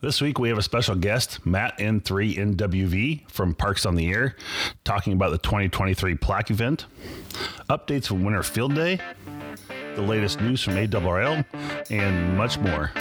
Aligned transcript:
This 0.00 0.20
week 0.20 0.38
we 0.38 0.48
have 0.48 0.58
a 0.58 0.62
special 0.62 0.94
guest, 0.94 1.44
Matt 1.44 1.76
N3NWV 1.78 3.28
from 3.28 3.52
Parks 3.52 3.84
on 3.84 3.96
the 3.96 4.12
Air, 4.12 4.36
talking 4.84 5.12
about 5.12 5.30
the 5.30 5.38
2023 5.38 6.14
plaque 6.14 6.52
event, 6.52 6.86
updates 7.68 8.06
from 8.06 8.22
Winter 8.22 8.44
Field 8.44 8.76
Day, 8.76 9.00
the 9.96 10.02
latest 10.02 10.40
news 10.40 10.62
from 10.62 10.74
ARRL, 10.74 11.44
and 11.90 12.36
much 12.36 12.60
more. 12.60 12.92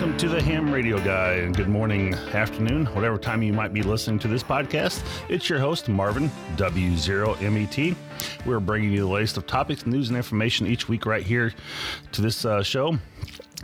Welcome 0.00 0.16
to 0.16 0.30
the 0.30 0.40
Ham 0.40 0.72
Radio 0.72 0.98
Guy, 0.98 1.32
and 1.32 1.54
good 1.54 1.68
morning, 1.68 2.14
afternoon, 2.32 2.86
whatever 2.94 3.18
time 3.18 3.42
you 3.42 3.52
might 3.52 3.74
be 3.74 3.82
listening 3.82 4.18
to 4.20 4.28
this 4.28 4.42
podcast. 4.42 5.04
It's 5.28 5.50
your 5.50 5.58
host, 5.58 5.90
Marvin 5.90 6.30
W0MET. 6.56 7.94
We're 8.46 8.60
bringing 8.60 8.92
you 8.92 9.00
the 9.00 9.06
latest 9.06 9.36
of 9.36 9.46
topics, 9.46 9.84
news, 9.84 10.08
and 10.08 10.16
information 10.16 10.66
each 10.66 10.88
week 10.88 11.04
right 11.04 11.22
here 11.22 11.52
to 12.12 12.22
this 12.22 12.46
uh, 12.46 12.62
show. 12.62 12.98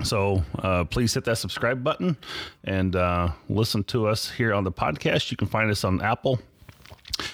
So 0.04 0.44
uh, 0.58 0.84
please 0.84 1.14
hit 1.14 1.24
that 1.24 1.38
subscribe 1.38 1.82
button 1.82 2.18
and 2.64 2.94
uh, 2.94 3.30
listen 3.48 3.82
to 3.84 4.06
us 4.06 4.30
here 4.30 4.52
on 4.52 4.64
the 4.64 4.72
podcast. 4.72 5.30
You 5.30 5.38
can 5.38 5.48
find 5.48 5.70
us 5.70 5.84
on 5.84 6.02
Apple 6.02 6.38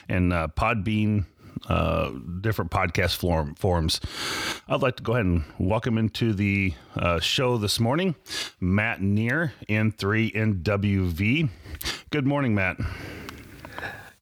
and 0.09 0.33
uh, 0.33 0.47
Podbean, 0.56 1.25
uh, 1.69 2.11
different 2.41 2.70
podcast 2.70 3.16
form, 3.16 3.55
forums. 3.55 4.01
I'd 4.69 4.83
like 4.83 4.97
to 4.97 5.02
go 5.02 5.12
ahead 5.12 5.27
and 5.27 5.45
welcome 5.59 5.98
into 5.98 6.33
the 6.33 6.75
uh, 6.97 7.20
show 7.20 7.56
this 7.56 7.78
morning, 7.80 8.15
Matt 8.61 9.01
Neere, 9.01 9.52
N3NWV. 9.69 11.48
Good 12.11 12.27
morning, 12.27 12.55
Matt. 12.55 12.77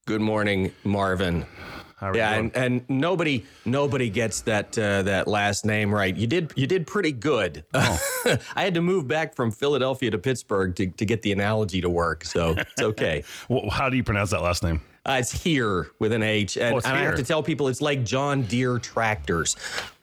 Good 0.06 0.20
morning, 0.20 0.72
Marvin. 0.84 1.46
Yeah, 2.02 2.32
and, 2.32 2.56
and 2.56 2.88
nobody 2.88 3.44
nobody 3.66 4.08
gets 4.08 4.40
that 4.42 4.76
uh, 4.78 5.02
that 5.02 5.28
last 5.28 5.66
name 5.66 5.92
right. 5.94 6.16
You 6.16 6.26
did 6.26 6.52
you 6.56 6.66
did 6.66 6.86
pretty 6.86 7.12
good. 7.12 7.64
Oh. 7.74 8.36
I 8.54 8.64
had 8.64 8.74
to 8.74 8.82
move 8.82 9.08
back 9.08 9.34
from 9.34 9.50
Philadelphia 9.50 10.10
to 10.10 10.18
Pittsburgh 10.18 10.74
to, 10.76 10.88
to 10.88 11.06
get 11.06 11.22
the 11.22 11.32
analogy 11.32 11.80
to 11.80 11.88
work, 11.88 12.24
so 12.24 12.50
it's 12.50 12.82
okay. 12.82 13.24
Wh- 13.50 13.70
how 13.70 13.88
do 13.88 13.96
you 13.96 14.04
pronounce 14.04 14.30
that 14.30 14.42
last 14.42 14.62
name? 14.62 14.82
Uh, 15.06 15.16
it's 15.18 15.32
here 15.42 15.88
with 15.98 16.12
an 16.12 16.22
H, 16.22 16.56
and, 16.58 16.74
Oh, 16.74 16.78
and 16.78 16.86
I 16.86 16.98
have 17.02 17.16
to 17.16 17.22
tell 17.24 17.42
people 17.42 17.68
it's 17.68 17.80
like 17.80 18.04
John 18.04 18.42
Deere 18.42 18.78
tractors, 18.78 19.56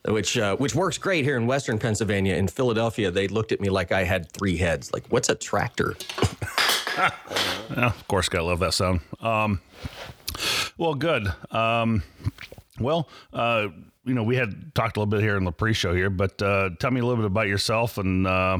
which 0.06 0.38
uh, 0.38 0.56
which 0.56 0.73
works 0.73 0.98
great 0.98 1.23
here 1.23 1.38
in 1.38 1.45
Western 1.45 1.78
Pennsylvania. 1.78 2.36
In 2.36 2.48
Philadelphia, 2.48 3.12
they 3.12 3.28
looked 3.28 3.52
at 3.52 3.62
me 3.62 3.70
like 3.70 3.92
I 3.92 4.04
had 4.04 4.31
three 4.31 4.58
heads. 4.58 4.92
Like, 4.94 5.06
what's 5.09 5.30
a 5.30 5.36
tractor? 5.36 5.95
Of 7.76 8.08
course, 8.08 8.28
gotta 8.28 8.44
love 8.45 8.58
that 8.59 8.73
sound. 8.73 9.02
Um, 9.22 9.62
well, 10.80 10.95
good. 10.95 11.32
Um, 11.52 12.02
well, 12.80 13.08
uh, 13.34 13.67
you 14.08 14.13
know, 14.13 14.23
we 14.23 14.38
had 14.38 14.73
talked 14.73 14.95
a 14.95 15.00
little 15.00 15.09
bit 15.09 15.22
here 15.22 15.36
in 15.36 15.44
the 15.44 15.52
pre-show 15.52 15.94
here, 15.94 16.09
but 16.09 16.41
uh, 16.41 16.69
tell 16.80 16.91
me 16.91 17.02
a 17.02 17.03
little 17.03 17.17
bit 17.17 17.25
about 17.25 17.47
yourself. 17.47 17.97
And 17.97 18.25
uh, 18.25 18.59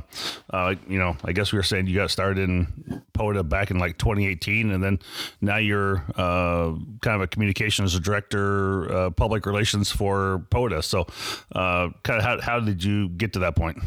uh, 0.50 0.76
you 0.88 1.00
know, 1.00 1.16
I 1.24 1.32
guess 1.32 1.52
we 1.52 1.58
were 1.58 1.64
saying 1.64 1.88
you 1.88 1.96
got 1.96 2.12
started 2.12 2.38
in 2.38 3.02
POTA 3.14 3.44
back 3.44 3.72
in 3.72 3.80
like 3.80 3.98
2018, 3.98 4.72
and 4.72 4.84
then 4.84 5.00
now 5.40 5.58
you're 5.58 6.04
uh, 6.16 6.74
kind 7.02 7.16
of 7.16 7.22
a 7.22 7.28
communications 7.28 7.98
director, 8.00 8.92
uh, 8.94 9.10
public 9.12 9.46
relations 9.46 9.90
for 9.90 10.46
POTA. 10.50 10.84
So, 10.84 11.08
uh, 11.54 11.90
kind 12.04 12.20
of 12.20 12.24
how 12.24 12.42
how 12.42 12.60
did 12.60 12.84
you 12.84 13.10
get 13.10 13.34
to 13.34 13.40
that 13.40 13.56
point? 13.56 13.78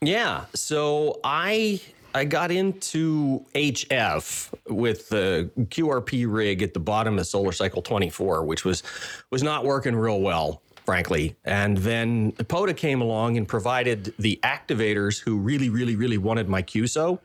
Yeah. 0.00 0.46
So 0.54 1.20
I 1.22 1.80
I 2.14 2.24
got 2.24 2.50
into 2.50 3.44
HF 3.54 4.52
with 4.68 5.08
the 5.08 5.50
QRP 5.56 6.26
rig 6.32 6.62
at 6.62 6.74
the 6.74 6.80
bottom 6.80 7.18
of 7.18 7.26
Solar 7.26 7.52
Cycle 7.52 7.82
24, 7.82 8.44
which 8.44 8.64
was 8.64 8.82
was 9.30 9.42
not 9.42 9.64
working 9.64 9.94
real 9.96 10.20
well, 10.20 10.62
frankly. 10.84 11.36
And 11.44 11.78
then 11.78 12.32
POTA 12.32 12.74
came 12.74 13.00
along 13.00 13.36
and 13.38 13.48
provided 13.48 14.12
the 14.18 14.38
activators 14.44 15.18
who 15.20 15.38
really, 15.38 15.70
really, 15.70 15.96
really 15.96 16.18
wanted 16.18 16.48
my 16.48 16.62
QSO 16.62 17.18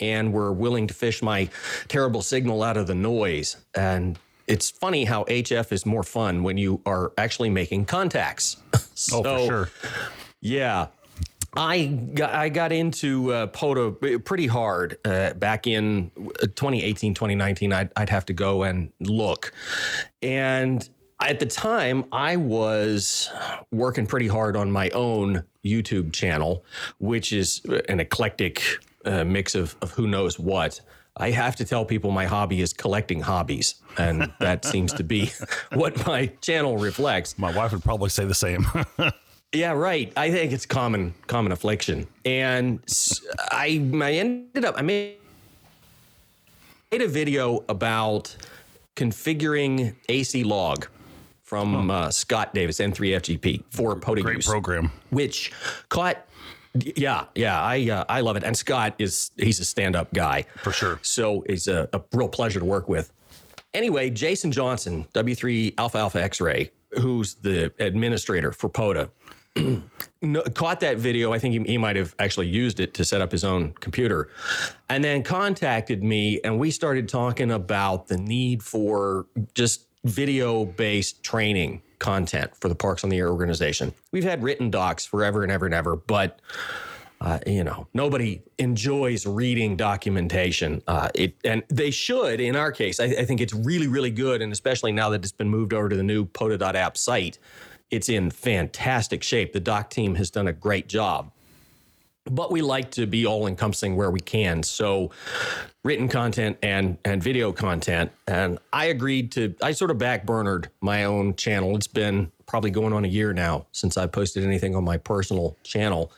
and 0.00 0.32
were 0.32 0.52
willing 0.52 0.86
to 0.86 0.94
fish 0.94 1.20
my 1.22 1.48
terrible 1.88 2.22
signal 2.22 2.62
out 2.62 2.78
of 2.78 2.86
the 2.86 2.94
noise. 2.94 3.58
And 3.74 4.18
it's 4.46 4.70
funny 4.70 5.04
how 5.04 5.24
HF 5.24 5.70
is 5.72 5.84
more 5.84 6.02
fun 6.02 6.42
when 6.42 6.56
you 6.56 6.80
are 6.86 7.12
actually 7.18 7.50
making 7.50 7.84
contacts. 7.84 8.56
Oh, 8.74 8.78
for 8.78 9.22
So- 9.28 9.46
sure. 9.46 9.70
yeah. 10.40 10.86
I 11.56 11.86
got, 11.86 12.30
I 12.32 12.48
got 12.48 12.72
into 12.72 13.32
uh, 13.32 13.46
POTA 13.48 14.20
pretty 14.20 14.46
hard 14.46 14.98
uh, 15.04 15.34
back 15.34 15.66
in 15.66 16.10
2018, 16.40 17.14
2019. 17.14 17.72
I'd, 17.72 17.90
I'd 17.96 18.08
have 18.08 18.26
to 18.26 18.32
go 18.32 18.62
and 18.62 18.92
look. 19.00 19.52
And 20.22 20.88
at 21.20 21.40
the 21.40 21.46
time, 21.46 22.04
I 22.12 22.36
was 22.36 23.30
working 23.72 24.06
pretty 24.06 24.28
hard 24.28 24.56
on 24.56 24.70
my 24.70 24.90
own 24.90 25.44
YouTube 25.64 26.12
channel, 26.12 26.64
which 26.98 27.32
is 27.32 27.62
an 27.88 28.00
eclectic 28.00 28.62
uh, 29.04 29.24
mix 29.24 29.54
of, 29.54 29.76
of 29.82 29.90
who 29.92 30.06
knows 30.06 30.38
what. 30.38 30.80
I 31.16 31.32
have 31.32 31.56
to 31.56 31.64
tell 31.64 31.84
people 31.84 32.12
my 32.12 32.24
hobby 32.24 32.60
is 32.60 32.72
collecting 32.72 33.20
hobbies, 33.20 33.74
and 33.98 34.32
that 34.38 34.64
seems 34.64 34.92
to 34.94 35.04
be 35.04 35.32
what 35.74 36.06
my 36.06 36.26
channel 36.40 36.78
reflects. 36.78 37.38
My 37.38 37.54
wife 37.54 37.72
would 37.72 37.82
probably 37.82 38.10
say 38.10 38.24
the 38.24 38.34
same. 38.34 38.66
Yeah, 39.52 39.72
right. 39.72 40.12
I 40.16 40.30
think 40.30 40.52
it's 40.52 40.64
common 40.66 41.14
common 41.26 41.50
affliction, 41.52 42.06
and 42.24 42.78
I 43.50 43.84
I 44.00 44.12
ended 44.12 44.64
up 44.64 44.76
I 44.78 44.82
made 44.82 45.16
made 46.92 47.02
a 47.02 47.08
video 47.08 47.64
about 47.68 48.36
configuring 48.96 49.94
AC 50.08 50.44
log 50.44 50.86
from 51.42 51.90
uh, 51.90 52.10
Scott 52.12 52.54
Davis 52.54 52.78
N3FGP 52.78 53.64
for 53.70 53.96
POTA 53.96 54.22
Great 54.22 54.36
use, 54.36 54.46
program. 54.46 54.92
which 55.10 55.52
caught. 55.88 56.24
Yeah, 56.74 57.24
yeah, 57.34 57.60
I 57.60 57.90
uh, 57.90 58.04
I 58.08 58.20
love 58.20 58.36
it, 58.36 58.44
and 58.44 58.56
Scott 58.56 58.94
is 59.00 59.32
he's 59.36 59.58
a 59.58 59.64
stand 59.64 59.96
up 59.96 60.12
guy 60.14 60.44
For 60.62 60.70
sure. 60.70 61.00
so 61.02 61.42
it's 61.46 61.66
a, 61.66 61.88
a 61.92 62.00
real 62.12 62.28
pleasure 62.28 62.60
to 62.60 62.64
work 62.64 62.88
with. 62.88 63.10
Anyway, 63.74 64.10
Jason 64.10 64.52
Johnson, 64.52 65.06
W3 65.12 65.74
Alpha 65.78 65.98
Alpha 65.98 66.22
X 66.22 66.40
Ray, 66.40 66.70
who's 66.92 67.34
the 67.34 67.72
administrator 67.80 68.52
for 68.52 68.68
POTA, 68.68 69.10
no- 70.22 70.42
caught 70.54 70.80
that 70.80 70.98
video. 70.98 71.32
I 71.32 71.38
think 71.38 71.54
he, 71.54 71.72
he 71.72 71.78
might 71.78 71.96
have 71.96 72.14
actually 72.18 72.48
used 72.48 72.80
it 72.80 72.94
to 72.94 73.04
set 73.04 73.20
up 73.20 73.32
his 73.32 73.44
own 73.44 73.72
computer 73.80 74.28
and 74.88 75.02
then 75.02 75.22
contacted 75.22 76.02
me. 76.02 76.40
And 76.44 76.58
we 76.58 76.70
started 76.70 77.08
talking 77.08 77.50
about 77.50 78.08
the 78.08 78.16
need 78.16 78.62
for 78.62 79.26
just 79.54 79.86
video 80.04 80.64
based 80.64 81.22
training 81.22 81.82
content 81.98 82.56
for 82.56 82.68
the 82.68 82.74
Parks 82.74 83.04
on 83.04 83.10
the 83.10 83.18
Air 83.18 83.28
organization. 83.28 83.92
We've 84.12 84.24
had 84.24 84.42
written 84.42 84.70
docs 84.70 85.04
forever 85.04 85.42
and 85.42 85.52
ever 85.52 85.66
and 85.66 85.74
ever, 85.74 85.96
but 85.96 86.40
uh, 87.20 87.38
you 87.46 87.62
know, 87.62 87.86
nobody 87.92 88.42
enjoys 88.58 89.26
reading 89.26 89.76
documentation. 89.76 90.82
Uh, 90.86 91.10
it 91.14 91.36
and 91.44 91.62
they 91.68 91.90
should. 91.90 92.40
In 92.40 92.56
our 92.56 92.72
case, 92.72 92.98
I, 92.98 93.04
I 93.04 93.24
think 93.26 93.42
it's 93.42 93.52
really, 93.52 93.88
really 93.88 94.10
good, 94.10 94.40
and 94.40 94.50
especially 94.52 94.92
now 94.92 95.10
that 95.10 95.22
it's 95.22 95.32
been 95.32 95.50
moved 95.50 95.74
over 95.74 95.90
to 95.90 95.96
the 95.96 96.02
new 96.02 96.24
POTA.app 96.24 96.96
site, 96.96 97.38
it's 97.90 98.08
in 98.08 98.30
fantastic 98.30 99.22
shape. 99.22 99.52
The 99.52 99.60
doc 99.60 99.90
team 99.90 100.14
has 100.16 100.30
done 100.30 100.48
a 100.48 100.52
great 100.52 100.88
job. 100.88 101.32
But 102.26 102.52
we 102.52 102.60
like 102.62 102.90
to 102.92 103.06
be 103.06 103.26
all 103.26 103.46
encompassing 103.46 103.96
where 103.96 104.10
we 104.10 104.20
can. 104.20 104.62
So, 104.62 105.10
written 105.82 106.08
content 106.08 106.58
and 106.62 106.98
and 107.04 107.22
video 107.22 107.52
content. 107.52 108.12
And 108.26 108.58
I 108.72 108.86
agreed 108.86 109.32
to. 109.32 109.54
I 109.62 109.72
sort 109.72 109.90
of 109.90 109.98
backburnered 109.98 110.66
my 110.80 111.04
own 111.04 111.34
channel. 111.36 111.74
It's 111.76 111.86
been 111.86 112.30
probably 112.50 112.70
going 112.72 112.92
on 112.92 113.04
a 113.04 113.08
year 113.08 113.32
now 113.32 113.64
since 113.70 113.96
I 113.96 114.08
posted 114.08 114.42
anything 114.42 114.74
on 114.74 114.82
my 114.82 114.96
personal 114.96 115.56
channel 115.62 116.10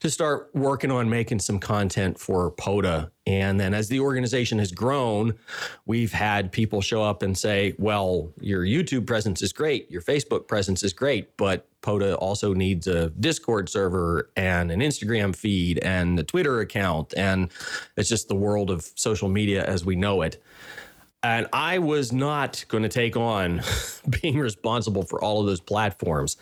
to 0.00 0.08
start 0.08 0.48
working 0.54 0.90
on 0.90 1.10
making 1.10 1.40
some 1.40 1.58
content 1.58 2.18
for 2.18 2.50
POTA. 2.52 3.10
And 3.26 3.60
then 3.60 3.74
as 3.74 3.88
the 3.88 4.00
organization 4.00 4.58
has 4.60 4.72
grown, 4.72 5.34
we've 5.84 6.12
had 6.12 6.52
people 6.52 6.80
show 6.80 7.02
up 7.02 7.22
and 7.22 7.36
say, 7.36 7.74
well, 7.76 8.32
your 8.40 8.64
YouTube 8.64 9.06
presence 9.06 9.42
is 9.42 9.52
great, 9.52 9.90
your 9.90 10.00
Facebook 10.00 10.48
presence 10.48 10.82
is 10.82 10.94
great, 10.94 11.36
but 11.36 11.68
POTA 11.84 12.16
also 12.16 12.54
needs 12.54 12.86
a 12.86 13.10
Discord 13.10 13.68
server 13.68 14.30
and 14.36 14.72
an 14.72 14.80
Instagram 14.80 15.36
feed 15.36 15.78
and 15.80 16.18
a 16.18 16.24
Twitter 16.24 16.60
account. 16.60 17.12
And 17.16 17.50
it's 17.96 18.08
just 18.08 18.28
the 18.28 18.34
world 18.34 18.70
of 18.70 18.90
social 18.94 19.28
media 19.28 19.64
as 19.64 19.84
we 19.84 19.94
know 19.94 20.22
it. 20.22 20.42
And 21.22 21.46
I 21.52 21.78
was 21.78 22.10
not 22.10 22.64
going 22.68 22.82
to 22.82 22.88
take 22.88 23.16
on 23.16 23.62
being 24.22 24.38
responsible 24.38 25.02
for 25.02 25.22
all 25.22 25.40
of 25.40 25.46
those 25.46 25.60
platforms. 25.60 26.38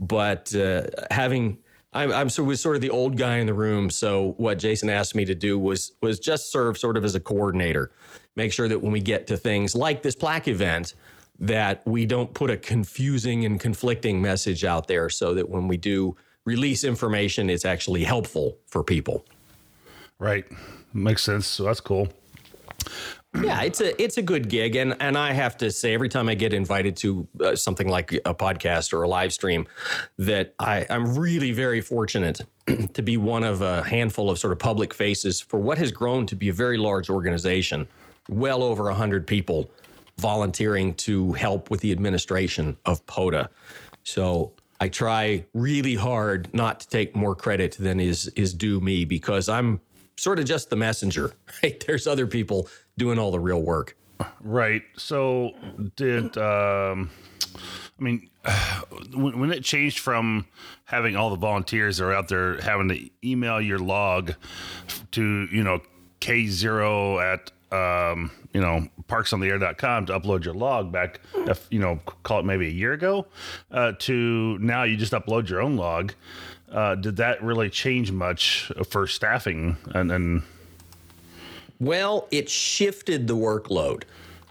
But 0.00 0.54
uh, 0.54 0.82
having, 1.10 1.58
I'm, 1.92 2.12
I'm 2.12 2.28
so 2.28 2.42
was 2.42 2.60
sort 2.60 2.74
of 2.74 2.82
the 2.82 2.90
old 2.90 3.16
guy 3.16 3.38
in 3.38 3.46
the 3.46 3.54
room. 3.54 3.90
So 3.90 4.34
what 4.38 4.58
Jason 4.58 4.90
asked 4.90 5.14
me 5.14 5.24
to 5.24 5.34
do 5.34 5.58
was 5.58 5.92
was 6.02 6.18
just 6.18 6.50
serve 6.50 6.78
sort 6.78 6.96
of 6.96 7.04
as 7.04 7.14
a 7.14 7.20
coordinator, 7.20 7.92
make 8.34 8.52
sure 8.52 8.68
that 8.68 8.80
when 8.80 8.92
we 8.92 9.00
get 9.00 9.28
to 9.28 9.36
things 9.36 9.74
like 9.74 10.02
this 10.02 10.16
plaque 10.16 10.48
event, 10.48 10.94
that 11.40 11.86
we 11.86 12.06
don't 12.06 12.32
put 12.34 12.50
a 12.50 12.56
confusing 12.56 13.44
and 13.44 13.58
conflicting 13.58 14.20
message 14.20 14.64
out 14.64 14.86
there, 14.86 15.08
so 15.08 15.34
that 15.34 15.48
when 15.48 15.66
we 15.66 15.76
do 15.76 16.16
release 16.44 16.84
information, 16.84 17.50
it's 17.50 17.64
actually 17.64 18.04
helpful 18.04 18.58
for 18.66 18.84
people. 18.84 19.24
Right. 20.18 20.44
Makes 20.92 21.22
sense. 21.22 21.46
So 21.46 21.64
that's 21.64 21.80
cool. 21.80 22.08
yeah, 23.42 23.62
it's 23.62 23.80
a 23.80 24.00
it's 24.02 24.18
a 24.18 24.22
good 24.22 24.48
gig, 24.48 24.74
and 24.76 24.96
and 25.00 25.16
I 25.16 25.32
have 25.32 25.56
to 25.58 25.70
say, 25.70 25.94
every 25.94 26.08
time 26.08 26.28
I 26.28 26.34
get 26.34 26.52
invited 26.52 26.96
to 26.98 27.28
uh, 27.40 27.54
something 27.56 27.88
like 27.88 28.12
a 28.12 28.34
podcast 28.34 28.92
or 28.92 29.02
a 29.02 29.08
live 29.08 29.32
stream, 29.32 29.66
that 30.18 30.54
I 30.58 30.86
I'm 30.90 31.16
really 31.16 31.52
very 31.52 31.80
fortunate 31.80 32.40
to 32.94 33.02
be 33.02 33.16
one 33.16 33.44
of 33.44 33.62
a 33.62 33.82
handful 33.84 34.30
of 34.30 34.38
sort 34.38 34.52
of 34.52 34.58
public 34.58 34.92
faces 34.92 35.40
for 35.40 35.60
what 35.60 35.78
has 35.78 35.92
grown 35.92 36.26
to 36.26 36.36
be 36.36 36.48
a 36.48 36.52
very 36.52 36.76
large 36.76 37.08
organization, 37.08 37.86
well 38.28 38.62
over 38.62 38.90
hundred 38.90 39.26
people 39.26 39.70
volunteering 40.20 40.94
to 40.94 41.32
help 41.32 41.70
with 41.70 41.80
the 41.80 41.92
administration 41.92 42.76
of 42.84 43.04
POTA. 43.06 43.50
So 44.04 44.52
I 44.80 44.88
try 44.88 45.44
really 45.52 45.94
hard 45.94 46.52
not 46.54 46.80
to 46.80 46.88
take 46.88 47.14
more 47.16 47.34
credit 47.34 47.76
than 47.78 48.00
is 48.00 48.28
is 48.28 48.54
due 48.54 48.80
me 48.80 49.04
because 49.04 49.48
I'm 49.48 49.80
sort 50.16 50.38
of 50.38 50.44
just 50.44 50.70
the 50.70 50.76
messenger. 50.76 51.32
Right? 51.62 51.84
There's 51.86 52.06
other 52.06 52.26
people 52.26 52.68
doing 52.96 53.18
all 53.18 53.30
the 53.30 53.40
real 53.40 53.60
work. 53.62 53.96
Right. 54.40 54.82
So 54.96 55.52
did 55.96 56.36
um 56.38 57.10
I 57.56 58.02
mean 58.02 58.30
when, 59.14 59.38
when 59.40 59.52
it 59.52 59.64
changed 59.64 59.98
from 59.98 60.46
having 60.84 61.16
all 61.16 61.30
the 61.30 61.36
volunteers 61.36 62.00
are 62.00 62.12
out 62.12 62.28
there 62.28 62.60
having 62.60 62.88
to 62.88 63.10
email 63.22 63.60
your 63.60 63.78
log 63.78 64.34
to, 65.12 65.48
you 65.52 65.62
know, 65.62 65.80
K0 66.20 67.22
at 67.22 67.50
um, 67.72 68.30
you 68.52 68.60
know, 68.60 68.86
parksontheair.com 69.08 70.06
to 70.06 70.18
upload 70.18 70.44
your 70.44 70.54
log 70.54 70.90
back, 70.90 71.20
if, 71.34 71.66
you 71.70 71.78
know, 71.78 72.00
call 72.22 72.40
it 72.40 72.44
maybe 72.44 72.66
a 72.66 72.70
year 72.70 72.92
ago, 72.92 73.26
uh, 73.70 73.92
to 74.00 74.58
now 74.58 74.82
you 74.82 74.96
just 74.96 75.12
upload 75.12 75.48
your 75.48 75.60
own 75.60 75.76
log. 75.76 76.12
Uh, 76.70 76.94
did 76.94 77.16
that 77.16 77.42
really 77.42 77.68
change 77.70 78.12
much 78.12 78.70
for 78.88 79.06
staffing? 79.06 79.76
And, 79.94 80.12
and 80.12 80.42
Well, 81.80 82.28
it 82.30 82.48
shifted 82.48 83.26
the 83.26 83.36
workload. 83.36 84.04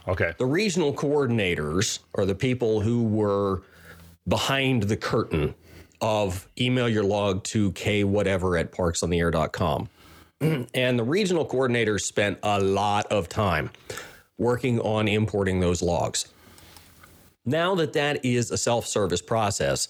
okay, 0.08 0.34
The 0.38 0.46
regional 0.46 0.94
coordinators 0.94 2.00
are 2.16 2.26
the 2.26 2.36
people 2.36 2.82
who 2.82 3.04
were 3.04 3.64
behind 4.28 4.84
the 4.84 4.98
curtain 4.98 5.56
of 6.02 6.48
email 6.60 6.88
your 6.88 7.04
log 7.04 7.44
to 7.44 7.72
k 7.74 8.04
whatever 8.04 8.58
at 8.58 8.72
parksontheair.com. 8.72 9.90
And 10.42 10.98
the 10.98 11.04
regional 11.04 11.46
coordinators 11.46 12.02
spent 12.02 12.40
a 12.44 12.60
lot 12.60 13.08
of 13.08 13.28
time 13.28 13.72
working 14.38 14.80
on 14.80 15.08
importing 15.08 15.60
those 15.60 15.82
logs. 15.82 16.32
Now 17.46 17.76
that 17.76 17.94
that 17.94 18.24
is 18.24 18.52
a 18.52 18.58
self 18.58 18.88
service 18.88 19.22
process, 19.22 19.88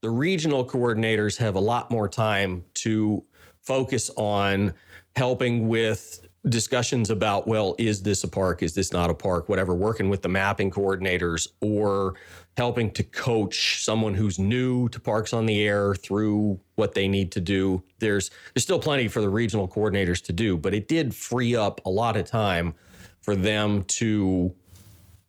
the 0.00 0.10
regional 0.10 0.64
coordinators 0.66 1.36
have 1.38 1.54
a 1.54 1.60
lot 1.60 1.90
more 1.90 2.08
time 2.08 2.64
to 2.74 3.22
focus 3.60 4.10
on 4.16 4.74
helping 5.14 5.68
with 5.68 6.26
discussions 6.48 7.10
about, 7.10 7.46
well, 7.46 7.76
is 7.78 8.02
this 8.02 8.24
a 8.24 8.28
park? 8.28 8.62
Is 8.62 8.74
this 8.74 8.92
not 8.92 9.10
a 9.10 9.14
park? 9.14 9.48
Whatever, 9.48 9.74
working 9.74 10.08
with 10.08 10.22
the 10.22 10.28
mapping 10.28 10.70
coordinators 10.70 11.48
or 11.60 12.14
helping 12.56 12.90
to 12.90 13.02
coach 13.02 13.82
someone 13.82 14.14
who's 14.14 14.38
new 14.38 14.88
to 14.90 15.00
Parks 15.00 15.32
on 15.32 15.46
the 15.46 15.62
Air 15.62 15.94
through 15.94 16.60
what 16.74 16.94
they 16.94 17.08
need 17.08 17.32
to 17.32 17.40
do. 17.40 17.82
There's 17.98 18.30
there's 18.52 18.64
still 18.64 18.78
plenty 18.78 19.08
for 19.08 19.20
the 19.20 19.28
regional 19.28 19.66
coordinators 19.66 20.22
to 20.24 20.32
do, 20.32 20.58
but 20.58 20.74
it 20.74 20.88
did 20.88 21.14
free 21.14 21.56
up 21.56 21.80
a 21.86 21.90
lot 21.90 22.16
of 22.16 22.26
time 22.26 22.74
for 23.20 23.34
them 23.36 23.84
to 23.84 24.54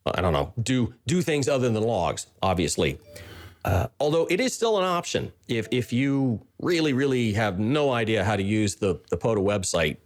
I 0.06 0.20
don't 0.20 0.34
know, 0.34 0.52
do 0.62 0.94
do 1.06 1.22
things 1.22 1.48
other 1.48 1.70
than 1.70 1.82
logs, 1.82 2.26
obviously. 2.42 2.98
Uh, 3.64 3.86
although 3.98 4.26
it 4.26 4.40
is 4.40 4.52
still 4.52 4.78
an 4.78 4.84
option 4.84 5.32
if 5.48 5.66
if 5.70 5.92
you 5.92 6.38
really 6.60 6.92
really 6.92 7.32
have 7.32 7.58
no 7.58 7.92
idea 7.92 8.22
how 8.22 8.36
to 8.36 8.42
use 8.42 8.74
the 8.74 9.00
the 9.08 9.16
POTA 9.16 9.40
website, 9.40 9.96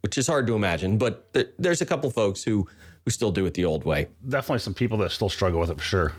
which 0.00 0.18
is 0.18 0.26
hard 0.26 0.48
to 0.48 0.56
imagine, 0.56 0.98
but 0.98 1.32
th- 1.34 1.50
there's 1.60 1.80
a 1.80 1.86
couple 1.86 2.10
folks 2.10 2.42
who 2.42 2.66
who 3.04 3.10
still 3.12 3.30
do 3.30 3.46
it 3.46 3.54
the 3.54 3.64
old 3.64 3.84
way. 3.84 4.08
definitely 4.28 4.58
some 4.58 4.74
people 4.74 4.98
that 4.98 5.10
still 5.12 5.28
struggle 5.28 5.60
with 5.60 5.70
it 5.70 5.78
for 5.78 5.84
sure. 5.84 6.12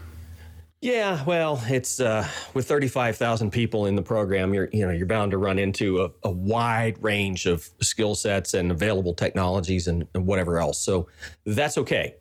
Yeah, 0.84 1.24
well, 1.24 1.64
it's 1.68 2.02
uh, 2.02 2.28
with 2.54 2.68
35,000 2.68 3.52
people 3.52 3.86
in 3.86 3.96
the 3.96 4.02
program, 4.02 4.54
you're 4.54 4.68
you 4.74 4.86
know 4.86 4.92
you're 4.92 5.08
bound 5.08 5.32
to 5.32 5.38
run 5.38 5.58
into 5.58 6.04
a, 6.04 6.12
a 6.24 6.30
wide 6.30 7.02
range 7.02 7.46
of 7.46 7.70
skill 7.80 8.16
sets 8.16 8.54
and 8.54 8.70
available 8.70 9.14
technologies 9.14 9.88
and, 9.88 10.06
and 10.14 10.28
whatever 10.28 10.60
else. 10.60 10.80
So 10.80 11.08
that's 11.46 11.78
okay. 11.78 12.16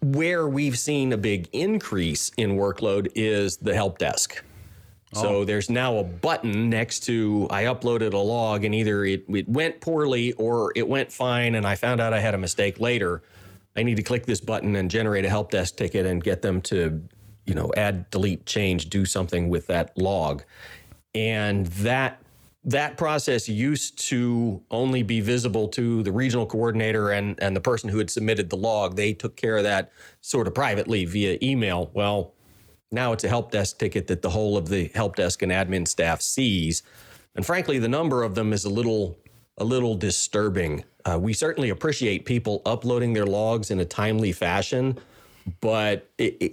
Where 0.00 0.48
we've 0.48 0.78
seen 0.78 1.12
a 1.12 1.18
big 1.18 1.50
increase 1.52 2.32
in 2.38 2.52
workload 2.52 3.12
is 3.14 3.58
the 3.58 3.74
help 3.74 3.98
desk. 3.98 4.42
So 5.12 5.44
there's 5.44 5.68
now 5.68 5.98
a 5.98 6.04
button 6.04 6.70
next 6.70 7.00
to 7.00 7.46
I 7.50 7.64
uploaded 7.64 8.14
a 8.14 8.18
log 8.18 8.64
and 8.64 8.74
either 8.74 9.04
it, 9.04 9.26
it 9.28 9.48
went 9.48 9.80
poorly 9.80 10.32
or 10.32 10.72
it 10.74 10.88
went 10.88 11.12
fine 11.12 11.54
and 11.54 11.66
I 11.66 11.76
found 11.76 12.00
out 12.00 12.12
I 12.12 12.18
had 12.18 12.34
a 12.34 12.38
mistake 12.38 12.80
later. 12.80 13.22
I 13.76 13.82
need 13.84 13.96
to 13.96 14.02
click 14.02 14.26
this 14.26 14.40
button 14.40 14.74
and 14.74 14.90
generate 14.90 15.24
a 15.24 15.28
help 15.28 15.52
desk 15.52 15.76
ticket 15.76 16.04
and 16.04 16.22
get 16.22 16.42
them 16.42 16.60
to, 16.62 17.00
you 17.46 17.54
know, 17.54 17.72
add, 17.76 18.10
delete, 18.10 18.46
change, 18.46 18.88
do 18.88 19.04
something 19.04 19.48
with 19.48 19.66
that 19.68 19.96
log. 19.96 20.42
And 21.14 21.66
that 21.66 22.20
that 22.66 22.96
process 22.96 23.46
used 23.46 23.98
to 24.08 24.62
only 24.70 25.02
be 25.02 25.20
visible 25.20 25.68
to 25.68 26.02
the 26.02 26.10
regional 26.10 26.46
coordinator 26.46 27.10
and, 27.10 27.38
and 27.42 27.54
the 27.54 27.60
person 27.60 27.90
who 27.90 27.98
had 27.98 28.08
submitted 28.08 28.48
the 28.48 28.56
log. 28.56 28.96
They 28.96 29.12
took 29.12 29.36
care 29.36 29.58
of 29.58 29.64
that 29.64 29.92
sort 30.22 30.46
of 30.46 30.54
privately 30.54 31.04
via 31.04 31.36
email. 31.42 31.90
Well, 31.92 32.32
now 32.90 33.12
it's 33.12 33.24
a 33.24 33.28
help 33.28 33.50
desk 33.50 33.78
ticket 33.78 34.06
that 34.06 34.22
the 34.22 34.30
whole 34.30 34.56
of 34.56 34.68
the 34.68 34.90
help 34.94 35.16
desk 35.16 35.42
and 35.42 35.52
admin 35.52 35.86
staff 35.86 36.22
sees. 36.22 36.82
And 37.34 37.44
frankly, 37.44 37.78
the 37.78 37.88
number 37.88 38.22
of 38.22 38.34
them 38.34 38.52
is 38.52 38.64
a 38.64 38.70
little 38.70 39.18
a 39.58 39.64
little 39.64 39.94
disturbing. 39.94 40.84
Uh, 41.04 41.18
we 41.20 41.32
certainly 41.32 41.70
appreciate 41.70 42.24
people 42.24 42.62
uploading 42.66 43.12
their 43.12 43.26
logs 43.26 43.70
in 43.70 43.78
a 43.78 43.84
timely 43.84 44.32
fashion, 44.32 44.98
but 45.60 46.08
it, 46.18 46.36
it, 46.40 46.52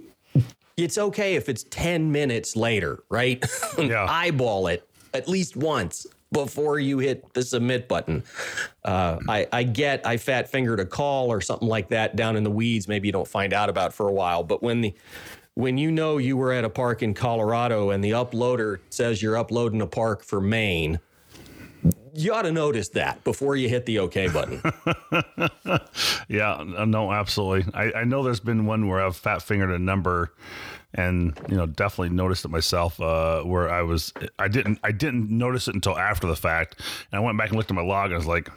it's 0.76 0.98
okay 0.98 1.34
if 1.34 1.48
it's 1.48 1.64
10 1.64 2.10
minutes 2.10 2.56
later, 2.56 3.02
right? 3.08 3.44
Yeah. 3.78 4.06
Eyeball 4.08 4.68
it 4.68 4.88
at 5.14 5.28
least 5.28 5.56
once 5.56 6.06
before 6.30 6.78
you 6.78 6.98
hit 6.98 7.32
the 7.34 7.42
submit 7.42 7.88
button. 7.88 8.22
Uh, 8.84 9.18
I, 9.28 9.46
I 9.52 9.62
get 9.62 10.06
I 10.06 10.16
fat 10.16 10.48
fingered 10.48 10.80
a 10.80 10.86
call 10.86 11.30
or 11.30 11.40
something 11.40 11.68
like 11.68 11.88
that 11.88 12.16
down 12.16 12.36
in 12.36 12.44
the 12.44 12.50
weeds. 12.50 12.88
Maybe 12.88 13.08
you 13.08 13.12
don't 13.12 13.28
find 13.28 13.52
out 13.52 13.68
about 13.68 13.92
for 13.92 14.08
a 14.08 14.12
while, 14.12 14.42
but 14.42 14.62
when 14.62 14.80
the 14.80 14.94
when 15.54 15.76
you 15.76 15.90
know 15.90 16.18
you 16.18 16.36
were 16.36 16.52
at 16.52 16.64
a 16.64 16.70
park 16.70 17.02
in 17.02 17.12
Colorado 17.12 17.90
and 17.90 18.02
the 18.02 18.12
uploader 18.12 18.78
says 18.90 19.22
you're 19.22 19.36
uploading 19.36 19.82
a 19.82 19.86
park 19.86 20.24
for 20.24 20.40
Maine, 20.40 20.98
you 22.14 22.32
ought 22.34 22.42
to 22.42 22.52
notice 22.52 22.88
that 22.90 23.22
before 23.24 23.56
you 23.56 23.68
hit 23.68 23.86
the 23.86 23.98
OK 24.00 24.28
button. 24.28 24.62
Yeah, 26.28 26.52
uh, 26.54 26.84
no, 26.86 27.12
absolutely. 27.12 27.72
I, 27.74 27.92
I 28.00 28.04
know 28.04 28.22
there's 28.22 28.40
been 28.40 28.64
one 28.64 28.88
where 28.88 29.00
I've 29.04 29.16
fat 29.16 29.42
fingered 29.42 29.70
a 29.70 29.78
number, 29.78 30.32
and 30.94 31.38
you 31.48 31.56
know, 31.56 31.66
definitely 31.66 32.10
noticed 32.10 32.44
it 32.44 32.48
myself. 32.48 32.98
Uh, 33.00 33.42
where 33.42 33.68
I 33.68 33.82
was, 33.82 34.12
I 34.38 34.48
didn't, 34.48 34.78
I 34.82 34.92
didn't 34.92 35.30
notice 35.30 35.68
it 35.68 35.74
until 35.74 35.98
after 35.98 36.26
the 36.26 36.36
fact, 36.36 36.80
and 37.10 37.20
I 37.20 37.20
went 37.20 37.36
back 37.36 37.48
and 37.48 37.56
looked 37.56 37.70
at 37.70 37.74
my 37.74 37.82
log, 37.82 38.06
and 38.06 38.14
I 38.14 38.16
was 38.16 38.26
like, 38.26 38.48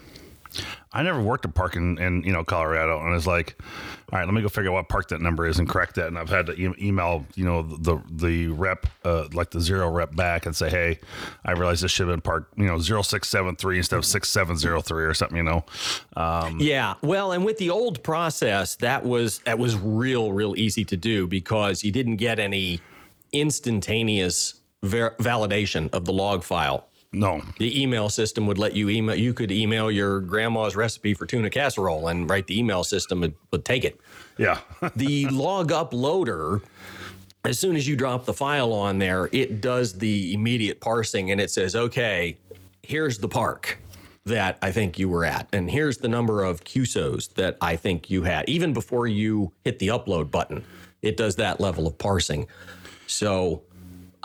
I 0.94 1.04
never 1.04 1.22
worked 1.22 1.46
a 1.46 1.50
park 1.50 1.76
in, 1.76 1.98
in 1.98 2.24
you 2.24 2.32
know 2.32 2.44
Colorado, 2.44 3.00
and 3.06 3.16
it's 3.16 3.28
like, 3.28 3.58
all 4.14 4.20
right, 4.20 4.26
let 4.26 4.34
me 4.34 4.42
go 4.42 4.48
figure 4.48 4.70
out 4.72 4.76
what 4.76 4.90
park 4.90 5.10
that 5.10 5.20
number 5.22 5.46
is 5.46 5.60
and 5.60 5.68
correct 5.68 5.96
that. 5.96 6.08
And 6.08 6.18
I've 6.18 6.30
had 6.30 6.46
to 6.48 6.54
e- 6.54 6.74
email 6.80 7.26
you 7.36 7.44
know 7.46 7.64
the 7.64 8.02
the 8.10 8.48
rep 8.48 8.86
uh, 9.04 9.28
like 9.34 9.52
the 9.52 9.60
zero 9.60 9.90
rep 9.90 10.16
back 10.16 10.46
and 10.46 10.56
say, 10.56 10.70
hey, 10.70 11.00
I 11.44 11.52
realize 11.52 11.82
this 11.82 11.92
should 11.92 12.08
have 12.08 12.14
been 12.14 12.22
park 12.22 12.50
you 12.56 12.66
know 12.66 12.80
zero 12.80 13.02
six 13.02 13.28
seven 13.28 13.56
three 13.56 13.78
instead 13.78 13.98
of 13.98 14.06
six 14.06 14.30
seven 14.30 14.58
zero 14.58 14.82
three 14.82 15.04
or 15.04 15.14
something. 15.14 15.38
You 15.38 15.44
know, 15.44 15.66
um, 16.16 16.60
Yeah, 16.60 16.94
well, 17.02 17.32
and 17.32 17.44
with 17.44 17.58
the 17.58 17.70
old 17.70 18.04
process, 18.04 18.76
that 18.78 19.06
was 19.06 19.40
that 19.40 19.60
was 19.60 19.76
real, 19.78 20.32
real 20.32 20.56
easy 20.58 20.86
to 20.86 20.98
do 20.98 21.28
because 21.28 21.84
you 21.84 21.92
didn't 21.92 22.18
get 22.18 22.40
any 22.40 22.80
instantaneous 23.34 24.56
ver- 24.84 25.16
validation 25.20 25.94
of 25.94 26.06
the 26.06 26.14
log 26.14 26.44
file. 26.44 26.88
No, 27.16 27.42
The 27.58 27.82
email 27.82 28.10
system 28.10 28.46
would 28.48 28.58
let 28.58 28.76
you 28.76 28.90
email. 28.90 29.16
You 29.16 29.34
could 29.34 29.52
email 29.52 29.90
your 29.90 30.20
grandma's 30.20 30.76
recipe 30.76 31.14
for 31.14 31.26
tuna 31.26 31.50
casserole, 31.50 32.08
and 32.10 32.30
right, 32.30 32.46
the 32.46 32.60
email 32.60 32.84
system 32.84 33.22
would, 33.22 33.36
would 33.52 33.66
take 33.66 33.86
it. 33.86 34.00
yeah, 34.38 34.60
The 34.96 35.28
log 35.28 35.72
uploader, 35.72 36.62
as 37.46 37.58
soon 37.58 37.76
as 37.76 37.88
you 37.88 37.96
drop 37.96 38.26
the 38.26 38.34
file 38.34 38.74
on 38.74 39.00
there, 39.00 39.30
it 39.32 39.62
does 39.62 39.94
the 39.94 40.34
immediate 40.34 40.82
parsing 40.82 41.32
and 41.32 41.40
it 41.40 41.50
says, 41.50 41.76
okay, 41.76 42.38
here's 42.84 43.18
the 43.20 43.28
park 43.30 43.80
that 44.26 44.58
I 44.62 44.72
think 44.72 44.98
you 44.98 45.08
were 45.08 45.24
at, 45.24 45.48
and 45.54 45.70
here's 45.70 46.00
the 46.00 46.08
number 46.08 46.44
of 46.44 46.64
QSOs 46.64 47.34
that 47.36 47.58
I 47.62 47.76
think 47.76 48.10
you 48.10 48.24
had. 48.24 48.50
Even 48.50 48.74
before 48.74 49.06
you 49.08 49.54
hit 49.64 49.78
the 49.80 49.90
upload 49.90 50.32
button, 50.32 50.64
it 51.02 51.16
does 51.16 51.36
that 51.36 51.60
level 51.62 51.86
of 51.86 51.98
parsing. 51.98 52.48
So, 53.06 53.62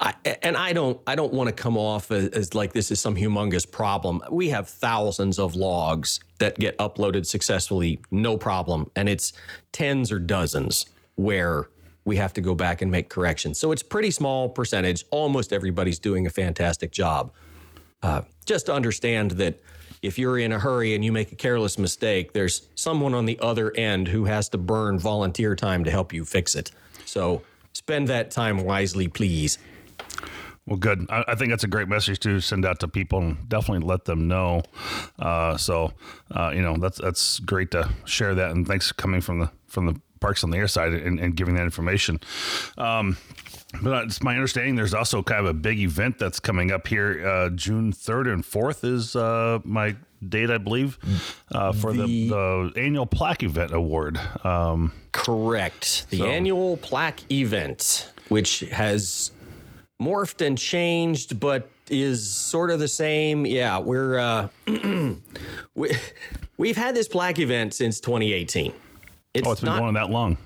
I, 0.00 0.14
and 0.42 0.57
I 0.57 0.73
don't, 0.73 0.99
I 1.07 1.14
don't 1.14 1.33
want 1.33 1.49
to 1.49 1.52
come 1.52 1.76
off 1.76 2.11
as, 2.11 2.28
as 2.30 2.54
like 2.54 2.73
this 2.73 2.90
is 2.90 2.99
some 3.00 3.14
humongous 3.14 3.71
problem. 3.71 4.23
We 4.30 4.49
have 4.49 4.69
thousands 4.69 5.38
of 5.38 5.54
logs 5.54 6.21
that 6.38 6.59
get 6.59 6.76
uploaded 6.78 7.26
successfully, 7.26 8.00
no 8.11 8.38
problem, 8.38 8.90
and 8.97 9.09
it's 9.09 9.35
tens 9.73 10.11
or 10.11 10.19
dozens 10.19 10.87
where 11.16 11.69
we 12.07 12.16
have 12.16 12.33
to 12.33 12.40
go 12.40 12.54
back 12.54 12.80
and 12.80 12.90
make 12.90 13.11
corrections. 13.11 13.59
So 13.59 13.73
it's 13.73 13.83
pretty 13.83 14.11
small 14.11 14.49
percentage. 14.49 15.04
Almost 15.11 15.52
everybody's 15.52 15.99
doing 15.99 16.26
a 16.26 16.30
fantastic 16.30 16.92
job. 16.92 17.33
Uh, 18.02 18.23
just 18.47 18.66
to 18.66 18.73
understand 18.73 19.33
that 19.33 19.61
if 20.00 20.19
you're 20.19 20.38
in 20.38 20.50
a 20.50 20.59
hurry 20.59 20.95
and 20.95 21.04
you 21.04 21.12
make 21.12 21.30
a 21.30 21.37
careless 21.37 21.78
mistake, 21.78 22.33
there's 22.33 22.69
someone 22.75 23.12
on 23.12 23.26
the 23.26 23.38
other 23.40 23.71
end 23.76 24.09
who 24.09 24.25
has 24.25 24.49
to 24.49 24.57
burn 24.57 24.99
volunteer 24.99 25.54
time 25.54 25.85
to 25.85 25.90
help 25.90 26.14
you 26.14 26.25
fix 26.25 26.54
it. 26.54 26.73
So 27.04 27.42
spend 27.75 28.09
that 28.09 28.30
time 28.30 28.64
wisely, 28.64 29.09
please. 29.09 29.59
Well, 30.71 30.79
good. 30.79 31.05
I, 31.11 31.25
I, 31.27 31.35
think 31.35 31.50
that's 31.50 31.65
a 31.65 31.69
great 31.69 31.89
message 31.89 32.21
to 32.21 32.41
send 32.41 32.65
out 32.65 32.79
to 32.81 32.89
people 32.89 33.19
and 33.19 33.49
definitely 33.49 33.85
let 33.85 34.05
them 34.05 34.29
know. 34.29 34.62
Uh, 35.19 35.57
so, 35.57 35.93
uh, 36.31 36.53
you 36.55 36.62
know, 36.62 36.77
that's 36.77 36.99
that's 36.99 37.41
great 37.41 37.73
to 37.73 37.91
share 38.05 38.37
that. 38.37 38.53
And 38.53 38.67
thanks 38.67 38.87
for 38.89 38.95
coming 38.95 39.21
from 39.21 39.41
the 39.41 39.50
from 39.67 39.87
the 39.87 40.00
Parks 40.21 40.45
on 40.45 40.50
the 40.50 40.59
Air 40.59 40.69
side 40.69 40.93
and, 40.93 41.19
and 41.19 41.35
giving 41.35 41.57
that 41.57 41.65
information. 41.65 42.21
Um, 42.79 43.17
but 43.83 44.05
it's 44.05 44.23
my 44.23 44.35
understanding 44.35 44.77
there's 44.77 44.95
also 44.95 45.25
kind 45.25 45.41
of 45.41 45.47
a 45.47 45.55
big 45.55 45.81
event 45.81 46.21
that's 46.21 46.39
coming 46.39 46.71
up 46.71 46.87
here. 46.87 47.27
Uh, 47.27 47.50
June 47.50 47.93
3rd 47.93 48.33
and 48.33 48.45
4th 48.45 48.85
is 48.85 49.17
uh, 49.17 49.59
my 49.65 49.97
date, 50.29 50.50
I 50.50 50.59
believe, 50.59 50.99
uh, 51.53 51.73
for 51.73 51.93
the, 51.93 52.07
the, 52.07 52.73
the, 52.75 52.81
annual 52.81 53.07
plaque 53.07 53.43
event 53.43 53.73
award. 53.73 54.21
Um, 54.45 54.93
correct. 55.12 56.11
The 56.11 56.19
so. 56.19 56.27
annual 56.27 56.77
plaque 56.77 57.23
event, 57.31 58.12
which 58.29 58.61
has 58.61 59.31
morphed 60.00 60.45
and 60.45 60.57
changed, 60.57 61.38
but 61.38 61.69
is 61.90 62.28
sort 62.30 62.71
of 62.71 62.78
the 62.78 62.88
same. 62.88 63.45
Yeah, 63.45 63.78
we're 63.78 64.19
uh, 64.19 64.49
we, 65.75 65.90
we've 66.57 66.76
had 66.76 66.95
this 66.95 67.09
plaque 67.09 67.38
event 67.38 67.75
since 67.75 68.00
2018. 68.00 68.73
It's 69.35 69.47
oh, 69.47 69.52
it's 69.52 69.61
been 69.61 69.71
not, 69.71 69.80
going 69.80 69.95
that 69.95 70.11
long. 70.11 70.37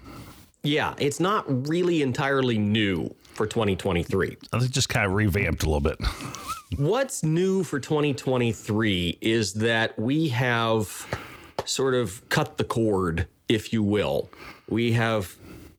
Yeah, 0.62 0.94
it's 0.98 1.20
not 1.20 1.68
really 1.68 2.02
entirely 2.02 2.58
new 2.58 3.14
for 3.34 3.46
2023. 3.46 4.36
I 4.52 4.58
think 4.58 4.70
just 4.70 4.88
kind 4.88 5.06
of 5.06 5.12
revamped 5.12 5.62
a 5.62 5.66
little 5.66 5.80
bit. 5.80 5.98
What's 6.76 7.22
new 7.22 7.62
for 7.62 7.78
2023 7.78 9.18
is 9.20 9.54
that 9.54 9.98
we 9.98 10.28
have 10.30 11.06
sort 11.64 11.94
of 11.94 12.26
cut 12.28 12.56
the 12.56 12.64
cord, 12.64 13.26
if 13.48 13.72
you 13.72 13.82
will. 13.82 14.30
We 14.68 14.92
have 14.92 15.36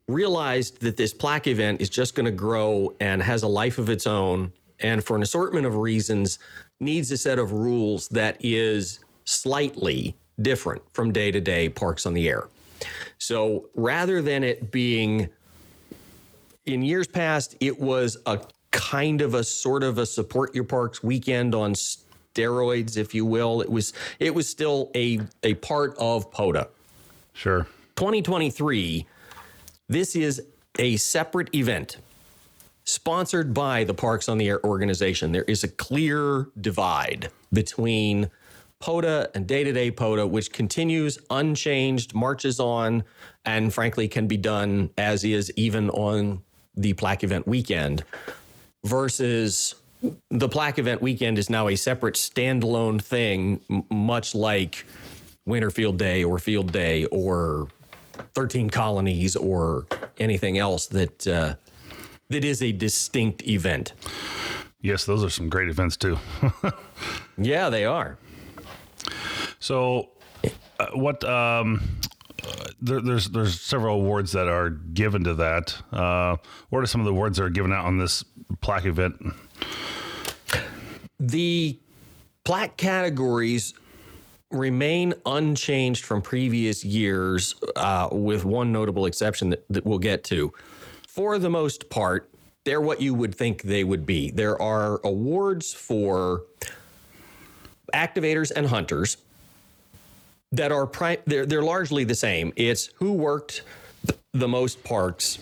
realized 0.07 0.81
that 0.81 0.97
this 0.97 1.13
plaque 1.13 1.47
event 1.47 1.81
is 1.81 1.89
just 1.89 2.15
going 2.15 2.25
to 2.25 2.31
grow 2.31 2.93
and 2.99 3.21
has 3.21 3.43
a 3.43 3.47
life 3.47 3.77
of 3.77 3.89
its 3.89 4.05
own, 4.05 4.51
and 4.79 5.03
for 5.03 5.15
an 5.15 5.23
assortment 5.23 5.65
of 5.65 5.75
reasons, 5.75 6.39
needs 6.79 7.11
a 7.11 7.17
set 7.17 7.39
of 7.39 7.51
rules 7.51 8.07
that 8.09 8.37
is 8.39 8.99
slightly 9.23 10.15
different 10.41 10.81
from 10.93 11.11
day 11.11 11.31
to 11.31 11.41
day 11.41 11.69
parks 11.69 12.05
on 12.05 12.13
the 12.13 12.27
air. 12.29 12.47
So 13.17 13.69
rather 13.73 14.21
than 14.21 14.43
it 14.43 14.71
being 14.71 15.29
in 16.65 16.81
years 16.83 17.07
past, 17.07 17.55
it 17.59 17.79
was 17.79 18.17
a 18.25 18.39
kind 18.71 19.21
of 19.21 19.33
a 19.33 19.43
sort 19.43 19.83
of 19.83 19.97
a 19.97 20.05
support 20.05 20.53
your 20.53 20.65
parks 20.65 21.01
weekend 21.01 21.55
on 21.55 21.73
steroids, 21.73 22.97
if 22.97 23.15
you 23.15 23.25
will. 23.25 23.61
It 23.61 23.69
was 23.69 23.93
it 24.19 24.35
was 24.35 24.49
still 24.49 24.91
a 24.95 25.21
a 25.43 25.53
part 25.55 25.95
of 25.97 26.29
POTA. 26.31 26.67
Sure. 27.33 27.67
2023, 27.95 29.05
this 29.87 30.15
is 30.15 30.41
a 30.79 30.97
separate 30.97 31.53
event 31.53 31.97
sponsored 32.83 33.53
by 33.53 33.83
the 33.83 33.93
Parks 33.93 34.29
on 34.29 34.37
the 34.37 34.47
Air 34.47 34.63
organization. 34.65 35.31
There 35.31 35.43
is 35.43 35.63
a 35.63 35.67
clear 35.67 36.47
divide 36.59 37.29
between 37.51 38.29
POTA 38.79 39.31
and 39.33 39.47
day 39.47 39.63
to 39.63 39.71
day 39.71 39.89
POTA, 39.89 40.27
which 40.27 40.51
continues 40.51 41.17
unchanged, 41.29 42.13
marches 42.13 42.59
on, 42.59 43.03
and 43.45 43.73
frankly 43.73 44.07
can 44.07 44.27
be 44.27 44.37
done 44.37 44.89
as 44.97 45.23
is 45.23 45.51
even 45.55 45.89
on 45.89 46.43
the 46.75 46.93
plaque 46.93 47.23
event 47.23 47.47
weekend, 47.47 48.03
versus 48.83 49.75
the 50.29 50.49
plaque 50.49 50.77
event 50.77 51.01
weekend 51.01 51.39
is 51.39 51.49
now 51.49 51.67
a 51.67 51.75
separate 51.75 52.15
standalone 52.15 53.01
thing, 53.01 53.61
much 53.89 54.35
like 54.35 54.85
Winterfield 55.45 55.97
Day 55.97 56.23
or 56.23 56.37
Field 56.37 56.71
Day 56.71 57.05
or 57.05 57.69
13 58.33 58.69
Colonies 58.69 59.35
or 59.35 59.85
anything 60.17 60.57
else 60.57 60.87
that 60.87 61.27
uh, 61.27 61.55
that 62.29 62.43
is 62.43 62.61
a 62.61 62.71
distinct 62.71 63.43
event. 63.47 63.93
Yes, 64.81 65.05
those 65.05 65.23
are 65.23 65.29
some 65.29 65.49
great 65.49 65.69
events 65.69 65.97
too. 65.97 66.17
yeah, 67.37 67.69
they 67.69 67.85
are. 67.85 68.17
So, 69.59 70.09
uh, 70.79 70.87
what? 70.93 71.23
Um, 71.23 71.81
uh, 72.43 72.65
there, 72.81 73.01
there's 73.01 73.29
there's 73.29 73.59
several 73.59 73.95
awards 73.95 74.31
that 74.33 74.47
are 74.47 74.69
given 74.69 75.23
to 75.23 75.33
that. 75.35 75.75
Uh, 75.91 76.37
what 76.69 76.83
are 76.83 76.85
some 76.85 77.01
of 77.01 77.05
the 77.05 77.11
awards 77.11 77.37
that 77.37 77.45
are 77.45 77.49
given 77.49 77.71
out 77.71 77.85
on 77.85 77.97
this 77.97 78.23
plaque 78.61 78.85
event? 78.85 79.15
The 81.19 81.79
plaque 82.43 82.77
categories 82.77 83.73
remain 84.57 85.13
unchanged 85.25 86.03
from 86.05 86.21
previous 86.21 86.83
years, 86.83 87.55
uh, 87.75 88.09
with 88.11 88.45
one 88.45 88.71
notable 88.71 89.05
exception 89.05 89.49
that, 89.49 89.65
that 89.69 89.85
we'll 89.85 89.99
get 89.99 90.23
to. 90.25 90.53
For 91.07 91.37
the 91.39 91.49
most 91.49 91.89
part, 91.89 92.29
they're 92.65 92.81
what 92.81 92.99
you 93.01 93.13
would 93.13 93.35
think 93.35 93.61
they 93.61 93.83
would 93.83 94.05
be. 94.05 94.31
There 94.31 94.59
are 94.61 94.99
awards 95.03 95.73
for 95.73 96.43
activators 97.93 98.51
and 98.55 98.67
hunters 98.67 99.17
that 100.51 100.71
are 100.71 100.87
pri- 100.87 101.19
they're, 101.25 101.45
they're 101.45 101.61
largely 101.61 102.03
the 102.03 102.15
same. 102.15 102.51
It's 102.55 102.89
who 102.95 103.13
worked 103.13 103.61
the 104.33 104.47
most 104.47 104.83
parks 104.83 105.39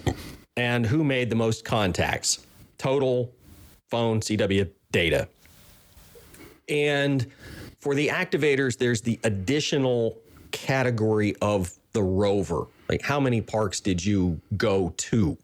and 0.57 0.85
who 0.85 1.03
made 1.03 1.29
the 1.29 1.35
most 1.35 1.65
contacts. 1.65 2.45
Total 2.77 3.31
phone 3.89 4.19
CW 4.19 4.69
data. 4.91 5.27
And 6.69 7.31
for 7.83 7.93
the 7.93 8.07
activators, 8.07 8.77
there's 8.77 9.01
the 9.01 9.19
additional 9.25 10.17
category 10.51 11.35
of 11.41 11.73
the 11.91 12.01
rover. 12.01 12.67
Like 12.87 13.01
how 13.01 13.19
many 13.19 13.41
parks 13.41 13.81
did 13.81 14.03
you 14.03 14.39
go 14.55 14.93
to? 14.95 15.37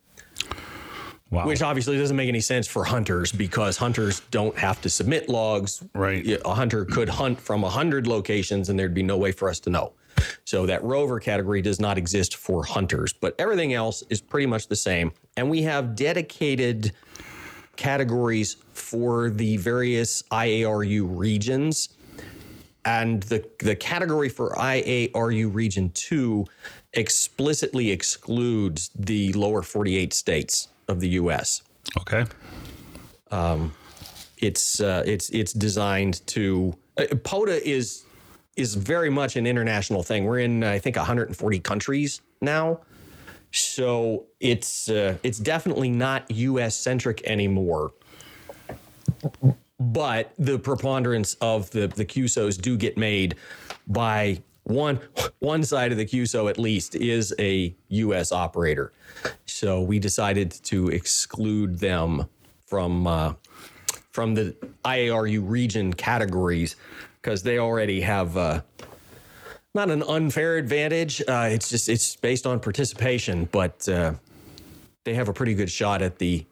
Wow. 1.31 1.45
Which 1.45 1.61
obviously 1.61 1.97
doesn't 1.97 2.15
make 2.15 2.29
any 2.29 2.39
sense 2.39 2.65
for 2.65 2.85
hunters 2.85 3.33
because 3.33 3.75
hunters 3.75 4.21
don't 4.31 4.57
have 4.57 4.81
to 4.81 4.89
submit 4.89 5.27
logs. 5.27 5.83
Right. 5.93 6.25
A 6.45 6.53
hunter 6.53 6.85
could 6.85 7.09
hunt 7.09 7.39
from 7.39 7.61
100 7.61 8.07
locations 8.07 8.69
and 8.69 8.79
there'd 8.79 8.95
be 8.95 9.03
no 9.03 9.17
way 9.17 9.33
for 9.33 9.49
us 9.49 9.59
to 9.61 9.69
know. 9.69 9.91
So 10.45 10.65
that 10.65 10.81
rover 10.81 11.19
category 11.19 11.61
does 11.61 11.79
not 11.79 11.97
exist 11.97 12.37
for 12.37 12.63
hunters, 12.63 13.11
but 13.11 13.35
everything 13.37 13.73
else 13.73 14.01
is 14.09 14.21
pretty 14.21 14.47
much 14.47 14.67
the 14.69 14.75
same. 14.77 15.11
And 15.35 15.49
we 15.49 15.61
have 15.63 15.93
dedicated 15.93 16.93
categories 17.75 18.55
for 18.71 19.29
the 19.29 19.57
various 19.57 20.23
IARU 20.31 21.05
regions. 21.09 21.89
And 22.85 23.23
the, 23.23 23.45
the 23.59 23.75
category 23.75 24.29
for 24.29 24.55
IARU 24.55 25.53
Region 25.53 25.91
2 25.91 26.45
explicitly 26.93 27.91
excludes 27.91 28.89
the 28.95 29.33
lower 29.33 29.61
48 29.61 30.13
states 30.13 30.69
of 30.87 30.99
the 30.99 31.09
U.S. 31.09 31.61
Okay. 31.97 32.25
Um, 33.31 33.73
it's 34.37 34.79
uh, 34.79 35.03
it's 35.05 35.29
it's 35.29 35.53
designed 35.53 36.25
to 36.27 36.73
uh, 36.97 37.15
POTA 37.23 37.67
is 37.67 38.05
is 38.55 38.75
very 38.75 39.09
much 39.09 39.35
an 39.35 39.45
international 39.45 40.03
thing. 40.03 40.25
We're 40.25 40.39
in 40.39 40.63
I 40.63 40.79
think 40.79 40.95
140 40.95 41.59
countries 41.59 42.21
now, 42.41 42.79
so 43.51 44.25
it's 44.39 44.89
uh, 44.89 45.17
it's 45.23 45.39
definitely 45.39 45.89
not 45.89 46.29
U.S. 46.31 46.75
centric 46.75 47.21
anymore. 47.25 47.91
But 49.79 50.33
the 50.37 50.59
preponderance 50.59 51.35
of 51.35 51.69
the 51.71 51.87
the 51.87 52.05
QSOs 52.05 52.59
do 52.59 52.77
get 52.77 52.97
made 52.97 53.35
by 53.87 54.41
one 54.63 54.99
one 55.39 55.63
side 55.63 55.91
of 55.91 55.97
the 55.97 56.05
QSO 56.05 56.49
at 56.49 56.59
least 56.59 56.95
is 56.95 57.33
a 57.39 57.75
U.S. 57.89 58.31
operator. 58.31 58.91
So 59.45 59.81
we 59.81 59.99
decided 59.99 60.51
to 60.63 60.89
exclude 60.89 61.79
them 61.79 62.25
from 62.65 63.07
uh, 63.07 63.33
from 64.11 64.35
the 64.35 64.55
IARU 64.85 65.47
region 65.47 65.93
categories 65.93 66.75
because 67.21 67.43
they 67.43 67.57
already 67.57 68.01
have 68.01 68.37
uh, 68.37 68.61
not 69.73 69.89
an 69.89 70.03
unfair 70.03 70.57
advantage. 70.57 71.21
Uh, 71.21 71.49
it's 71.51 71.69
just 71.69 71.89
it's 71.89 72.15
based 72.15 72.45
on 72.45 72.59
participation, 72.59 73.47
but 73.51 73.87
uh, 73.87 74.13
they 75.03 75.13
have 75.13 75.29
a 75.29 75.33
pretty 75.33 75.53
good 75.53 75.71
shot 75.71 76.01
at 76.01 76.19
the 76.19 76.45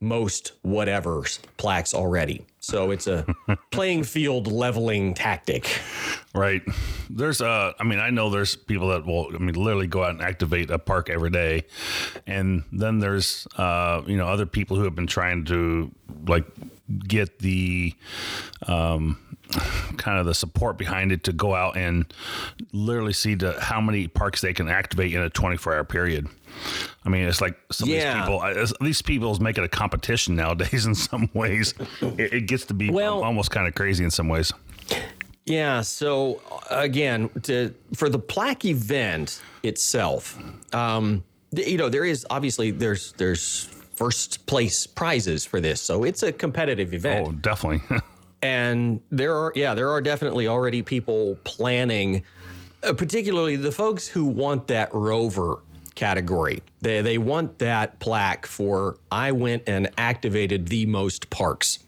most 0.00 0.52
whatever's 0.62 1.38
plaques 1.56 1.94
already. 1.94 2.44
So 2.62 2.92
it's 2.92 3.08
a 3.08 3.26
playing 3.70 4.04
field 4.04 4.46
leveling 4.46 5.14
tactic. 5.14 5.80
Right. 6.32 6.62
There's 7.10 7.42
uh 7.42 7.72
I 7.78 7.84
mean 7.84 7.98
I 7.98 8.10
know 8.10 8.30
there's 8.30 8.54
people 8.56 8.88
that 8.88 9.04
will 9.04 9.34
I 9.34 9.38
mean 9.38 9.56
literally 9.56 9.88
go 9.88 10.04
out 10.04 10.10
and 10.10 10.22
activate 10.22 10.70
a 10.70 10.78
park 10.78 11.10
every 11.10 11.30
day. 11.30 11.64
And 12.26 12.62
then 12.72 13.00
there's 13.00 13.46
uh 13.56 14.02
you 14.06 14.16
know 14.16 14.28
other 14.28 14.46
people 14.46 14.76
who 14.76 14.84
have 14.84 14.94
been 14.94 15.08
trying 15.08 15.44
to 15.46 15.90
like 16.26 16.46
get 17.06 17.40
the 17.40 17.94
um 18.66 19.18
kind 19.96 20.18
of 20.18 20.26
the 20.26 20.34
support 20.34 20.78
behind 20.78 21.12
it 21.12 21.24
to 21.24 21.32
go 21.32 21.54
out 21.54 21.76
and 21.76 22.12
literally 22.72 23.12
see 23.12 23.36
to 23.36 23.58
how 23.60 23.80
many 23.80 24.08
parks 24.08 24.40
they 24.40 24.52
can 24.52 24.68
activate 24.68 25.12
in 25.12 25.20
a 25.20 25.30
24 25.30 25.74
hour 25.74 25.84
period. 25.84 26.28
I 27.04 27.08
mean, 27.08 27.26
it's 27.26 27.40
like 27.40 27.58
some 27.70 27.88
yeah. 27.88 28.26
of 28.26 28.54
these 28.54 28.72
people, 28.72 28.86
these 28.86 29.02
people 29.02 29.40
make 29.40 29.58
it 29.58 29.64
a 29.64 29.68
competition 29.68 30.36
nowadays 30.36 30.86
in 30.86 30.94
some 30.94 31.30
ways. 31.34 31.74
It, 32.00 32.32
it 32.32 32.46
gets 32.46 32.66
to 32.66 32.74
be 32.74 32.90
well, 32.90 33.22
almost 33.22 33.50
kind 33.50 33.66
of 33.66 33.74
crazy 33.74 34.04
in 34.04 34.10
some 34.10 34.28
ways. 34.28 34.52
Yeah. 35.44 35.80
So 35.80 36.40
uh, 36.50 36.76
again, 36.78 37.30
to 37.42 37.74
for 37.94 38.08
the 38.08 38.18
plaque 38.18 38.64
event 38.64 39.42
itself, 39.62 40.38
um, 40.72 41.24
you 41.52 41.76
know, 41.78 41.88
there 41.88 42.04
is 42.04 42.26
obviously 42.30 42.70
there's 42.70 43.12
there's 43.12 43.64
first 43.94 44.46
place 44.46 44.86
prizes 44.86 45.44
for 45.44 45.60
this, 45.60 45.80
so 45.80 46.04
it's 46.04 46.22
a 46.22 46.32
competitive 46.32 46.94
event. 46.94 47.26
Oh, 47.26 47.32
definitely. 47.32 47.98
and 48.42 49.00
there 49.10 49.34
are 49.34 49.52
yeah 49.54 49.74
there 49.74 49.90
are 49.90 50.00
definitely 50.00 50.48
already 50.48 50.82
people 50.82 51.38
planning 51.44 52.22
uh, 52.82 52.92
particularly 52.92 53.56
the 53.56 53.72
folks 53.72 54.08
who 54.08 54.24
want 54.24 54.66
that 54.66 54.92
rover 54.92 55.60
category. 55.94 56.62
They, 56.80 57.00
they 57.02 57.18
want 57.18 57.58
that 57.58 58.00
plaque 58.00 58.46
for 58.46 58.98
i 59.10 59.32
went 59.32 59.64
and 59.66 59.90
activated 59.98 60.68
the 60.68 60.86
most 60.86 61.30
parks. 61.30 61.78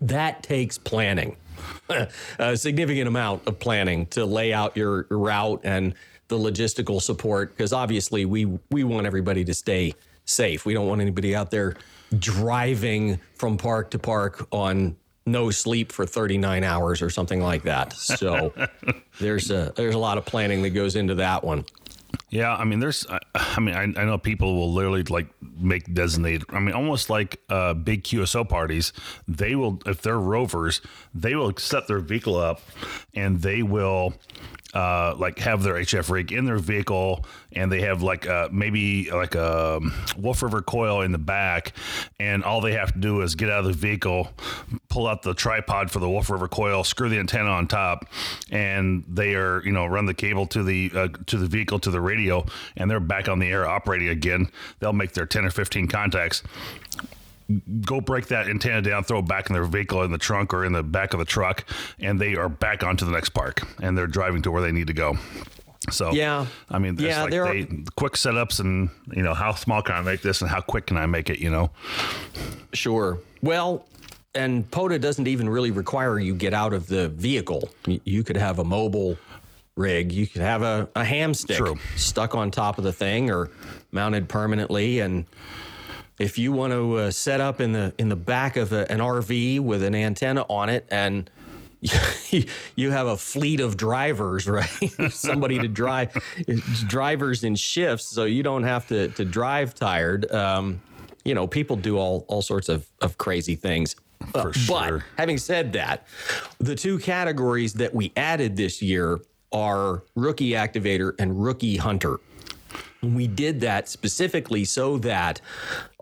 That 0.00 0.42
takes 0.42 0.78
planning. 0.78 1.36
A 2.38 2.56
significant 2.56 3.06
amount 3.06 3.46
of 3.46 3.58
planning 3.60 4.06
to 4.06 4.24
lay 4.24 4.52
out 4.52 4.76
your 4.76 5.06
route 5.10 5.60
and 5.62 5.94
the 6.28 6.38
logistical 6.38 7.00
support 7.00 7.56
because 7.56 7.72
obviously 7.72 8.24
we 8.24 8.46
we 8.70 8.82
want 8.84 9.06
everybody 9.06 9.44
to 9.44 9.54
stay 9.54 9.94
safe. 10.24 10.64
We 10.64 10.74
don't 10.74 10.88
want 10.88 11.00
anybody 11.00 11.36
out 11.36 11.50
there 11.50 11.76
driving 12.18 13.20
from 13.34 13.58
park 13.58 13.90
to 13.92 13.98
park 13.98 14.48
on 14.50 14.96
no 15.26 15.50
sleep 15.50 15.92
for 15.92 16.06
39 16.06 16.64
hours 16.64 17.02
or 17.02 17.10
something 17.10 17.40
like 17.40 17.62
that. 17.62 17.92
So 17.92 18.52
there's 19.20 19.50
a 19.50 19.72
there's 19.76 19.94
a 19.94 19.98
lot 19.98 20.18
of 20.18 20.24
planning 20.24 20.62
that 20.62 20.70
goes 20.70 20.96
into 20.96 21.16
that 21.16 21.44
one. 21.44 21.64
Yeah, 22.30 22.54
I 22.54 22.64
mean, 22.64 22.80
there's, 22.80 23.06
I, 23.08 23.18
I 23.34 23.60
mean, 23.60 23.74
I, 23.74 23.82
I, 23.82 24.04
know 24.04 24.18
people 24.18 24.54
will 24.54 24.72
literally 24.72 25.02
like 25.02 25.28
make 25.58 25.92
designated. 25.92 26.44
I 26.50 26.60
mean, 26.60 26.74
almost 26.74 27.10
like 27.10 27.40
uh, 27.48 27.74
big 27.74 28.04
QSO 28.04 28.48
parties. 28.48 28.92
They 29.28 29.54
will, 29.54 29.80
if 29.86 30.02
they're 30.02 30.18
rovers, 30.18 30.80
they 31.14 31.34
will 31.34 31.54
set 31.56 31.88
their 31.88 32.00
vehicle 32.00 32.36
up, 32.36 32.60
and 33.14 33.40
they 33.42 33.62
will 33.62 34.14
uh, 34.74 35.14
like 35.18 35.38
have 35.38 35.62
their 35.62 35.74
HF 35.74 36.10
rig 36.10 36.32
in 36.32 36.44
their 36.44 36.58
vehicle, 36.58 37.24
and 37.52 37.70
they 37.70 37.82
have 37.82 38.02
like 38.02 38.26
uh, 38.26 38.48
maybe 38.50 39.10
like 39.10 39.34
a 39.34 39.80
Wolf 40.16 40.42
River 40.42 40.62
coil 40.62 41.02
in 41.02 41.12
the 41.12 41.18
back, 41.18 41.72
and 42.18 42.42
all 42.42 42.60
they 42.60 42.72
have 42.72 42.92
to 42.92 42.98
do 42.98 43.20
is 43.20 43.34
get 43.34 43.50
out 43.50 43.60
of 43.60 43.66
the 43.66 43.72
vehicle, 43.72 44.30
pull 44.88 45.06
out 45.06 45.22
the 45.22 45.34
tripod 45.34 45.90
for 45.90 45.98
the 45.98 46.08
Wolf 46.08 46.30
River 46.30 46.48
coil, 46.48 46.84
screw 46.84 47.08
the 47.08 47.18
antenna 47.18 47.50
on 47.50 47.66
top, 47.66 48.06
and 48.50 49.04
they 49.08 49.34
are 49.34 49.62
you 49.64 49.72
know 49.72 49.86
run 49.86 50.06
the 50.06 50.14
cable 50.14 50.46
to 50.46 50.62
the 50.62 50.90
uh, 50.94 51.08
to 51.26 51.36
the 51.36 51.46
vehicle 51.46 51.78
to 51.80 51.90
the 51.90 52.00
radio, 52.00 52.44
and 52.76 52.90
they're 52.90 53.00
back 53.00 53.28
on 53.28 53.38
the 53.38 53.48
air 53.48 53.66
operating 53.68 54.08
again. 54.08 54.48
They'll 54.80 54.92
make 54.92 55.12
their 55.12 55.26
ten 55.26 55.44
or 55.44 55.50
fifteen 55.50 55.86
contacts 55.86 56.42
go 57.84 58.00
break 58.00 58.26
that 58.26 58.48
antenna 58.48 58.82
down, 58.82 59.04
throw 59.04 59.20
it 59.20 59.28
back 59.28 59.48
in 59.50 59.54
their 59.54 59.64
vehicle 59.64 60.02
in 60.02 60.12
the 60.12 60.18
trunk 60.18 60.52
or 60.54 60.64
in 60.64 60.72
the 60.72 60.82
back 60.82 61.12
of 61.12 61.18
the 61.18 61.24
truck, 61.24 61.64
and 62.00 62.20
they 62.20 62.34
are 62.36 62.48
back 62.48 62.82
onto 62.82 63.04
the 63.04 63.12
next 63.12 63.30
park 63.30 63.62
and 63.80 63.96
they're 63.96 64.06
driving 64.06 64.42
to 64.42 64.50
where 64.50 64.62
they 64.62 64.72
need 64.72 64.86
to 64.86 64.92
go. 64.92 65.16
So 65.90 66.12
yeah, 66.12 66.46
I 66.70 66.78
mean, 66.78 66.96
yeah, 66.98 67.22
like 67.22 67.30
there 67.32 67.44
they, 67.44 67.62
are 67.62 67.66
quick 67.96 68.12
setups 68.12 68.60
and 68.60 68.88
you 69.12 69.22
know 69.22 69.34
how 69.34 69.52
small 69.54 69.82
can 69.82 69.96
I 69.96 70.00
make 70.00 70.22
this 70.22 70.40
and 70.40 70.48
how 70.48 70.60
quick 70.60 70.86
can 70.86 70.96
I 70.96 71.06
make 71.06 71.28
it? 71.28 71.40
You 71.40 71.50
know, 71.50 71.70
sure. 72.72 73.18
Well, 73.42 73.84
and 74.34 74.70
POTA 74.70 75.00
doesn't 75.00 75.26
even 75.26 75.48
really 75.48 75.72
require 75.72 76.20
you 76.20 76.34
get 76.34 76.54
out 76.54 76.72
of 76.72 76.86
the 76.86 77.08
vehicle. 77.08 77.68
You 77.86 78.22
could 78.22 78.36
have 78.36 78.60
a 78.60 78.64
mobile 78.64 79.18
rig. 79.76 80.12
You 80.12 80.26
could 80.26 80.42
have 80.42 80.62
a, 80.62 80.88
a 80.94 81.04
ham 81.04 81.34
stick 81.34 81.58
True. 81.58 81.78
stuck 81.96 82.34
on 82.34 82.50
top 82.50 82.78
of 82.78 82.84
the 82.84 82.92
thing 82.92 83.30
or 83.30 83.50
mounted 83.90 84.28
permanently 84.28 85.00
and 85.00 85.26
if 86.22 86.38
you 86.38 86.52
want 86.52 86.72
to 86.72 86.96
uh, 86.96 87.10
set 87.10 87.40
up 87.40 87.60
in 87.60 87.72
the 87.72 87.92
in 87.98 88.08
the 88.08 88.16
back 88.16 88.56
of 88.56 88.72
a, 88.72 88.90
an 88.90 89.00
RV 89.00 89.60
with 89.60 89.82
an 89.82 89.94
antenna 89.94 90.46
on 90.48 90.68
it 90.68 90.86
and 90.90 91.28
you 92.76 92.90
have 92.92 93.08
a 93.08 93.16
fleet 93.16 93.58
of 93.58 93.76
drivers, 93.76 94.46
right? 94.48 94.68
Somebody 95.10 95.58
to 95.58 95.66
drive, 95.66 96.16
drivers 96.86 97.42
in 97.42 97.56
shifts, 97.56 98.06
so 98.06 98.24
you 98.24 98.44
don't 98.44 98.62
have 98.62 98.86
to 98.88 99.08
to 99.08 99.24
drive 99.24 99.74
tired. 99.74 100.30
Um, 100.30 100.80
you 101.24 101.34
know, 101.34 101.46
people 101.48 101.76
do 101.76 101.98
all 101.98 102.24
all 102.28 102.42
sorts 102.42 102.68
of 102.68 102.86
of 103.00 103.18
crazy 103.18 103.56
things. 103.56 103.96
Uh, 104.32 104.52
sure. 104.52 104.98
But 104.98 105.02
having 105.18 105.38
said 105.38 105.72
that, 105.72 106.06
the 106.58 106.76
two 106.76 107.00
categories 107.00 107.74
that 107.74 107.92
we 107.92 108.12
added 108.16 108.56
this 108.56 108.80
year 108.80 109.18
are 109.52 110.04
rookie 110.14 110.50
activator 110.50 111.14
and 111.18 111.42
rookie 111.42 111.76
hunter. 111.76 112.20
We 113.02 113.26
did 113.26 113.60
that 113.60 113.88
specifically 113.88 114.64
so 114.64 114.98
that 114.98 115.40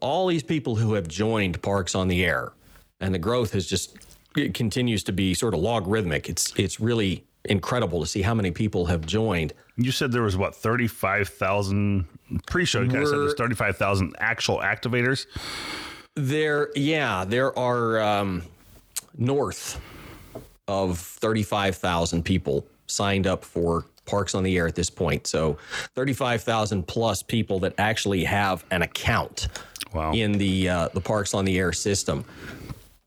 all 0.00 0.26
these 0.26 0.42
people 0.42 0.76
who 0.76 0.94
have 0.94 1.08
joined 1.08 1.60
Parks 1.62 1.94
on 1.94 2.08
the 2.08 2.24
Air, 2.24 2.52
and 3.00 3.14
the 3.14 3.18
growth 3.18 3.52
has 3.52 3.66
just 3.66 3.96
it 4.36 4.54
continues 4.54 5.02
to 5.04 5.12
be 5.12 5.34
sort 5.34 5.54
of 5.54 5.60
logarithmic. 5.60 6.28
It's 6.28 6.52
it's 6.56 6.80
really 6.80 7.24
incredible 7.46 8.00
to 8.00 8.06
see 8.06 8.22
how 8.22 8.34
many 8.34 8.50
people 8.50 8.86
have 8.86 9.06
joined. 9.06 9.52
You 9.76 9.92
said 9.92 10.12
there 10.12 10.22
was 10.22 10.36
what 10.36 10.54
thirty 10.54 10.86
five 10.86 11.28
thousand 11.28 12.04
pre-show. 12.46 12.82
You 12.82 12.90
kind 12.90 13.02
of 13.02 13.08
said 13.08 13.18
there's 13.18 13.34
thirty 13.34 13.54
five 13.54 13.76
thousand 13.76 14.14
actual 14.18 14.58
activators. 14.58 15.26
There, 16.16 16.70
yeah, 16.74 17.24
there 17.24 17.56
are 17.58 18.00
um, 18.00 18.42
north 19.16 19.80
of 20.68 20.98
thirty 20.98 21.42
five 21.42 21.76
thousand 21.76 22.24
people 22.24 22.66
signed 22.86 23.26
up 23.26 23.44
for 23.44 23.86
parks 24.06 24.34
on 24.34 24.42
the 24.42 24.56
air 24.56 24.66
at 24.66 24.74
this 24.74 24.88
point. 24.90 25.26
So 25.26 25.58
35,000 25.94 26.86
plus 26.86 27.22
people 27.22 27.58
that 27.60 27.74
actually 27.78 28.24
have 28.24 28.64
an 28.70 28.82
account 28.82 29.48
wow. 29.92 30.12
in 30.12 30.32
the 30.32 30.68
uh, 30.68 30.88
the 30.92 31.00
parks 31.00 31.32
on 31.34 31.44
the 31.44 31.58
air 31.58 31.72
system. 31.72 32.24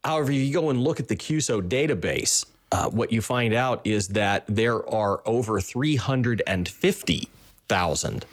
However, 0.04 0.32
if 0.32 0.38
you 0.38 0.54
go 0.54 0.70
and 0.70 0.82
look 0.82 1.00
at 1.00 1.08
the 1.08 1.16
QSO 1.16 1.62
database, 1.62 2.46
uh, 2.72 2.90
what 2.90 3.12
you 3.12 3.22
find 3.22 3.54
out 3.54 3.82
is 3.86 4.08
that 4.10 4.44
there 4.48 4.88
are 4.90 5.22
over 5.26 5.62
350,000 5.62 8.26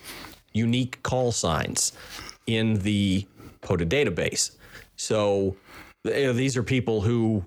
unique 0.52 1.00
call 1.02 1.30
signs 1.30 1.92
in 2.46 2.74
the 2.80 3.26
POTA 3.60 3.86
database. 3.86 4.56
So 4.96 5.54
you 6.04 6.24
know, 6.24 6.32
these 6.32 6.56
are 6.56 6.62
people 6.62 7.02
who 7.02 7.44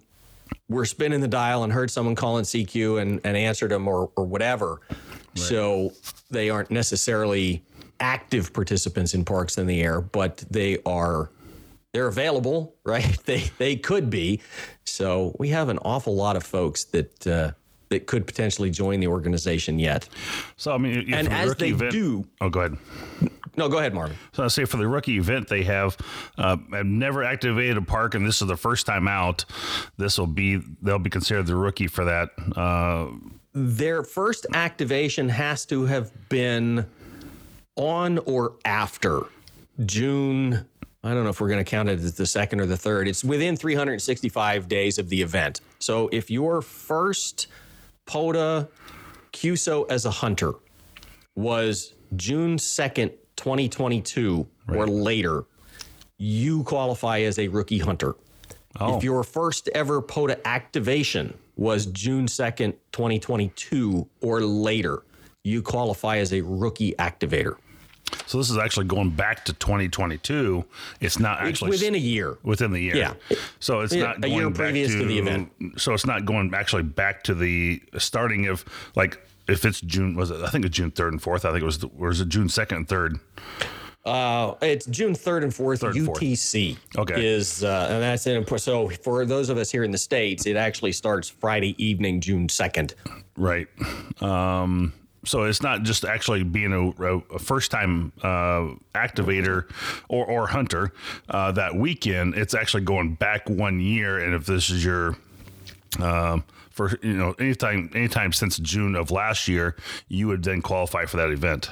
were 0.69 0.85
spinning 0.85 1.21
the 1.21 1.27
dial 1.27 1.63
and 1.63 1.73
heard 1.73 1.91
someone 1.91 2.15
calling 2.15 2.43
CQ 2.43 3.01
and, 3.01 3.21
and 3.23 3.37
answered 3.37 3.71
them 3.71 3.87
or, 3.87 4.11
or 4.15 4.25
whatever. 4.25 4.81
So 5.35 5.93
they 6.29 6.49
aren't 6.49 6.69
necessarily 6.69 7.63
active 7.99 8.53
participants 8.53 9.13
in 9.13 9.25
parks 9.25 9.57
in 9.57 9.65
the 9.65 9.81
air, 9.81 10.01
but 10.01 10.43
they 10.49 10.77
are 10.85 11.31
they're 11.91 12.07
available, 12.07 12.75
right? 12.83 13.17
They 13.25 13.49
they 13.57 13.75
could 13.75 14.09
be. 14.09 14.41
So 14.85 15.35
we 15.39 15.49
have 15.49 15.69
an 15.69 15.79
awful 15.79 16.15
lot 16.15 16.35
of 16.35 16.43
folks 16.43 16.83
that 16.85 17.27
uh, 17.27 17.51
that 17.89 18.07
could 18.07 18.27
potentially 18.27 18.69
join 18.69 18.99
the 18.99 19.07
organization 19.07 19.79
yet. 19.79 20.07
So 20.57 20.73
I 20.73 20.77
mean, 20.77 21.13
and 21.13 21.27
as 21.29 21.55
they 21.55 21.69
event, 21.69 21.91
do, 21.91 22.25
oh, 22.41 22.49
go 22.49 22.59
ahead. 22.61 22.77
No, 23.55 23.69
go 23.69 23.77
ahead, 23.77 23.93
Marvin. 23.93 24.17
So 24.31 24.43
I 24.43 24.47
say 24.47 24.65
for 24.65 24.77
the 24.77 24.87
rookie 24.87 25.17
event, 25.17 25.47
they 25.47 25.63
have 25.63 25.97
uh, 26.37 26.57
have 26.71 26.85
never 26.85 27.23
activated 27.23 27.77
a 27.77 27.81
park, 27.81 28.15
and 28.15 28.25
this 28.25 28.41
is 28.41 28.47
the 28.47 28.57
first 28.57 28.85
time 28.85 29.07
out. 29.07 29.45
This 29.97 30.17
will 30.17 30.27
be 30.27 30.61
they'll 30.81 30.99
be 30.99 31.09
considered 31.09 31.45
the 31.45 31.55
rookie 31.55 31.87
for 31.87 32.05
that. 32.05 32.29
Uh, 32.55 33.07
their 33.53 34.03
first 34.03 34.47
activation 34.53 35.29
has 35.29 35.65
to 35.67 35.85
have 35.85 36.11
been 36.29 36.87
on 37.75 38.17
or 38.19 38.53
after 38.65 39.23
June. 39.85 40.65
I 41.03 41.13
don't 41.13 41.23
know 41.23 41.29
if 41.29 41.41
we're 41.41 41.49
going 41.49 41.63
to 41.63 41.69
count 41.69 41.89
it 41.89 41.99
as 41.99 42.15
the 42.15 42.25
second 42.25 42.61
or 42.61 42.65
the 42.65 42.77
third. 42.77 43.07
It's 43.07 43.23
within 43.23 43.57
365 43.57 44.67
days 44.67 44.97
of 44.97 45.09
the 45.09 45.21
event. 45.21 45.61
So 45.79 46.09
if 46.11 46.31
your 46.31 46.61
first 46.61 47.47
POTA 48.05 48.69
QSO 49.33 49.85
as 49.91 50.05
a 50.05 50.11
hunter 50.11 50.53
was 51.35 51.93
June 52.15 52.57
2nd, 52.57 53.11
2022 53.43 54.47
right. 54.67 54.77
or 54.77 54.87
later, 54.87 55.43
you 56.17 56.63
qualify 56.63 57.19
as 57.19 57.37
a 57.37 57.49
rookie 57.49 57.77
hunter. 57.77 58.15
Oh. 58.79 58.95
If 58.95 59.03
your 59.03 59.21
first 59.23 59.67
ever 59.75 60.01
POTA 60.01 60.47
activation 60.47 61.37
was 61.57 61.87
June 61.87 62.27
2nd, 62.27 62.73
2022 62.93 64.07
or 64.21 64.39
later, 64.39 65.03
you 65.43 65.61
qualify 65.61 66.19
as 66.19 66.31
a 66.31 66.39
rookie 66.39 66.93
activator. 66.93 67.57
So 68.27 68.37
this 68.37 68.49
is 68.49 68.57
actually 68.57 68.85
going 68.85 69.09
back 69.09 69.43
to 69.45 69.53
2022. 69.53 70.63
It's 71.01 71.19
not 71.19 71.41
actually 71.41 71.71
it's 71.71 71.81
within 71.81 71.95
a 71.95 71.97
year. 71.97 72.37
Within 72.43 72.71
the 72.71 72.79
year. 72.79 72.95
Yeah. 72.95 73.13
So 73.59 73.81
it's 73.81 73.93
yeah, 73.93 74.03
not 74.03 74.21
going 74.21 74.33
a 74.33 74.37
year 74.37 74.51
previous 74.51 74.91
to, 74.93 74.99
to, 74.99 75.05
the 75.05 75.19
event. 75.19 75.51
So 75.75 75.93
it's 75.93 76.05
not 76.05 76.23
going 76.23 76.53
actually 76.53 76.83
back 76.83 77.23
to 77.25 77.35
the 77.35 77.83
starting 77.97 78.47
of 78.47 78.63
like 78.95 79.19
if 79.47 79.65
it's 79.65 79.81
June 79.81 80.15
was 80.15 80.31
it 80.31 80.41
I 80.41 80.49
think 80.49 80.65
it's 80.65 80.75
June 80.75 80.91
3rd 80.91 81.09
and 81.09 81.21
4th. 81.21 81.45
I 81.45 81.51
think 81.51 81.61
it 81.61 81.65
was 81.65 81.83
or 81.83 82.07
was 82.09 82.21
it 82.21 82.29
June 82.29 82.47
2nd 82.47 82.75
and 82.75 82.87
3rd? 82.87 83.19
Uh, 84.05 84.55
it's 84.61 84.85
June 84.87 85.13
3rd 85.13 85.43
and 85.43 85.51
4th. 85.53 85.93
UTC 85.93 86.77
okay. 86.97 87.25
is, 87.25 87.63
uh, 87.63 87.87
and 87.89 88.03
that's 88.03 88.27
in, 88.27 88.45
so 88.57 88.89
for 88.89 89.25
those 89.25 89.47
of 89.47 89.57
us 89.57 89.71
here 89.71 89.85
in 89.85 89.91
the 89.91 89.97
States, 89.97 90.45
it 90.45 90.57
actually 90.57 90.91
starts 90.91 91.29
Friday 91.29 91.73
evening, 91.81 92.19
June 92.19 92.47
2nd. 92.47 92.95
Right. 93.37 93.67
Um, 94.21 94.91
so 95.23 95.43
it's 95.43 95.61
not 95.61 95.83
just 95.83 96.03
actually 96.03 96.43
being 96.43 96.73
a, 96.73 97.17
a 97.33 97.39
first 97.39 97.71
time 97.71 98.11
uh, 98.21 98.75
activator 98.93 99.71
or, 100.09 100.25
or 100.25 100.47
hunter 100.47 100.91
uh, 101.29 101.53
that 101.53 101.73
weekend. 101.73 102.35
It's 102.35 102.53
actually 102.53 102.83
going 102.83 103.15
back 103.15 103.49
one 103.49 103.79
year. 103.79 104.19
And 104.19 104.35
if 104.35 104.45
this 104.45 104.69
is 104.69 104.83
your 104.83 105.15
Um, 105.99 106.43
for 106.73 106.97
you 107.01 107.13
know, 107.13 107.33
anytime 107.39 107.89
anytime 107.95 108.33
since 108.33 108.57
June 108.57 108.95
of 108.95 109.11
last 109.11 109.47
year, 109.47 109.75
you 110.09 110.27
would 110.27 110.43
then 110.43 110.61
qualify 110.61 111.05
for 111.05 111.17
that 111.17 111.29
event. 111.29 111.69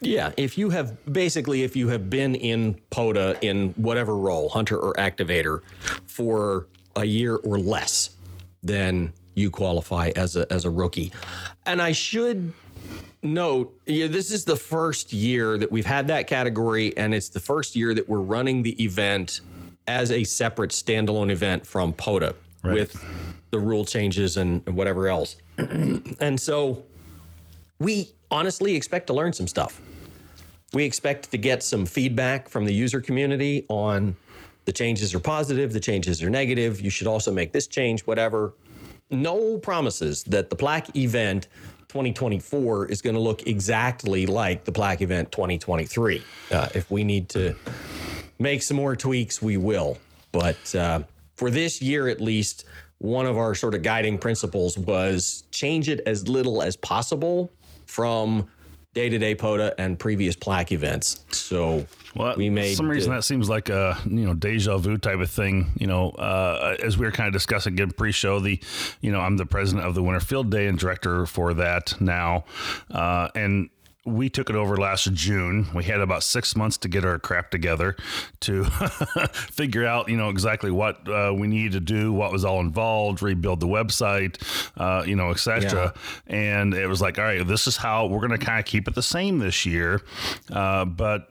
Yeah, 0.00 0.30
if 0.36 0.56
you 0.56 0.70
have 0.70 0.96
basically 1.12 1.64
if 1.64 1.74
you 1.74 1.88
have 1.88 2.08
been 2.08 2.36
in 2.36 2.78
POTA 2.90 3.38
in 3.40 3.70
whatever 3.70 4.16
role, 4.16 4.48
hunter 4.48 4.78
or 4.78 4.94
activator, 4.94 5.62
for 6.06 6.66
a 6.94 7.04
year 7.04 7.36
or 7.36 7.58
less, 7.58 8.10
then 8.62 9.12
you 9.34 9.50
qualify 9.50 10.12
as 10.14 10.36
a 10.36 10.50
as 10.52 10.64
a 10.64 10.70
rookie. 10.70 11.10
And 11.66 11.82
I 11.82 11.92
should 11.92 12.52
note, 13.22 13.74
yeah, 13.86 14.06
this 14.06 14.30
is 14.30 14.44
the 14.44 14.56
first 14.56 15.12
year 15.12 15.58
that 15.58 15.72
we've 15.72 15.86
had 15.86 16.06
that 16.08 16.26
category, 16.28 16.96
and 16.96 17.14
it's 17.14 17.30
the 17.30 17.40
first 17.40 17.74
year 17.74 17.94
that 17.94 18.08
we're 18.08 18.20
running 18.20 18.62
the 18.62 18.80
event 18.82 19.40
as 19.88 20.12
a 20.12 20.22
separate 20.22 20.70
standalone 20.70 21.30
event 21.30 21.66
from 21.66 21.94
POTA 21.94 22.34
Right. 22.62 22.74
with 22.74 23.02
the 23.50 23.58
rule 23.58 23.84
changes 23.84 24.36
and 24.36 24.66
whatever 24.68 25.08
else. 25.08 25.36
and 25.58 26.40
so 26.40 26.84
we 27.78 28.10
honestly 28.30 28.74
expect 28.74 29.06
to 29.08 29.12
learn 29.12 29.32
some 29.32 29.46
stuff. 29.46 29.80
We 30.72 30.84
expect 30.84 31.30
to 31.30 31.38
get 31.38 31.62
some 31.62 31.86
feedback 31.86 32.48
from 32.48 32.64
the 32.64 32.72
user 32.72 33.00
community 33.00 33.64
on 33.68 34.16
the 34.68 34.72
changes 34.72 35.14
are 35.14 35.20
positive, 35.20 35.72
the 35.72 35.80
changes 35.80 36.22
are 36.22 36.28
negative. 36.28 36.82
You 36.82 36.90
should 36.90 37.06
also 37.06 37.32
make 37.32 37.52
this 37.52 37.66
change, 37.66 38.02
whatever. 38.02 38.52
No 39.10 39.56
promises 39.56 40.24
that 40.24 40.50
the 40.50 40.56
Plaque 40.56 40.94
event 40.94 41.48
2024 41.88 42.86
is 42.88 43.00
going 43.00 43.14
to 43.14 43.20
look 43.20 43.46
exactly 43.46 44.26
like 44.26 44.64
the 44.64 44.72
Plaque 44.72 45.00
event 45.00 45.32
2023. 45.32 46.22
Uh, 46.50 46.68
if 46.74 46.90
we 46.90 47.02
need 47.02 47.30
to 47.30 47.54
make 48.38 48.62
some 48.62 48.76
more 48.76 48.94
tweaks, 48.94 49.40
we 49.40 49.56
will. 49.56 49.96
But 50.32 50.74
uh, 50.74 51.00
for 51.36 51.50
this 51.50 51.80
year, 51.80 52.08
at 52.08 52.20
least, 52.20 52.66
one 52.98 53.26
of 53.26 53.36
our 53.38 53.54
sort 53.54 53.74
of 53.74 53.82
guiding 53.82 54.18
principles 54.18 54.76
was 54.78 55.44
change 55.50 55.88
it 55.88 56.00
as 56.06 56.28
little 56.28 56.62
as 56.62 56.76
possible 56.76 57.52
from 57.86 58.46
day 58.94 59.08
to 59.08 59.18
day 59.18 59.34
POTA 59.34 59.74
and 59.78 59.98
previous 59.98 60.34
plaque 60.34 60.72
events. 60.72 61.24
So 61.30 61.86
Well, 62.16 62.34
we 62.36 62.50
made 62.50 62.70
for 62.70 62.76
some 62.76 62.88
reason 62.88 63.10
the- 63.10 63.16
that 63.18 63.22
seems 63.22 63.48
like 63.48 63.68
a 63.68 63.96
you 64.06 64.26
know 64.26 64.34
deja 64.34 64.76
vu 64.78 64.98
type 64.98 65.20
of 65.20 65.30
thing. 65.30 65.70
You 65.78 65.86
know, 65.86 66.10
uh, 66.10 66.76
as 66.82 66.98
we 66.98 67.06
were 67.06 67.12
kind 67.12 67.28
of 67.28 67.32
discussing 67.32 67.74
again 67.74 67.92
pre-show, 67.92 68.40
the 68.40 68.58
you 69.00 69.12
know 69.12 69.20
I'm 69.20 69.36
the 69.36 69.46
president 69.46 69.86
of 69.86 69.94
the 69.94 70.02
Winter 70.02 70.20
Field 70.20 70.50
Day 70.50 70.66
and 70.66 70.76
director 70.76 71.26
for 71.26 71.54
that 71.54 72.00
now, 72.00 72.44
uh, 72.90 73.28
and 73.36 73.68
we 74.08 74.28
took 74.28 74.50
it 74.50 74.56
over 74.56 74.76
last 74.76 75.12
June. 75.12 75.66
We 75.74 75.84
had 75.84 76.00
about 76.00 76.22
six 76.22 76.56
months 76.56 76.76
to 76.78 76.88
get 76.88 77.04
our 77.04 77.18
crap 77.18 77.50
together 77.50 77.96
to 78.40 78.64
figure 79.32 79.86
out, 79.86 80.08
you 80.08 80.16
know, 80.16 80.28
exactly 80.30 80.70
what 80.70 81.06
uh, 81.08 81.32
we 81.36 81.46
needed 81.46 81.72
to 81.72 81.80
do, 81.80 82.12
what 82.12 82.32
was 82.32 82.44
all 82.44 82.60
involved, 82.60 83.22
rebuild 83.22 83.60
the 83.60 83.66
website, 83.66 84.36
uh, 84.76 85.04
you 85.06 85.14
know, 85.16 85.30
etc. 85.30 85.94
And 86.26 86.74
it 86.74 86.86
was 86.88 87.00
like, 87.00 87.18
all 87.18 87.24
right, 87.24 87.46
this 87.46 87.66
is 87.66 87.76
how 87.76 88.06
we're 88.06 88.26
going 88.26 88.38
to 88.38 88.44
kind 88.44 88.58
of 88.58 88.64
keep 88.64 88.88
it 88.88 88.94
the 88.94 89.02
same 89.02 89.38
this 89.38 89.66
year, 89.66 90.02
uh, 90.52 90.84
but 90.84 91.30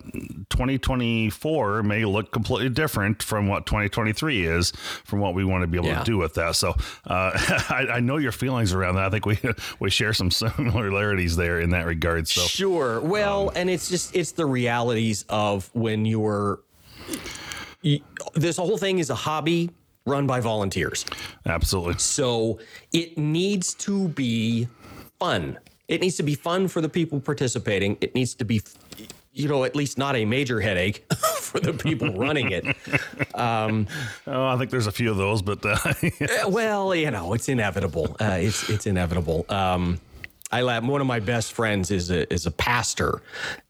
2024 0.50 1.84
may 1.84 2.06
look 2.06 2.32
completely 2.32 2.70
different 2.70 3.24
from 3.24 3.48
what 3.48 3.66
2023 3.66 4.46
is, 4.46 4.72
from 5.04 5.20
what 5.20 5.34
we 5.34 5.44
want 5.44 5.62
to 5.64 5.68
be 5.68 5.78
able 5.78 5.88
Yeah. 5.88 6.00
to 6.00 6.06
do 6.06 6.18
with 6.18 6.34
that. 6.36 6.56
So 6.56 6.72
uh, 7.06 7.32
I, 7.70 7.88
I 7.94 8.00
know 8.00 8.18
your 8.18 8.32
feelings 8.32 8.74
around 8.74 8.96
that. 8.96 9.06
I 9.06 9.10
think 9.10 9.26
we 9.26 9.40
we 9.80 9.90
share 9.90 10.14
some 10.14 10.32
similarities 10.32 11.36
there 11.36 11.60
in 11.60 11.72
that 11.72 11.86
regard. 11.86 12.28
So. 12.28 12.42
Sure. 12.42 12.67
Well, 12.70 13.52
and 13.56 13.70
it's 13.70 13.90
just 13.90 14.16
it's 14.16 14.32
the 14.32 14.46
realities 14.46 15.26
of 15.30 15.70
when 15.74 16.06
you're 16.06 16.60
you, 17.82 18.00
this 18.34 18.58
whole 18.58 18.78
thing 18.78 19.00
is 19.00 19.10
a 19.10 19.16
hobby 19.16 19.70
run 20.06 20.26
by 20.28 20.40
volunteers. 20.40 21.06
Absolutely. 21.46 21.98
So 22.00 22.60
it 22.94 23.18
needs 23.18 23.74
to 23.76 24.08
be 24.10 24.68
fun. 25.20 25.60
It 25.88 26.02
needs 26.02 26.18
to 26.18 26.24
be 26.24 26.36
fun 26.36 26.68
for 26.68 26.82
the 26.82 26.90
people 26.90 27.20
participating. 27.20 27.98
It 28.02 28.14
needs 28.16 28.34
to 28.36 28.46
be, 28.46 28.62
you 29.34 29.48
know, 29.48 29.64
at 29.64 29.76
least 29.76 29.98
not 29.98 30.16
a 30.16 30.26
major 30.26 30.60
headache 30.60 31.06
for 31.40 31.60
the 31.60 31.74
people 31.74 32.14
running 32.14 32.52
it. 32.52 32.66
Oh, 34.26 34.46
I 34.48 34.58
think 34.58 34.72
there's 34.72 34.88
a 34.88 34.92
few 34.92 35.12
of 35.12 35.18
those, 35.18 35.42
but 35.42 35.64
uh, 35.66 35.78
Uh, 36.22 36.50
well, 36.50 36.94
you 36.96 37.12
know, 37.12 37.34
it's 37.34 37.48
inevitable. 37.48 38.18
Uh, 38.20 38.38
it's 38.40 38.70
it's 38.70 38.88
inevitable. 38.88 39.46
Um, 39.50 40.00
I 40.52 40.62
laugh. 40.62 40.84
One 40.84 41.02
of 41.02 41.08
my 41.08 41.20
best 41.20 41.54
friends 41.54 41.92
is 41.92 42.10
a 42.10 42.32
is 42.34 42.46
a 42.46 42.52
pastor, 42.52 43.22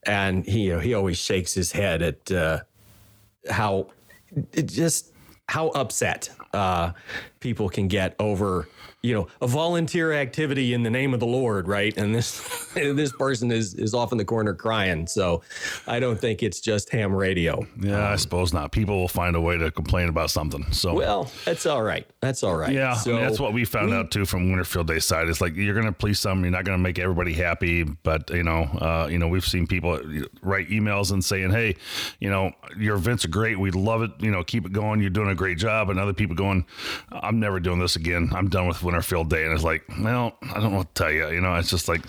and 0.03 0.45
he 0.45 0.65
you 0.65 0.73
know, 0.73 0.79
he 0.79 0.93
always 0.93 1.17
shakes 1.17 1.53
his 1.53 1.71
head 1.71 2.01
at 2.01 2.31
uh, 2.31 2.59
how 3.49 3.87
it 4.53 4.67
just 4.67 5.11
how 5.47 5.69
upset 5.69 6.29
uh, 6.53 6.91
people 7.39 7.69
can 7.69 7.87
get 7.87 8.15
over 8.19 8.67
you 9.07 9.13
know 9.15 9.27
a 9.41 9.47
volunteer 9.47 10.13
activity 10.13 10.73
in 10.73 10.83
the 10.83 10.89
name 10.89 11.13
of 11.13 11.19
the 11.19 11.25
Lord, 11.25 11.67
right? 11.67 11.95
And 11.97 12.13
this 12.13 12.67
this 12.73 13.11
person 13.13 13.51
is 13.51 13.73
is 13.75 13.93
off 13.93 14.11
in 14.11 14.17
the 14.17 14.25
corner 14.25 14.53
crying. 14.53 15.07
So 15.07 15.41
I 15.87 15.99
don't 15.99 16.19
think 16.19 16.43
it's 16.43 16.59
just 16.59 16.89
ham 16.89 17.15
radio. 17.15 17.65
yeah, 17.79 18.09
I 18.11 18.17
suppose 18.17 18.53
not. 18.53 18.71
People 18.71 18.99
will 18.99 19.07
find 19.07 19.35
a 19.35 19.41
way 19.41 19.57
to 19.57 19.71
complain 19.71 20.09
about 20.09 20.29
something. 20.29 20.65
So 20.71 20.93
Well, 20.93 21.31
that's 21.45 21.65
all 21.65 21.81
right. 21.81 22.05
That's 22.19 22.43
all 22.43 22.57
right. 22.57 22.73
Yeah, 22.73 22.95
So 22.95 23.11
I 23.11 23.13
mean, 23.15 23.23
that's 23.23 23.39
what 23.39 23.53
we 23.53 23.63
found 23.63 23.93
out 23.93 24.11
too 24.11 24.25
from 24.25 24.49
Winterfield 24.49 24.87
Day 24.87 24.99
side. 24.99 25.29
It's 25.29 25.39
like 25.39 25.55
you're 25.55 25.73
going 25.73 25.85
to 25.85 25.91
please 25.93 26.19
some, 26.19 26.41
you're 26.41 26.51
not 26.51 26.65
going 26.65 26.77
to 26.77 26.83
make 26.83 26.99
everybody 26.99 27.33
happy, 27.33 27.83
but 27.83 28.29
you 28.29 28.43
know, 28.43 28.63
uh, 28.81 29.07
you 29.09 29.17
know, 29.17 29.27
we've 29.27 29.45
seen 29.45 29.67
people 29.67 29.99
write 30.41 30.67
emails 30.69 31.11
and 31.11 31.23
saying, 31.23 31.51
"Hey, 31.51 31.75
you 32.19 32.29
know, 32.29 32.51
your 32.77 32.95
events 32.95 33.23
are 33.23 33.29
great. 33.29 33.57
We 33.57 33.71
love 33.71 34.01
it. 34.01 34.11
You 34.19 34.31
know, 34.31 34.43
keep 34.43 34.65
it 34.65 34.73
going. 34.73 34.99
You're 35.01 35.09
doing 35.09 35.29
a 35.29 35.35
great 35.35 35.57
job." 35.57 35.89
And 35.89 35.99
other 35.99 36.13
people 36.13 36.35
going, 36.35 36.65
"I'm 37.11 37.39
never 37.39 37.59
doing 37.59 37.79
this 37.79 37.95
again. 37.95 38.31
I'm 38.33 38.49
done 38.49 38.67
with 38.67 38.83
Winterfield 38.97 39.29
Day." 39.29 39.43
And 39.45 39.53
it's 39.53 39.63
like, 39.63 39.83
well, 40.01 40.33
I 40.41 40.59
don't 40.59 40.71
know 40.71 40.77
what 40.79 40.95
to 40.95 41.03
tell 41.03 41.11
you. 41.11 41.29
You 41.29 41.41
know, 41.41 41.53
it's 41.55 41.69
just 41.69 41.87
like 41.87 42.01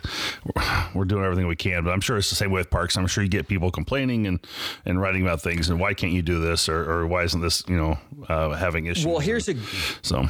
we're- 0.95 1.07
doing 1.09 1.25
everything 1.25 1.47
we 1.47 1.57
can, 1.57 1.85
but 1.85 1.91
I'm 1.93 2.01
sure 2.03 2.19
it's 2.19 2.29
the 2.29 2.37
same 2.37 2.51
way 2.51 2.61
with 2.61 2.69
parks. 2.71 2.97
I'm 2.99 3.07
sure 3.07 3.25
you 3.25 3.31
get 3.31 3.49
people 3.49 3.71
complaining 3.71 4.27
and 4.27 4.41
and 4.85 5.01
writing 5.01 5.23
about 5.23 5.41
things 5.41 5.71
and 5.71 5.81
why 5.81 5.95
can't 5.95 6.13
you 6.13 6.21
do 6.21 6.39
this 6.41 6.69
or, 6.69 6.91
or 6.91 7.07
why 7.07 7.23
isn't 7.25 7.41
this 7.41 7.65
you 7.67 7.77
know 7.79 7.99
uh, 8.29 8.51
having 8.51 8.87
issues? 8.87 9.07
Well, 9.07 9.19
here's 9.19 9.49
a 9.49 9.55
so 10.03 10.27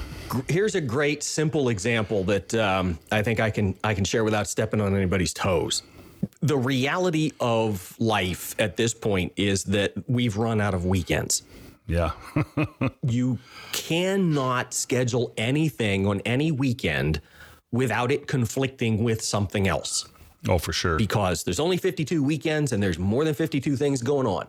here's 0.49 0.77
a 0.77 0.81
great 0.81 1.23
simple 1.25 1.68
example 1.68 2.23
that 2.25 2.55
um, 2.55 2.99
I 3.11 3.23
think 3.23 3.40
I 3.40 3.51
can 3.51 3.75
I 3.83 3.94
can 3.94 4.05
share 4.05 4.23
without 4.25 4.47
stepping 4.47 4.81
on 4.81 4.94
anybody's 4.94 5.33
toes. 5.33 5.83
The 6.40 6.57
reality 6.57 7.33
of 7.40 7.94
life 7.99 8.55
at 8.61 8.77
this 8.77 8.94
point 8.94 9.33
is 9.37 9.64
that 9.64 9.92
we've 10.09 10.37
run 10.37 10.61
out 10.61 10.75
of 10.75 10.85
weekends. 10.85 11.42
Yeah. 11.88 12.12
You 13.03 13.38
cannot 13.72 14.72
schedule 14.74 15.33
anything 15.37 16.07
on 16.07 16.20
any 16.27 16.53
weekend 16.53 17.20
without 17.72 18.12
it 18.12 18.27
conflicting 18.29 19.03
with 19.03 19.22
something 19.22 19.66
else 19.66 20.07
Oh, 20.48 20.59
for 20.59 20.72
sure. 20.72 20.96
because 20.96 21.42
there's 21.44 21.59
only 21.61 21.77
52 21.79 22.22
weekends 22.22 22.72
and 22.72 22.81
there's 22.83 22.98
more 22.98 23.24
than 23.24 23.35
52 23.35 23.77
things 23.77 24.03
going 24.03 24.27
on. 24.27 24.46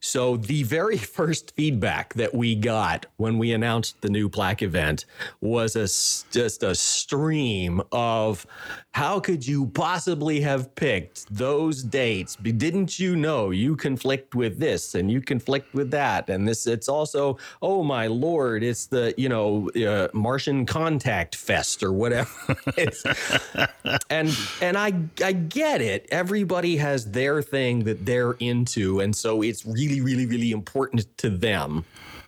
So 0.00 0.36
the 0.36 0.62
very 0.62 0.96
first 1.18 1.54
feedback 1.54 2.14
that 2.14 2.34
we 2.34 2.56
got 2.56 3.06
when 3.16 3.38
we 3.38 3.52
announced 3.52 4.00
the 4.00 4.08
new 4.08 4.28
plaque 4.28 4.62
event 4.62 5.04
was 5.40 5.76
a 5.76 5.86
just 6.32 6.62
a 6.62 6.74
stream 6.74 7.82
of 7.92 8.46
how 8.92 9.20
could 9.20 9.46
you 9.46 9.66
possibly 9.66 10.40
have 10.40 10.74
picked 10.74 11.32
those 11.34 11.82
dates? 11.82 12.36
Didn't 12.36 12.98
you 12.98 13.14
know 13.14 13.50
you 13.50 13.76
conflict 13.76 14.34
with 14.34 14.58
this 14.58 14.94
and 14.94 15.10
you 15.10 15.20
conflict 15.20 15.74
with 15.74 15.90
that 15.92 16.28
and 16.28 16.48
this? 16.48 16.66
It's 16.66 16.88
also 16.88 17.38
oh 17.62 17.82
my 17.84 18.06
lord, 18.06 18.62
it's 18.62 18.86
the 18.86 19.14
you 19.16 19.28
know 19.28 19.70
uh, 19.70 20.08
Martian 20.12 20.66
Contact 20.66 21.36
Fest 21.36 21.82
or 21.82 21.92
whatever. 21.92 22.30
and 24.10 24.36
and 24.60 24.76
I 24.76 24.94
I 25.22 25.32
get 25.32 25.80
it. 25.80 26.06
Everybody 26.10 26.76
has 26.78 27.10
their 27.10 27.42
thing 27.42 27.84
that 27.84 28.06
they're 28.06 28.32
into, 28.32 29.00
and 29.00 29.14
so 29.14 29.42
it's 29.42 29.64
really 29.64 29.89
really 29.90 30.00
really 30.00 30.26
really 30.26 30.52
important 30.52 31.06
to 31.18 31.30
them. 31.30 31.84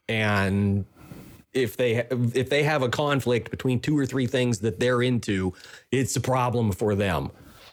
And 0.09 0.85
if 1.53 1.77
they 1.77 2.07
if 2.35 2.49
they 2.49 2.63
have 2.63 2.83
a 2.83 2.89
conflict 2.89 3.51
between 3.51 3.81
two 3.81 3.99
or 3.99 4.07
three 4.07 4.27
things 4.27 4.59
that 4.61 4.81
they're 4.81 5.03
into, 5.03 5.53
it's 5.91 6.17
a 6.17 6.21
problem 6.21 6.73
for 6.73 6.95
them. 6.95 7.31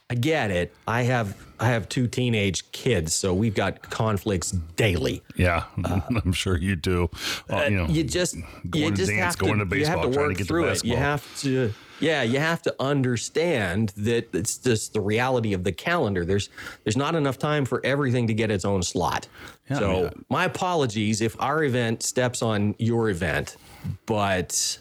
I 0.09 0.15
get 0.15 0.49
it. 0.49 0.73
I 0.87 1.03
have 1.03 1.37
I 1.59 1.67
have 1.67 1.87
two 1.87 2.07
teenage 2.07 2.71
kids, 2.71 3.13
so 3.13 3.33
we've 3.33 3.53
got 3.53 3.81
conflicts 3.81 4.51
daily. 4.51 5.21
yeah, 5.35 5.65
I'm 6.25 6.31
sure 6.31 6.57
you 6.57 6.75
do. 6.75 7.09
Well, 7.47 7.69
you 7.69 7.77
know, 7.77 7.83
Uh, 7.83 7.89
you 7.89 8.03
just 8.03 8.35
going 8.69 8.85
you 8.85 8.91
to 8.91 8.95
just 8.95 9.11
dance, 9.11 9.19
have 9.19 9.35
to, 9.35 9.45
to 9.45 9.57
you 9.57 9.65
baseball, 9.65 10.03
have 10.03 10.11
to 10.11 10.19
work 10.19 10.37
to 10.37 10.43
through 10.45 10.65
it. 10.69 10.83
You 10.83 10.95
have 10.95 11.39
to 11.41 11.73
yeah, 11.99 12.23
you 12.23 12.39
have 12.39 12.61
to 12.63 12.75
understand 12.79 13.89
that 13.97 14.33
it's 14.33 14.57
just 14.57 14.93
the 14.93 15.01
reality 15.01 15.53
of 15.53 15.63
the 15.63 15.71
calendar. 15.71 16.25
There's 16.25 16.49
there's 16.83 16.97
not 16.97 17.15
enough 17.15 17.37
time 17.37 17.65
for 17.65 17.85
everything 17.85 18.27
to 18.27 18.33
get 18.33 18.51
its 18.51 18.65
own 18.65 18.81
slot. 18.83 19.27
Yeah, 19.69 19.79
so 19.79 20.03
yeah. 20.03 20.09
my 20.29 20.45
apologies 20.45 21.21
if 21.21 21.39
our 21.41 21.63
event 21.63 22.03
steps 22.03 22.41
on 22.41 22.73
your 22.79 23.09
event, 23.09 23.57
but 24.05 24.79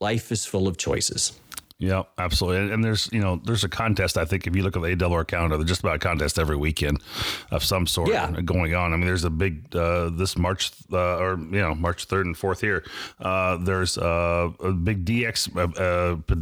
life 0.00 0.32
is 0.32 0.44
full 0.44 0.66
of 0.66 0.76
choices. 0.76 1.38
Yeah, 1.78 2.04
absolutely. 2.16 2.62
And, 2.62 2.72
and 2.72 2.84
there's 2.84 3.06
you 3.12 3.20
know 3.20 3.36
there's 3.44 3.62
a 3.62 3.68
contest. 3.68 4.16
I 4.16 4.24
think 4.24 4.46
if 4.46 4.56
you 4.56 4.62
look 4.62 4.76
at 4.76 4.82
the 4.82 4.96
AWR 4.96 5.26
calendar, 5.26 5.58
there's 5.58 5.68
just 5.68 5.80
about 5.80 5.96
a 5.96 5.98
contest 5.98 6.38
every 6.38 6.56
weekend 6.56 7.02
of 7.50 7.62
some 7.62 7.86
sort 7.86 8.08
Yeah. 8.08 8.30
going 8.40 8.74
on. 8.74 8.94
I 8.94 8.96
mean, 8.96 9.04
there's 9.06 9.24
a 9.24 9.30
big 9.30 9.76
uh, 9.76 10.08
this 10.08 10.38
March 10.38 10.70
uh, 10.90 11.18
or 11.18 11.38
you 11.38 11.60
know 11.60 11.74
March 11.74 12.06
third 12.06 12.24
and 12.24 12.34
fourth 12.36 12.62
here. 12.62 12.82
Uh, 13.20 13.58
there's 13.58 13.98
uh, 13.98 14.50
a 14.60 14.72
big 14.72 15.04
DX 15.04 15.54
uh, 15.54 15.82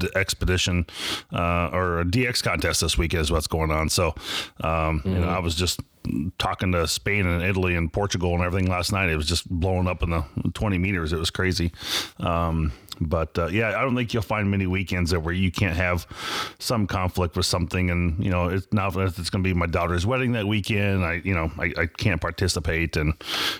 uh, 0.06 0.18
expedition 0.18 0.86
uh, 1.32 1.68
or 1.72 2.00
a 2.00 2.04
DX 2.04 2.40
contest 2.40 2.80
this 2.82 2.96
weekend 2.96 3.22
is 3.22 3.32
what's 3.32 3.48
going 3.48 3.72
on. 3.72 3.88
So 3.88 4.14
um, 4.60 5.02
you 5.04 5.18
know 5.18 5.28
I 5.28 5.40
was 5.40 5.56
just 5.56 5.80
talking 6.38 6.72
to 6.72 6.86
Spain 6.86 7.26
and 7.26 7.42
Italy 7.42 7.74
and 7.76 7.92
Portugal 7.92 8.34
and 8.34 8.42
everything 8.42 8.70
last 8.70 8.92
night. 8.92 9.08
It 9.08 9.16
was 9.16 9.26
just 9.26 9.48
blowing 9.48 9.86
up 9.88 10.02
in 10.02 10.10
the 10.10 10.24
20 10.54 10.78
meters. 10.78 11.12
It 11.12 11.18
was 11.18 11.30
crazy. 11.30 11.72
Um, 12.18 12.72
but 13.00 13.36
uh, 13.38 13.46
yeah, 13.46 13.76
I 13.76 13.82
don't 13.82 13.96
think 13.96 14.14
you'll 14.14 14.22
find 14.22 14.48
many 14.50 14.68
weekends 14.68 15.10
that 15.10 15.18
where 15.20 15.34
you 15.34 15.50
can't 15.50 15.74
have 15.76 16.06
some 16.60 16.86
conflict 16.86 17.36
with 17.36 17.46
something. 17.46 17.90
And 17.90 18.22
you 18.24 18.30
know, 18.30 18.48
it's 18.50 18.68
now 18.72 18.86
it's 18.86 19.30
going 19.30 19.42
to 19.42 19.48
be 19.48 19.52
my 19.52 19.66
daughter's 19.66 20.06
wedding 20.06 20.32
that 20.32 20.46
weekend. 20.46 21.04
I 21.04 21.14
you 21.24 21.34
know 21.34 21.50
I, 21.58 21.72
I 21.76 21.86
can't 21.86 22.20
participate, 22.20 22.96
and 22.96 23.14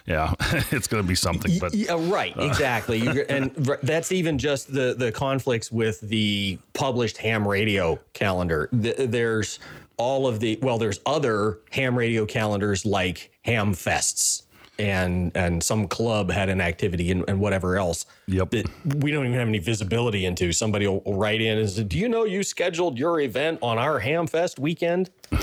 yeah, 0.07 0.35
it's 0.70 0.87
going 0.87 1.02
to 1.02 1.09
be 1.09 1.16
something. 1.16 1.59
But 1.59 1.74
yeah, 1.74 1.96
right, 2.09 2.33
exactly. 2.37 2.98
You're- 2.98 3.24
and 3.28 3.50
that's 3.83 4.12
even 4.12 4.38
just 4.38 4.72
the 4.72 4.94
the 4.96 5.11
conflicts 5.11 5.72
with 5.72 6.00
the 6.00 6.59
published 6.72 7.16
ham 7.16 7.46
radio 7.48 7.98
calendar. 8.12 8.68
Th- 8.68 8.96
There's 9.11 9.59
all 9.96 10.26
of 10.26 10.40
the 10.40 10.59
well, 10.62 10.78
there's 10.78 11.00
other 11.07 11.61
ham 11.70 11.96
radio 11.96 12.26
calendars 12.26 12.85
like 12.87 13.30
Ham 13.42 13.72
Fests. 13.74 14.42
And 14.76 15.30
and 15.37 15.62
some 15.62 15.87
club 15.87 16.33
had 16.33 16.48
an 16.48 16.61
activity 16.61 17.12
and, 17.12 17.24
and 17.28 17.38
whatever 17.38 17.76
else 17.76 18.07
Yep. 18.26 18.50
that 18.50 18.66
we 18.96 19.12
don't 19.12 19.24
even 19.24 19.38
have 19.38 19.46
any 19.46 19.61
visibility 19.61 20.26
into. 20.26 20.52
Somebody 20.52 20.88
will, 20.88 20.98
will 21.02 21.14
write 21.14 21.40
in 21.40 21.59
and 21.59 21.70
say, 21.70 21.85
"Do 21.85 21.96
you 21.96 22.09
know 22.09 22.24
you 22.24 22.42
scheduled 22.42 22.98
your 22.98 23.20
event 23.20 23.61
on 23.62 23.78
our 23.78 24.00
Hamfest 24.00 24.59
weekend?" 24.59 25.11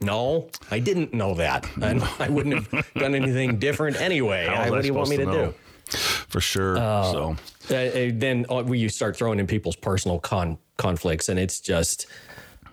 No, 0.00 0.50
I 0.70 0.80
didn't 0.80 1.14
know 1.14 1.32
that, 1.36 1.66
and 1.80 2.02
I 2.18 2.28
wouldn't 2.28 2.70
have 2.72 2.92
done 2.94 3.14
anything 3.14 3.58
different 3.58 3.98
anyway. 3.98 4.44
How 4.46 4.64
I- 4.64 4.70
what 4.70 4.82
do 4.82 4.86
you 4.86 4.92
want 4.92 5.08
me 5.08 5.16
to 5.16 5.24
to 5.24 5.32
do? 5.32 5.54
for 5.86 6.40
sure. 6.42 6.76
so 6.76 7.36
uh, 7.70 7.74
uh, 7.74 8.10
then 8.12 8.44
uh, 8.50 8.62
we 8.66 8.78
you 8.78 8.90
start 8.90 9.16
throwing 9.16 9.38
in 9.38 9.46
people's 9.46 9.76
personal 9.76 10.18
con- 10.18 10.58
conflicts, 10.76 11.30
and 11.30 11.38
it's 11.38 11.58
just, 11.60 12.06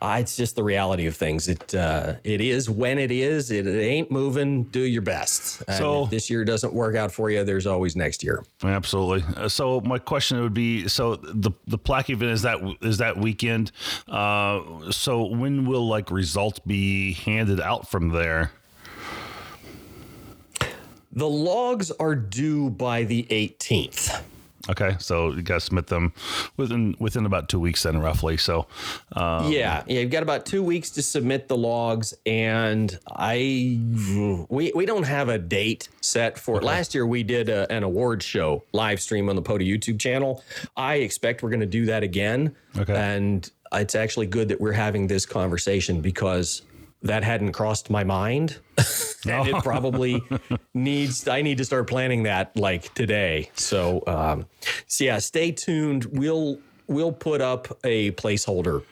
uh, 0.02 0.18
it's 0.20 0.36
just 0.36 0.56
the 0.56 0.64
reality 0.64 1.06
of 1.06 1.16
things. 1.16 1.48
It 1.48 1.76
uh, 1.76 2.16
it 2.24 2.42
is 2.42 2.70
when 2.70 2.98
it 2.98 3.12
is. 3.12 3.52
It, 3.52 3.68
it 3.68 3.80
ain't 3.80 4.10
moving. 4.10 4.64
Do 4.64 4.82
your 4.82 5.04
best. 5.04 5.62
And 5.68 5.78
So- 5.78 6.04
if 6.06 6.10
this 6.10 6.30
year 6.30 6.44
doesn't 6.44 6.74
work 6.74 6.96
out 6.96 7.12
for 7.12 7.30
you, 7.30 7.44
there's 7.44 7.68
always 7.68 7.96
next 7.96 8.24
year. 8.24 8.44
Absolutely. 8.64 9.24
Uh, 9.36 9.48
So 9.48 9.80
my 9.82 10.00
question 10.00 10.42
would 10.42 10.54
be: 10.56 10.88
so 10.88 11.16
the 11.18 11.52
the 11.68 11.78
plaque 11.78 12.10
event 12.10 12.32
is 12.32 12.42
that 12.42 12.60
is 12.82 12.98
that 12.98 13.18
weekend? 13.18 13.72
Uh, 14.08 14.92
so 14.92 15.26
when 15.26 15.66
will 15.66 15.88
like 15.88 16.10
results 16.10 16.60
be 16.60 17.14
handed 17.14 17.60
out 17.62 17.90
from 17.90 18.10
there? 18.10 18.52
The 21.14 21.28
logs 21.28 21.92
are 21.92 22.16
due 22.16 22.70
by 22.70 23.04
the 23.04 23.24
18th. 23.30 24.22
Okay, 24.70 24.96
so 25.00 25.32
you 25.32 25.42
got 25.42 25.56
to 25.56 25.60
submit 25.60 25.88
them 25.88 26.14
within 26.58 26.96
within 27.00 27.26
about 27.26 27.50
two 27.50 27.60
weeks, 27.60 27.84
then 27.84 28.00
roughly. 28.00 28.38
So 28.38 28.68
um, 29.14 29.52
yeah, 29.52 29.84
yeah, 29.88 30.02
you've 30.02 30.12
got 30.12 30.24
about 30.24 30.46
two 30.46 30.64
weeks 30.64 30.90
to 30.92 31.02
submit 31.02 31.48
the 31.48 31.58
logs, 31.58 32.14
and 32.26 32.98
I 33.08 33.80
we 34.50 34.72
we 34.74 34.86
don't 34.86 35.08
have 35.08 35.30
a 35.30 35.38
date 35.38 35.90
set 36.02 36.38
for 36.38 36.58
it. 36.58 36.64
Last 36.64 36.94
year 36.94 37.06
we 37.06 37.24
did 37.24 37.50
a, 37.50 37.72
an 37.72 37.84
award 37.84 38.24
show 38.24 38.64
live 38.72 39.02
stream 39.02 39.30
on 39.30 39.36
the 39.36 39.42
POTA 39.42 39.64
YouTube 39.64 40.00
channel. 40.00 40.44
I 40.78 40.96
expect 40.96 41.44
we're 41.44 41.50
going 41.50 41.62
to 41.62 41.66
do 41.66 41.86
that 41.86 42.04
again. 42.04 42.56
Okay. 42.78 42.96
and 42.96 43.52
it's 43.74 43.96
actually 43.96 44.28
good 44.28 44.50
that 44.50 44.60
we're 44.60 44.72
having 44.72 45.08
this 45.08 45.26
conversation 45.26 46.02
because 46.02 46.62
that 47.04 47.24
hadn't 47.24 47.54
crossed 47.54 47.90
my 47.90 48.04
mind, 48.04 48.58
and 49.26 49.48
it 49.48 49.56
probably 49.64 50.24
needs. 50.74 51.28
I 51.28 51.42
need 51.42 51.58
to 51.58 51.66
start 51.66 51.88
planning 51.88 52.24
that 52.24 52.56
like 52.56 52.94
today. 52.94 53.50
So, 53.56 54.04
um, 54.08 54.46
so 54.88 55.04
yeah, 55.04 55.20
stay 55.20 55.52
tuned. 55.52 56.06
We'll 56.06 56.60
we'll 56.88 57.14
put 57.14 57.42
up 57.42 57.68
a 57.84 58.12
placeholder 58.12 58.84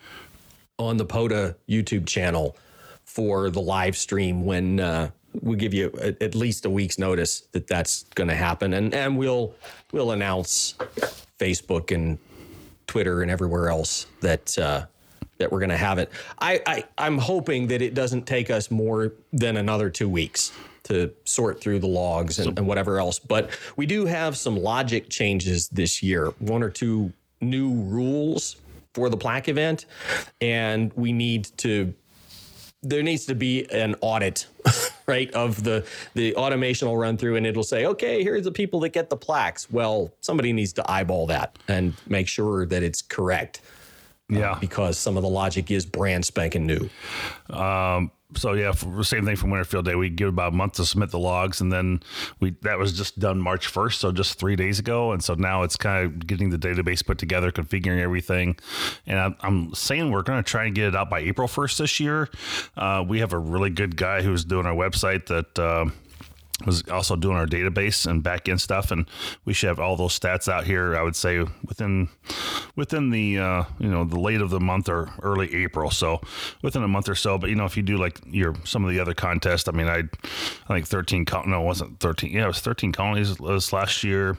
on 0.77 0.97
the 0.97 1.05
POTA 1.05 1.55
YouTube 1.67 2.07
channel 2.07 2.55
for 3.03 3.49
the 3.49 3.61
live 3.61 3.97
stream 3.97 4.45
when 4.45 4.79
uh, 4.79 5.09
we 5.41 5.55
give 5.55 5.73
you 5.73 5.91
at, 6.01 6.21
at 6.21 6.35
least 6.35 6.65
a 6.65 6.69
week's 6.69 6.97
notice 6.97 7.41
that 7.51 7.67
that's 7.67 8.03
going 8.15 8.29
to 8.29 8.35
happen, 8.35 8.73
and 8.73 8.93
and 8.93 9.17
we'll 9.17 9.53
we'll 9.91 10.11
announce 10.11 10.75
Facebook 11.39 11.93
and 11.93 12.17
Twitter 12.87 13.21
and 13.21 13.29
everywhere 13.29 13.69
else 13.69 14.07
that 14.21 14.57
uh, 14.57 14.85
that 15.39 15.51
we're 15.51 15.59
going 15.59 15.69
to 15.69 15.77
have 15.77 15.97
it. 15.97 16.11
I, 16.37 16.61
I 16.65 16.83
I'm 16.97 17.17
hoping 17.17 17.67
that 17.67 17.81
it 17.81 17.93
doesn't 17.93 18.27
take 18.27 18.49
us 18.49 18.69
more 18.69 19.13
than 19.33 19.57
another 19.57 19.89
two 19.89 20.07
weeks 20.07 20.51
to 20.83 21.11
sort 21.25 21.59
through 21.61 21.79
the 21.79 21.87
logs 21.87 22.39
and, 22.39 22.57
and 22.57 22.67
whatever 22.67 22.99
else. 22.99 23.19
But 23.19 23.49
we 23.75 23.85
do 23.85 24.05
have 24.05 24.37
some 24.37 24.57
logic 24.57 25.09
changes 25.09 25.69
this 25.69 26.03
year. 26.03 26.27
One 26.39 26.61
or 26.61 26.69
two 26.69 27.11
new 27.41 27.73
rules 27.73 28.57
for 28.93 29.09
the 29.09 29.17
plaque 29.17 29.47
event, 29.47 29.85
and 30.41 30.91
we 30.93 31.11
need 31.11 31.45
to 31.57 31.93
there 32.81 33.03
needs 33.03 33.25
to 33.25 33.35
be 33.35 33.69
an 33.71 33.93
audit 33.99 34.47
right 35.07 35.29
of 35.33 35.63
the 35.63 35.85
the 36.13 36.33
automation 36.35 36.87
will 36.87 36.97
run 36.97 37.17
through 37.17 37.35
and 37.35 37.45
it'll 37.45 37.61
say 37.61 37.85
okay 37.85 38.23
here's 38.23 38.45
the 38.45 38.51
people 38.53 38.79
that 38.79 38.93
get 38.93 39.09
the 39.09 39.17
plaques 39.17 39.69
well 39.69 40.13
somebody 40.21 40.53
needs 40.53 40.71
to 40.71 40.89
eyeball 40.89 41.27
that 41.27 41.59
and 41.67 41.93
make 42.07 42.25
sure 42.25 42.65
that 42.65 42.81
it's 42.81 43.01
correct 43.01 43.59
yeah, 44.29 44.57
because 44.59 44.97
some 44.97 45.17
of 45.17 45.23
the 45.23 45.29
logic 45.29 45.71
is 45.71 45.85
brand 45.85 46.25
spanking 46.25 46.65
new 46.65 46.89
so 48.35 48.53
yeah, 48.53 48.71
for, 48.71 49.03
same 49.03 49.25
thing 49.25 49.35
from 49.35 49.49
Winterfield 49.49 49.85
Day. 49.85 49.95
We 49.95 50.09
give 50.09 50.29
about 50.29 50.53
a 50.53 50.55
month 50.55 50.73
to 50.73 50.85
submit 50.85 51.09
the 51.09 51.19
logs, 51.19 51.61
and 51.61 51.71
then 51.71 52.01
we 52.39 52.51
that 52.61 52.77
was 52.77 52.93
just 52.93 53.17
done 53.17 53.39
March 53.39 53.67
first, 53.67 53.99
so 53.99 54.11
just 54.11 54.37
three 54.37 54.55
days 54.55 54.77
ago. 54.79 55.11
And 55.11 55.23
so 55.23 55.33
now 55.33 55.63
it's 55.63 55.75
kind 55.75 56.05
of 56.05 56.27
getting 56.27 56.49
the 56.49 56.57
database 56.57 57.05
put 57.05 57.17
together, 57.17 57.51
configuring 57.51 57.99
everything. 57.99 58.57
And 59.07 59.19
I'm, 59.19 59.35
I'm 59.41 59.73
saying 59.73 60.11
we're 60.11 60.21
going 60.21 60.41
to 60.43 60.47
try 60.47 60.65
and 60.65 60.75
get 60.75 60.85
it 60.85 60.95
out 60.95 61.09
by 61.09 61.19
April 61.21 61.47
first 61.47 61.79
this 61.79 61.99
year. 61.99 62.29
Uh, 62.77 63.03
we 63.07 63.19
have 63.19 63.33
a 63.33 63.39
really 63.39 63.71
good 63.71 63.95
guy 63.95 64.21
who's 64.21 64.45
doing 64.45 64.65
our 64.65 64.75
website 64.75 65.25
that. 65.27 65.57
Uh, 65.57 65.89
was 66.65 66.83
also 66.89 67.15
doing 67.15 67.37
our 67.37 67.45
database 67.45 68.05
and 68.05 68.23
back 68.23 68.49
end 68.49 68.61
stuff, 68.61 68.91
and 68.91 69.07
we 69.45 69.53
should 69.53 69.67
have 69.67 69.79
all 69.79 69.95
those 69.95 70.17
stats 70.17 70.47
out 70.47 70.65
here. 70.65 70.95
I 70.95 71.03
would 71.03 71.15
say 71.15 71.45
within 71.65 72.09
within 72.75 73.09
the 73.09 73.39
uh, 73.39 73.63
you 73.79 73.89
know 73.89 74.03
the 74.03 74.19
late 74.19 74.41
of 74.41 74.49
the 74.49 74.59
month 74.59 74.89
or 74.89 75.09
early 75.21 75.53
April, 75.63 75.91
so 75.91 76.21
within 76.61 76.83
a 76.83 76.87
month 76.87 77.09
or 77.09 77.15
so. 77.15 77.37
But 77.37 77.49
you 77.49 77.55
know, 77.55 77.65
if 77.65 77.77
you 77.77 77.83
do 77.83 77.97
like 77.97 78.19
your 78.25 78.55
some 78.63 78.83
of 78.83 78.91
the 78.91 78.99
other 78.99 79.13
contests, 79.13 79.67
I 79.67 79.71
mean, 79.71 79.87
I 79.87 80.03
I 80.67 80.73
think 80.73 80.87
thirteen 80.87 81.25
col- 81.25 81.45
no, 81.45 81.61
it 81.61 81.65
wasn't 81.65 81.99
thirteen. 81.99 82.31
Yeah, 82.31 82.45
it 82.45 82.47
was 82.47 82.59
thirteen 82.59 82.91
colonies 82.91 83.39
last 83.39 84.03
year. 84.03 84.37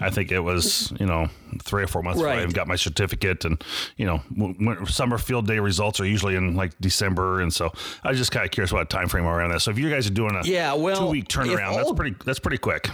I 0.00 0.10
think 0.10 0.32
it 0.32 0.40
was 0.40 0.92
you 0.98 1.06
know 1.06 1.28
three 1.62 1.84
or 1.84 1.86
four 1.86 2.02
months 2.02 2.20
before 2.20 2.32
I 2.34 2.46
got 2.46 2.66
my 2.68 2.76
certificate, 2.76 3.44
and 3.44 3.62
you 3.96 4.06
know, 4.06 4.18
when, 4.34 4.84
summer 4.86 5.18
field 5.18 5.46
day 5.46 5.58
results 5.58 6.00
are 6.00 6.06
usually 6.06 6.36
in 6.36 6.56
like 6.56 6.72
December, 6.80 7.40
and 7.40 7.52
so 7.52 7.72
I 8.02 8.10
was 8.10 8.18
just 8.18 8.32
kind 8.32 8.44
of 8.44 8.50
curious 8.50 8.70
about 8.70 8.90
time 8.90 9.08
frame 9.08 9.24
around 9.24 9.50
that. 9.50 9.60
So 9.60 9.70
if 9.70 9.78
you 9.78 9.90
guys 9.90 10.06
are 10.06 10.12
doing 10.12 10.34
a 10.34 10.42
Yeah, 10.44 10.74
well, 10.74 10.96
two 10.96 11.06
week 11.06 11.28
turnaround, 11.28 11.53
that's 11.56 11.88
all- 11.88 11.94
pretty 11.94 12.16
that's 12.24 12.38
pretty 12.38 12.58
quick. 12.58 12.88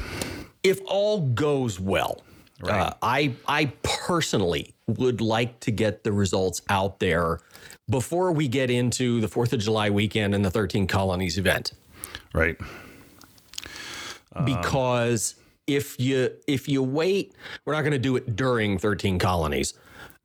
if 0.63 0.81
all 0.87 1.21
goes 1.21 1.79
well 1.81 2.23
uh, 2.65 2.93
i 3.03 3.33
i 3.49 3.67
personally 3.83 4.75
would 4.87 5.21
like 5.21 5.59
to 5.61 5.71
get 5.71 6.05
the 6.05 6.13
results 6.13 6.61
out 6.69 6.99
there 7.01 7.39
before 7.89 8.33
we 8.33 8.47
get 8.49 8.71
into 8.71 9.21
the 9.21 9.29
fourth 9.29 9.53
of 9.53 9.61
july 9.61 9.89
weekend 9.91 10.35
and 10.35 10.45
the 10.45 10.51
13 10.51 10.87
colonies 10.87 11.39
event 11.39 11.73
Right. 12.35 12.57
because 14.45 15.35
if 15.67 15.99
you 16.01 16.31
if 16.47 16.69
you 16.69 16.83
wait, 16.83 17.35
we're 17.65 17.73
not 17.75 17.83
going 17.83 17.93
to 17.93 17.99
do 17.99 18.17
it 18.17 18.37
during 18.37 18.79
13 18.79 19.19
colonies. 19.19 19.75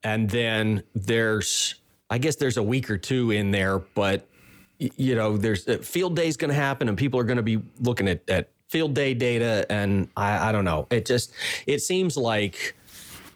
And 0.03 0.29
then 0.29 0.83
there's 0.93 1.75
I 2.09 2.17
guess 2.19 2.35
there's 2.35 2.57
a 2.57 2.63
week 2.63 2.89
or 2.89 2.97
two 2.97 3.31
in 3.31 3.51
there, 3.51 3.79
but 3.79 4.27
you 4.79 5.15
know, 5.15 5.37
there's 5.37 5.67
uh, 5.67 5.77
field 5.77 6.15
day 6.15 6.27
is 6.27 6.37
going 6.37 6.49
to 6.49 6.55
happen 6.55 6.89
and 6.89 6.97
people 6.97 7.19
are 7.19 7.23
going 7.23 7.37
to 7.37 7.43
be 7.43 7.61
looking 7.79 8.07
at, 8.07 8.29
at 8.29 8.49
field 8.69 8.93
day 8.93 9.13
data 9.13 9.65
and 9.69 10.09
I, 10.15 10.49
I 10.49 10.51
don't 10.51 10.65
know. 10.65 10.87
It 10.89 11.05
just 11.05 11.31
it 11.67 11.81
seems 11.81 12.17
like 12.17 12.75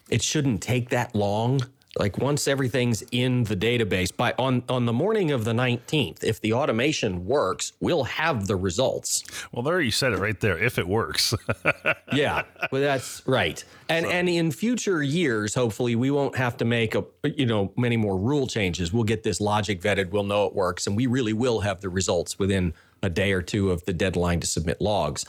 it 0.10 0.22
shouldn't 0.22 0.62
take 0.62 0.90
that 0.90 1.16
long. 1.16 1.62
Like 1.98 2.18
once 2.20 2.48
everything's 2.48 3.02
in 3.12 3.46
the 3.46 3.56
database 3.56 4.16
by 4.16 4.34
on 4.38 4.64
on 4.70 4.86
the 4.86 4.94
morning 4.94 5.32
of 5.32 5.44
the 5.44 5.54
19th, 5.54 6.24
if 6.24 6.40
the 6.40 6.54
automation 6.54 7.26
works, 7.26 7.74
we'll 7.80 8.04
have 8.04 8.46
the 8.46 8.56
results. 8.56 9.24
Well, 9.52 9.64
there 9.64 9.82
you 9.82 9.92
said 9.92 10.14
it 10.14 10.20
right 10.20 10.40
there. 10.40 10.58
If 10.58 10.78
it 10.78 10.88
works, 10.88 11.34
Yeah, 12.14 12.44
well, 12.72 12.82
that's 12.82 13.26
right. 13.26 13.64
And 13.88 14.06
and 14.06 14.30
in 14.30 14.52
future 14.52 15.02
years, 15.02 15.56
hopefully, 15.56 15.96
we 15.96 16.12
won't 16.12 16.36
have 16.38 16.58
to 16.58 16.66
make 16.66 16.94
a 16.96 17.06
you 17.24 17.46
know 17.46 17.72
many 17.76 17.98
more 17.98 18.18
rule 18.18 18.46
changes. 18.46 18.94
We'll 18.94 19.04
get 19.04 19.24
this 19.24 19.42
logic 19.42 19.82
vetted. 19.82 20.12
We'll 20.12 20.24
know 20.24 20.46
it 20.46 20.54
works, 20.54 20.86
and 20.86 20.96
we 20.96 21.08
really 21.08 21.34
will 21.34 21.62
have 21.62 21.82
the 21.82 21.90
results 21.90 22.38
within 22.38 22.74
a 23.02 23.10
day 23.10 23.32
or 23.32 23.42
two 23.42 23.72
of 23.72 23.84
the 23.86 23.94
deadline 23.94 24.40
to 24.42 24.48
submit 24.48 24.82
logs. 24.82 25.26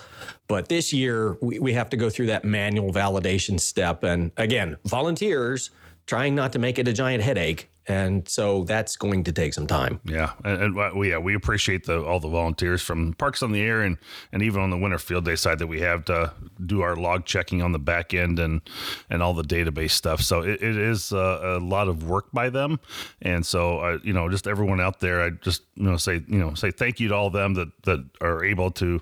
But 0.49 0.69
this 0.69 0.93
year, 0.93 1.37
we, 1.41 1.59
we 1.61 1.73
have 1.75 1.89
to 1.91 1.97
go 1.97 2.11
through 2.11 2.27
that 2.27 2.45
manual 2.45 2.93
validation 2.93 3.61
step. 3.61 4.03
And 4.03 4.33
again, 4.37 4.77
volunteers 4.85 5.71
trying 6.11 6.35
not 6.35 6.53
to 6.53 6.59
make 6.59 6.77
it 6.77 6.89
a 6.89 6.93
giant 6.93 7.23
headache. 7.23 7.71
And 7.89 8.29
so 8.29 8.65
that's 8.65 8.97
going 8.97 9.25
to 9.25 9.33
take 9.33 9.55
some 9.55 9.67
time. 9.67 10.01
Yeah, 10.05 10.33
and, 10.45 10.63
and 10.63 10.79
uh, 10.79 10.91
we 10.95 11.11
yeah 11.11 11.19
we 11.19 11.35
appreciate 11.35 11.87
the 11.87 12.05
all 12.05 12.21
the 12.21 12.29
volunteers 12.29 12.83
from 12.83 13.15
Parks 13.15 13.43
on 13.43 13.53
the 13.53 13.61
Air 13.63 13.81
and 13.81 13.97
and 14.33 14.43
even 14.43 14.61
on 14.61 14.71
the 14.71 14.77
Winter 14.77 14.99
Field 14.99 15.25
Day 15.25 15.35
side 15.35 15.59
that 15.59 15.67
we 15.67 15.81
have 15.81 16.05
to 16.05 16.33
do 16.65 16.83
our 16.83 16.95
log 16.95 17.25
checking 17.25 17.63
on 17.63 17.73
the 17.73 17.79
back 17.79 18.15
end 18.15 18.39
and 18.39 18.61
and 19.09 19.23
all 19.23 19.35
the 19.35 19.43
database 19.43 19.93
stuff. 19.93 20.21
So 20.21 20.43
it, 20.43 20.63
it 20.63 20.77
is 20.77 21.11
a, 21.11 21.17
a 21.17 21.59
lot 21.59 21.89
of 21.89 22.09
work 22.09 22.31
by 22.33 22.51
them, 22.51 22.79
and 23.23 23.45
so 23.45 23.81
uh, 23.81 23.99
you 24.05 24.13
know 24.13 24.29
just 24.29 24.47
everyone 24.47 24.81
out 24.81 25.01
there, 25.01 25.23
I 25.23 25.31
just 25.31 25.63
you 25.75 25.85
know 25.85 25.97
say 25.97 26.23
you 26.29 26.39
know 26.39 26.55
say 26.55 26.71
thank 26.71 27.01
you 27.01 27.09
to 27.09 27.15
all 27.15 27.29
of 27.29 27.33
them 27.33 27.55
that 27.55 27.69
that 27.85 28.05
are 28.21 28.45
able 28.45 28.71
to 28.73 29.01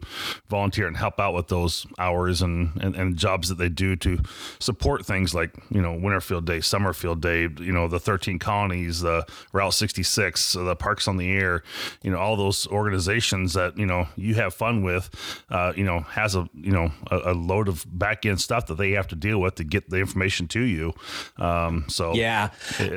volunteer 0.49 0.87
and 0.87 0.97
help 0.97 1.19
out 1.21 1.35
with 1.35 1.49
those 1.49 1.87
hours 1.99 2.43
and 2.43 2.81
and, 2.81 2.95
and 2.95 3.17
jobs 3.17 3.49
that 3.49 3.59
they 3.59 3.69
do 3.69 3.97
to 3.97 4.21
support 4.61 5.05
things 5.05 5.35
like 5.35 5.51
you 5.71 5.83
know 5.83 5.93
Winter 5.93 6.21
Field 6.21 6.47
Day, 6.47 6.61
Summer 6.61 6.93
Field 6.93 7.21
Day, 7.21 7.43
you 7.43 7.73
know 7.73 7.88
the 7.88 8.01
13 8.01 8.38
colonies 8.38 8.78
the 8.87 9.27
Route 9.53 9.75
66, 9.75 10.53
the 10.55 10.77
Parks 10.77 11.09
on 11.09 11.17
the 11.17 11.31
Air, 11.31 11.62
you 12.03 12.11
know, 12.11 12.19
all 12.19 12.37
those 12.37 12.67
organizations 12.69 13.55
that, 13.55 13.77
you 13.79 13.87
know, 13.87 14.09
you 14.17 14.35
have 14.35 14.55
fun 14.55 14.83
with, 14.83 15.11
uh, 15.51 15.73
you 15.77 15.85
know, 15.85 16.01
has 16.01 16.35
a, 16.35 16.49
you 16.55 16.73
know, 16.73 16.91
a, 17.11 17.33
a, 17.33 17.35
load 17.35 17.69
of 17.69 17.85
back 17.88 18.27
end 18.27 18.41
stuff 18.41 18.67
that 18.67 18.77
they 18.77 18.93
have 18.93 19.09
to 19.09 19.17
deal 19.17 19.41
with 19.41 19.57
to 19.57 19.64
get 19.64 19.88
the 19.91 19.99
information 19.99 20.49
to 20.49 20.61
you. 20.61 20.93
Um, 21.37 21.85
so, 21.88 22.14
yeah. 22.14 22.51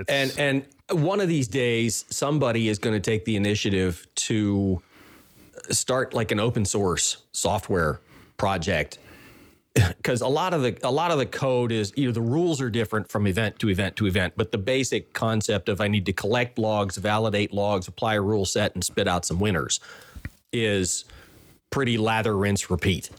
And, 0.07 0.33
and 0.37 0.65
one 0.91 1.21
of 1.21 1.27
these 1.27 1.47
days, 1.47 2.05
somebody 2.09 2.69
is 2.69 2.79
going 2.79 2.95
to 2.95 2.99
take 2.99 3.25
the 3.25 3.35
initiative 3.35 4.07
to 4.15 4.81
start 5.69 6.13
like 6.13 6.31
an 6.31 6.39
open 6.39 6.65
source 6.65 7.17
software 7.31 7.99
project 8.37 8.97
because 9.97 10.21
a 10.21 10.27
lot 10.27 10.53
of 10.53 10.61
the 10.61 10.77
a 10.83 10.91
lot 10.91 11.11
of 11.11 11.17
the 11.17 11.25
code 11.25 11.71
is 11.71 11.93
either 11.95 12.11
the 12.11 12.21
rules 12.21 12.59
are 12.59 12.69
different 12.69 13.09
from 13.09 13.25
event 13.25 13.57
to 13.59 13.69
event 13.69 13.95
to 13.95 14.05
event, 14.05 14.33
but 14.35 14.51
the 14.51 14.57
basic 14.57 15.13
concept 15.13 15.69
of 15.69 15.79
I 15.79 15.87
need 15.87 16.05
to 16.07 16.13
collect 16.13 16.57
logs, 16.57 16.97
validate 16.97 17.53
logs, 17.53 17.87
apply 17.87 18.15
a 18.15 18.21
rule 18.21 18.45
set, 18.45 18.73
and 18.75 18.83
spit 18.83 19.07
out 19.07 19.25
some 19.25 19.39
winners 19.39 19.79
is 20.51 21.05
pretty 21.69 21.97
lather, 21.97 22.35
rinse, 22.35 22.69
repeat. 22.69 23.09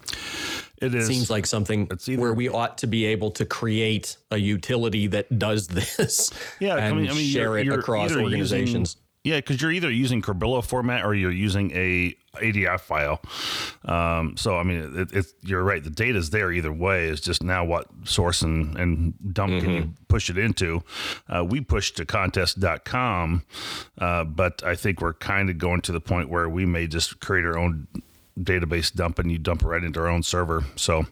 It 0.83 0.95
is. 0.95 1.07
Seems 1.07 1.31
like 1.31 1.47
something 1.47 1.89
either, 2.07 2.21
where 2.21 2.35
we 2.35 2.49
ought 2.49 2.79
to 2.79 2.87
be 2.87 3.07
able 3.07 3.31
to 3.33 3.47
create 3.47 4.17
a 4.31 4.37
utility 4.37 5.07
that 5.07 5.39
does 5.39 5.67
this. 5.69 6.31
Yeah, 6.61 6.77
and 6.77 6.85
I 6.85 6.93
mean, 6.93 7.11
I 7.11 7.15
mean, 7.15 7.31
share 7.33 7.57
it 7.57 7.69
across 7.69 8.15
organizations. 8.15 8.97
Yeah, 9.25 9.37
because 9.37 9.63
you're 9.63 9.71
either 9.71 9.91
using 9.91 10.21
Cabrillo 10.21 10.65
format 10.65 11.05
or 11.05 11.15
you're 11.15 11.31
using 11.31 11.71
a 11.73 12.17
ADIF 12.39 12.81
file. 12.81 13.21
Um, 13.85 14.37
so 14.37 14.57
I 14.57 14.65
mean, 14.65 14.99
it, 14.99 15.13
it, 15.13 15.27
you're 15.43 15.63
right. 15.63 15.83
The 15.83 15.91
data 15.91 16.19
is 16.19 16.31
there 16.31 16.51
either 16.51 16.73
way. 16.73 17.07
It's 17.07 17.21
just 17.21 17.43
now 17.43 17.65
what 17.65 17.87
source 18.03 18.43
and, 18.43 18.77
and 18.77 19.15
dump 19.33 19.53
mm-hmm. 19.53 19.65
can 19.65 19.75
you 19.75 19.95
push 20.09 20.29
it 20.29 20.39
into. 20.39 20.83
Uh, 21.29 21.45
we 21.45 21.61
pushed 21.61 21.99
to 21.99 22.07
contest.com, 22.07 23.45
uh, 23.99 24.25
but 24.25 24.65
I 24.65 24.75
think 24.75 25.01
we're 25.01 25.15
kind 25.15 25.51
of 25.51 25.59
going 25.59 25.83
to 25.83 25.93
the 25.93 26.01
point 26.01 26.29
where 26.29 26.49
we 26.49 26.67
may 26.67 26.89
just 26.89 27.21
create 27.21 27.45
our 27.45 27.57
own 27.57 27.87
database 28.41 28.93
dump 28.93 29.19
and 29.19 29.31
you 29.31 29.39
dump 29.39 29.63
it 29.63 29.67
right 29.67 29.83
into 29.83 30.01
our 30.01 30.09
own 30.09 30.23
server. 30.23 30.65
So, 30.77 31.05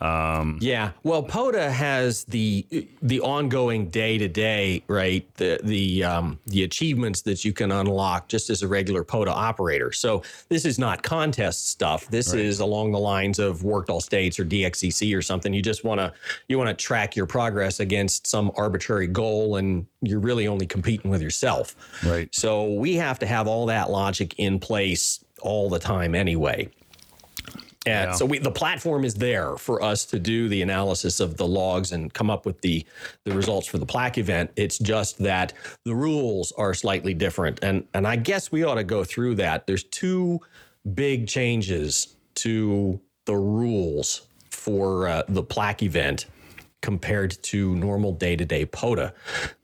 um, 0.00 0.58
yeah. 0.60 0.92
Well, 1.02 1.22
POTA 1.22 1.70
has 1.70 2.24
the 2.24 2.88
the 3.02 3.20
ongoing 3.20 3.88
day 3.88 4.18
to 4.18 4.28
day, 4.28 4.82
right? 4.86 5.26
The 5.36 5.60
the 5.62 6.04
um, 6.04 6.38
the 6.46 6.64
achievements 6.64 7.22
that 7.22 7.44
you 7.44 7.52
can 7.52 7.70
unlock 7.70 8.28
just 8.28 8.50
as 8.50 8.62
a 8.62 8.68
regular 8.68 9.04
POTA 9.04 9.30
operator. 9.30 9.92
So 9.92 10.22
this 10.48 10.64
is 10.64 10.78
not 10.78 11.02
contest 11.02 11.68
stuff. 11.68 12.06
This 12.08 12.32
right. 12.32 12.40
is 12.40 12.60
along 12.60 12.92
the 12.92 12.98
lines 12.98 13.38
of 13.38 13.62
worked 13.62 13.90
all 13.90 14.00
states 14.00 14.38
or 14.38 14.44
DXCC 14.44 15.16
or 15.16 15.22
something. 15.22 15.52
You 15.52 15.62
just 15.62 15.84
want 15.84 16.00
to 16.00 16.12
you 16.48 16.58
want 16.58 16.68
to 16.68 16.82
track 16.82 17.14
your 17.14 17.26
progress 17.26 17.80
against 17.80 18.26
some 18.26 18.50
arbitrary 18.56 19.06
goal, 19.06 19.56
and 19.56 19.86
you're 20.00 20.20
really 20.20 20.48
only 20.48 20.66
competing 20.66 21.10
with 21.10 21.22
yourself. 21.22 21.76
Right. 22.04 22.34
So 22.34 22.72
we 22.72 22.94
have 22.96 23.18
to 23.18 23.26
have 23.26 23.46
all 23.46 23.66
that 23.66 23.90
logic 23.90 24.34
in 24.38 24.58
place 24.58 25.22
all 25.40 25.68
the 25.68 25.78
time 25.78 26.14
anyway. 26.14 26.70
And 27.86 28.10
yeah. 28.10 28.14
so 28.14 28.26
we, 28.26 28.38
the 28.38 28.50
platform 28.50 29.04
is 29.04 29.14
there 29.14 29.56
for 29.56 29.82
us 29.82 30.04
to 30.06 30.18
do 30.18 30.48
the 30.48 30.60
analysis 30.60 31.18
of 31.18 31.38
the 31.38 31.46
logs 31.46 31.92
and 31.92 32.12
come 32.12 32.28
up 32.28 32.44
with 32.44 32.60
the 32.60 32.84
the 33.24 33.32
results 33.32 33.66
for 33.66 33.78
the 33.78 33.86
plaque 33.86 34.18
event. 34.18 34.50
It's 34.56 34.78
just 34.78 35.18
that 35.20 35.54
the 35.86 35.94
rules 35.94 36.52
are 36.52 36.74
slightly 36.74 37.14
different, 37.14 37.58
and 37.62 37.86
and 37.94 38.06
I 38.06 38.16
guess 38.16 38.52
we 38.52 38.64
ought 38.64 38.74
to 38.74 38.84
go 38.84 39.02
through 39.02 39.36
that. 39.36 39.66
There's 39.66 39.84
two 39.84 40.40
big 40.94 41.26
changes 41.26 42.16
to 42.36 43.00
the 43.24 43.36
rules 43.36 44.26
for 44.50 45.08
uh, 45.08 45.22
the 45.28 45.42
plaque 45.42 45.82
event 45.82 46.26
compared 46.82 47.42
to 47.42 47.74
normal 47.76 48.12
day 48.12 48.36
to 48.36 48.44
day 48.44 48.64
POTA. 48.64 49.12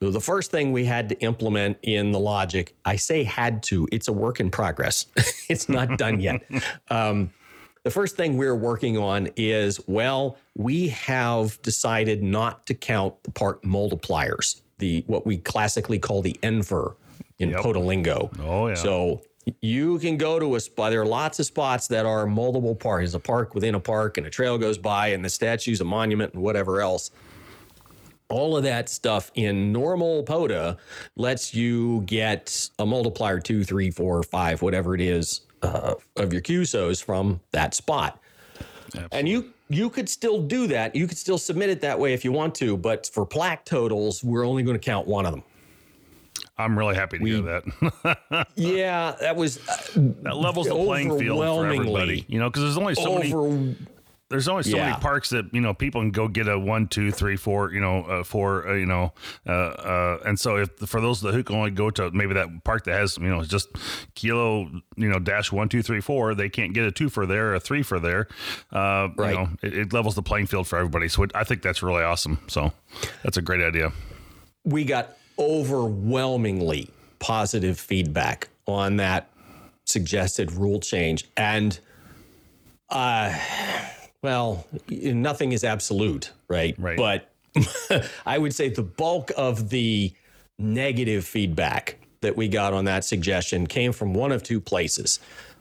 So 0.01 0.11
the 0.11 0.21
first 0.21 0.51
thing 0.51 0.73
we 0.73 0.85
had 0.85 1.09
to 1.09 1.19
implement 1.21 1.79
in 1.83 2.13
the 2.13 2.21
logic, 2.21 2.75
I 2.85 2.97
say 2.97 3.25
had 3.25 3.63
to, 3.65 3.89
it's 3.91 4.09
a 4.09 4.13
work 4.13 4.41
in 4.41 4.51
progress. 4.51 5.07
it's 5.49 5.69
not 5.69 5.99
done 5.99 6.21
yet. 6.21 6.43
Um, 6.91 7.31
the 7.83 7.91
first 7.91 8.17
thing 8.17 8.37
we're 8.37 8.57
working 8.57 8.99
on 8.99 9.29
is 9.37 9.81
well, 9.87 10.39
we 10.57 10.89
have 10.89 11.61
decided 11.63 12.23
not 12.23 12.67
to 12.67 12.75
count 12.75 13.15
the 13.23 13.31
part 13.31 13.63
multipliers, 13.63 14.61
the 14.79 15.05
what 15.07 15.25
we 15.25 15.39
classically 15.39 15.99
call 15.99 16.23
the 16.23 16.37
ENFR 16.43 16.97
in 17.39 17.51
yep. 17.51 17.61
POTA 17.61 17.79
lingo. 17.79 18.31
Oh, 18.41 18.69
yeah. 18.69 18.75
So 18.75 19.23
you 19.61 19.99
can 19.99 20.17
go 20.17 20.39
to 20.39 20.57
a 20.57 20.61
spot. 20.61 20.91
There 20.91 21.01
are 21.01 21.07
lots 21.07 21.39
of 21.39 21.47
spots 21.47 21.87
that 21.89 22.05
are 22.05 22.27
multiple 22.27 22.75
parks. 22.75 23.15
A 23.15 23.21
park 23.21 23.55
within 23.55 23.75
a 23.75 23.81
park, 23.81 24.19
and 24.19 24.27
a 24.27 24.31
trail 24.31 24.59
goes 24.59 24.79
by, 24.79 25.09
and 25.09 25.25
the 25.25 25.29
statue's 25.29 25.81
a 25.81 25.85
monument, 25.85 26.35
and 26.35 26.43
whatever 26.43 26.81
else. 26.81 27.11
All 28.29 28.57
of 28.57 28.65
that 28.65 28.89
stuff 28.89 29.31
in 29.37 29.73
normal 29.73 30.25
POTA 30.25 30.77
lets 31.15 31.55
you 31.55 32.03
get 32.07 32.71
a 32.81 32.87
multiplier 32.87 33.39
two, 33.39 33.63
three, 33.63 33.91
four, 33.93 34.23
five, 34.25 34.63
whatever 34.63 34.97
it 34.97 35.01
is 35.01 35.43
uh, 35.63 35.95
of 36.17 36.33
your 36.33 36.43
QSOs 36.43 37.03
from 37.03 37.41
that 37.53 37.73
spot. 37.73 38.21
Absolutely. 38.87 39.19
And 39.19 39.29
you 39.29 39.53
you 39.69 39.91
could 39.91 40.09
still 40.09 40.41
do 40.41 40.67
that. 40.69 40.95
You 40.95 41.07
could 41.07 41.19
still 41.19 41.39
submit 41.39 41.71
it 41.71 41.81
that 41.81 41.99
way 41.99 42.15
if 42.15 42.25
you 42.25 42.33
want 42.33 42.55
to, 42.57 42.77
but 42.77 43.09
for 43.13 43.27
plaque 43.27 43.65
totals, 43.65 44.23
we're 44.23 44.47
only 44.47 44.63
going 44.63 44.79
to 44.79 44.85
count 44.85 45.07
one 45.07 45.27
of 45.27 45.33
them. 45.33 45.43
I'm 46.59 46.79
really 46.79 46.95
happy 46.95 47.19
to 47.19 47.23
we, 47.23 47.33
hear 47.33 47.42
that. 47.42 48.49
yeah, 48.57 49.14
that 49.21 49.37
was 49.37 49.59
uh, 49.69 49.77
that 50.23 50.37
levels 50.37 50.69
the 50.69 50.75
playing 50.75 51.19
field 51.19 51.38
for 51.38 51.66
everybody. 51.66 52.25
You 52.29 52.38
know, 52.38 52.49
because 52.49 52.62
there's 52.62 52.79
only 52.79 52.95
so 52.95 53.19
over, 53.19 53.51
many. 53.51 53.77
There's 54.29 54.49
only 54.49 54.64
so 54.64 54.77
yeah. 54.77 54.90
many 54.90 55.01
parks 55.01 55.29
that 55.31 55.53
you 55.53 55.61
know 55.61 55.75
people 55.75 56.01
can 56.01 56.11
go 56.11 56.29
get 56.29 56.49
a 56.49 56.59
one, 56.59 56.88
two, 56.88 57.12
three, 57.12 57.37
four. 57.37 57.73
You 57.73 57.81
know, 57.81 58.05
uh, 58.05 58.25
four. 58.25 58.69
Uh, 58.69 58.75
you 58.75 58.87
know, 58.87 59.12
uh, 59.47 59.53
uh, 59.53 60.19
and 60.25 60.40
so 60.40 60.57
if 60.57 60.71
for 60.87 61.01
those 61.01 61.21
who 61.21 61.45
can 61.45 61.57
only 61.57 61.71
go 61.71 61.90
to 61.90 62.11
maybe 62.11 62.35
that 62.35 62.64
park 62.64 62.85
that 62.85 62.95
has 62.95 63.19
you 63.19 63.29
know 63.29 63.45
just 63.45 63.69
kilo 64.14 64.69
you 64.97 65.09
know 65.09 65.19
dash 65.19 65.53
one, 65.53 65.69
two, 65.69 65.83
three, 65.83 66.01
four, 66.01 66.35
they 66.35 66.49
can't 66.49 66.73
get 66.73 66.87
a 66.87 66.90
two 66.90 67.11
for 67.11 67.27
there, 67.27 67.51
or 67.51 67.55
a 67.57 67.61
three 67.61 67.83
for 67.83 68.01
there. 68.01 68.29
Uh, 68.73 69.09
right. 69.16 69.31
You 69.31 69.35
know, 69.35 69.49
it, 69.62 69.79
it 69.79 69.92
levels 69.92 70.14
the 70.14 70.23
playing 70.23 70.47
field 70.47 70.66
for 70.66 70.79
everybody. 70.79 71.09
So 71.09 71.23
it, 71.23 71.33
I 71.35 71.45
think 71.45 71.61
that's 71.61 71.83
really 71.83 72.03
awesome. 72.03 72.38
So 72.49 72.73
that's 73.23 73.37
a 73.37 73.42
great 73.42 73.61
idea. 73.61 73.92
We 74.64 74.85
got 74.85 75.16
overwhelmingly 75.38 76.90
positive 77.18 77.79
feedback 77.79 78.49
on 78.66 78.96
that 78.96 79.31
suggested 79.85 80.53
rule 80.53 80.81
change. 80.81 81.29
And, 81.37 81.79
uh, 82.90 83.37
well, 84.22 84.66
nothing 84.88 85.53
is 85.53 85.64
absolute, 85.64 86.33
right? 86.49 86.75
Right. 86.79 86.96
But 86.96 87.31
I 88.27 88.38
would 88.38 88.55
say 88.55 88.68
the 88.68 88.83
bulk 88.83 89.31
of 89.37 89.70
the 89.70 90.12
negative 90.59 91.25
feedback 91.25 91.99
that 92.20 92.37
we 92.37 92.49
got 92.49 92.72
on 92.72 92.87
that 92.87 93.05
suggestion 93.05 93.66
came 93.66 93.92
from 93.92 94.14
one 94.14 94.33
of 94.33 94.42
two 94.42 94.61
places. 94.61 95.20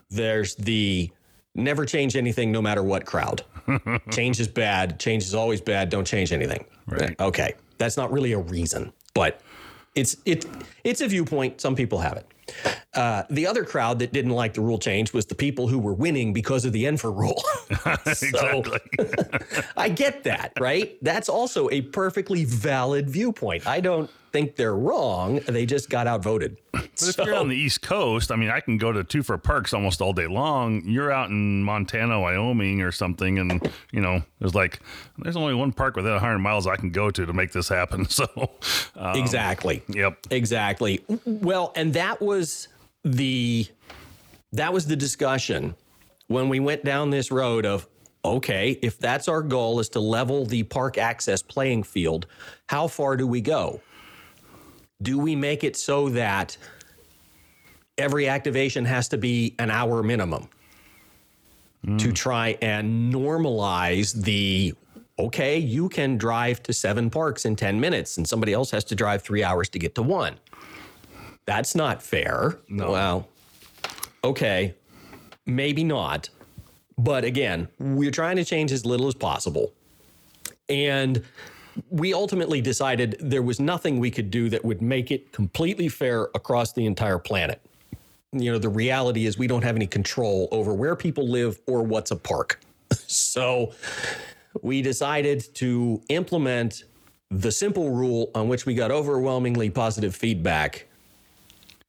There's 0.09 0.55
the 0.55 1.11
never 1.53 1.85
change 1.85 2.15
anything 2.15 2.51
no 2.51 2.61
matter 2.61 2.83
what 2.83 3.05
crowd. 3.05 3.43
change 4.11 4.39
is 4.39 4.47
bad. 4.47 4.99
Change 4.99 5.23
is 5.23 5.35
always 5.35 5.61
bad. 5.61 5.89
Don't 5.89 6.05
change 6.05 6.31
anything. 6.31 6.65
Right. 6.87 7.19
Okay. 7.19 7.53
That's 7.77 7.97
not 7.97 8.11
really 8.11 8.31
a 8.31 8.39
reason, 8.39 8.93
but 9.13 9.41
it's 9.95 10.17
it 10.25 10.45
it's 10.83 11.01
a 11.01 11.07
viewpoint. 11.07 11.59
Some 11.61 11.75
people 11.75 11.99
have 11.99 12.17
it. 12.17 12.27
Uh, 12.93 13.23
the 13.29 13.47
other 13.47 13.63
crowd 13.63 13.99
that 13.99 14.13
didn't 14.13 14.31
like 14.31 14.53
the 14.53 14.61
rule 14.61 14.77
change 14.77 15.13
was 15.13 15.25
the 15.25 15.35
people 15.35 15.67
who 15.67 15.79
were 15.79 15.93
winning 15.93 16.31
because 16.31 16.63
of 16.63 16.73
the 16.73 16.83
ENFR 16.83 17.15
rule. 17.15 17.41
so, 18.13 18.63
I 19.77 19.89
get 19.89 20.23
that, 20.23 20.53
right? 20.59 20.97
That's 21.01 21.27
also 21.27 21.69
a 21.71 21.81
perfectly 21.81 22.45
valid 22.45 23.09
viewpoint. 23.09 23.65
I 23.65 23.81
don't 23.81 24.09
think 24.35 24.57
they're 24.57 24.75
wrong. 24.75 25.39
They 25.47 25.65
just 25.65 25.89
got 25.89 26.07
outvoted. 26.07 26.57
But 26.73 26.89
so, 26.99 27.21
if 27.21 27.25
you're 27.25 27.35
on 27.35 27.47
the 27.47 27.55
East 27.55 27.81
Coast, 27.81 28.31
I 28.31 28.35
mean, 28.35 28.49
I 28.49 28.59
can 28.59 28.77
go 28.77 28.91
to 28.91 29.01
two 29.01 29.23
for 29.23 29.37
parks 29.37 29.73
almost 29.73 30.01
all 30.01 30.11
day 30.11 30.27
long. 30.27 30.81
You're 30.85 31.09
out 31.09 31.29
in 31.29 31.63
Montana, 31.63 32.19
Wyoming, 32.19 32.81
or 32.81 32.91
something, 32.91 33.39
and 33.39 33.71
you 33.93 34.01
know, 34.01 34.21
there's 34.39 34.53
like 34.53 34.81
there's 35.19 35.37
only 35.37 35.53
one 35.53 35.71
park 35.71 35.95
within 35.95 36.11
100 36.11 36.39
miles 36.39 36.67
I 36.67 36.75
can 36.75 36.89
go 36.89 37.09
to 37.11 37.25
to 37.25 37.31
make 37.31 37.53
this 37.53 37.69
happen. 37.69 38.05
So 38.15 38.27
um, 38.95 39.17
exactly, 39.17 39.83
yep, 39.89 40.17
exactly. 40.31 41.03
Well, 41.25 41.73
and 41.75 41.93
that 41.95 42.21
was 42.21 42.69
the 43.03 43.67
that 44.53 44.71
was 44.71 44.87
the 44.87 44.95
discussion 44.95 45.75
when 46.27 46.47
we 46.47 46.61
went 46.61 46.85
down 46.85 47.09
this 47.09 47.29
road 47.29 47.65
of 47.65 47.87
okay, 48.23 48.79
if 48.81 48.97
that's 48.97 49.27
our 49.27 49.41
goal 49.41 49.79
is 49.79 49.89
to 49.89 49.99
level 49.99 50.45
the 50.45 50.63
park 50.63 50.97
access 50.97 51.41
playing 51.41 51.83
field, 51.83 52.25
how 52.67 52.87
far 52.87 53.17
do 53.17 53.27
we 53.27 53.41
go? 53.41 53.81
Do 55.01 55.19
we 55.19 55.35
make 55.35 55.63
it 55.63 55.75
so 55.75 56.09
that 56.09 56.57
every 57.97 58.27
activation 58.27 58.85
has 58.85 59.07
to 59.09 59.17
be 59.17 59.55
an 59.59 59.71
hour 59.71 60.03
minimum 60.03 60.49
to 61.85 62.07
hmm. 62.07 62.13
try 62.13 62.57
and 62.61 63.13
normalize 63.13 64.13
the 64.13 64.73
okay, 65.17 65.57
you 65.57 65.87
can 65.87 66.17
drive 66.17 66.61
to 66.63 66.73
seven 66.73 67.09
parks 67.09 67.45
in 67.45 67.55
10 67.55 67.79
minutes 67.79 68.17
and 68.17 68.27
somebody 68.27 68.51
else 68.51 68.71
has 68.71 68.83
to 68.83 68.95
drive 68.95 69.21
three 69.21 69.43
hours 69.43 69.69
to 69.69 69.79
get 69.79 69.95
to 69.95 70.01
one. 70.01 70.35
That's 71.45 71.75
not 71.75 72.01
fair. 72.01 72.57
No. 72.67 72.91
Well, 72.91 73.29
okay, 74.23 74.75
maybe 75.45 75.83
not. 75.83 76.29
But 76.97 77.23
again, 77.23 77.67
we're 77.79 78.11
trying 78.11 78.37
to 78.37 78.45
change 78.45 78.71
as 78.71 78.85
little 78.85 79.07
as 79.07 79.15
possible. 79.15 79.73
And 80.67 81.23
we 81.89 82.13
ultimately 82.13 82.61
decided 82.61 83.17
there 83.19 83.41
was 83.41 83.59
nothing 83.59 83.99
we 83.99 84.11
could 84.11 84.31
do 84.31 84.49
that 84.49 84.63
would 84.63 84.81
make 84.81 85.11
it 85.11 85.31
completely 85.31 85.87
fair 85.87 86.23
across 86.35 86.73
the 86.73 86.85
entire 86.85 87.19
planet. 87.19 87.61
You 88.31 88.51
know, 88.51 88.57
the 88.57 88.69
reality 88.69 89.25
is 89.25 89.37
we 89.37 89.47
don't 89.47 89.63
have 89.63 89.75
any 89.75 89.87
control 89.87 90.47
over 90.51 90.73
where 90.73 90.95
people 90.95 91.27
live 91.27 91.59
or 91.67 91.83
what's 91.83 92.11
a 92.11 92.15
park. 92.15 92.59
so 92.93 93.73
we 94.61 94.81
decided 94.81 95.53
to 95.55 96.01
implement 96.09 96.83
the 97.29 97.51
simple 97.51 97.89
rule 97.89 98.31
on 98.35 98.47
which 98.47 98.65
we 98.65 98.73
got 98.73 98.91
overwhelmingly 98.91 99.69
positive 99.69 100.15
feedback 100.15 100.87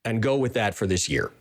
and 0.04 0.22
go 0.22 0.36
with 0.36 0.54
that 0.54 0.74
for 0.74 0.86
this 0.86 1.08
year. 1.08 1.32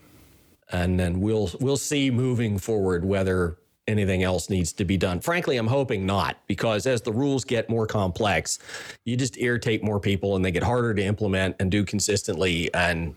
And 0.72 1.00
then 1.00 1.22
we'll 1.22 1.52
we'll 1.60 1.78
see 1.78 2.10
moving 2.10 2.58
forward 2.58 3.06
whether 3.06 3.58
anything 3.88 4.24
else 4.24 4.50
needs 4.50 4.74
to 4.74 4.86
be 4.86 4.98
done. 4.98 5.20
Frankly, 5.20 5.58
I'm 5.58 5.68
hoping 5.68 6.06
not 6.06 6.38
because 6.48 6.88
as 6.88 7.02
the 7.02 7.12
rules 7.12 7.44
get 7.44 7.70
more 7.70 7.86
complex, 7.86 8.60
you 9.04 9.16
just 9.16 9.38
irritate 9.38 9.84
more 9.84 10.00
people 10.00 10.36
and 10.36 10.44
they 10.44 10.52
get 10.52 10.64
harder 10.64 10.94
to 10.94 11.04
implement 11.04 11.56
and 11.60 11.70
do 11.72 11.86
consistently 11.86 12.74
and 12.74 13.16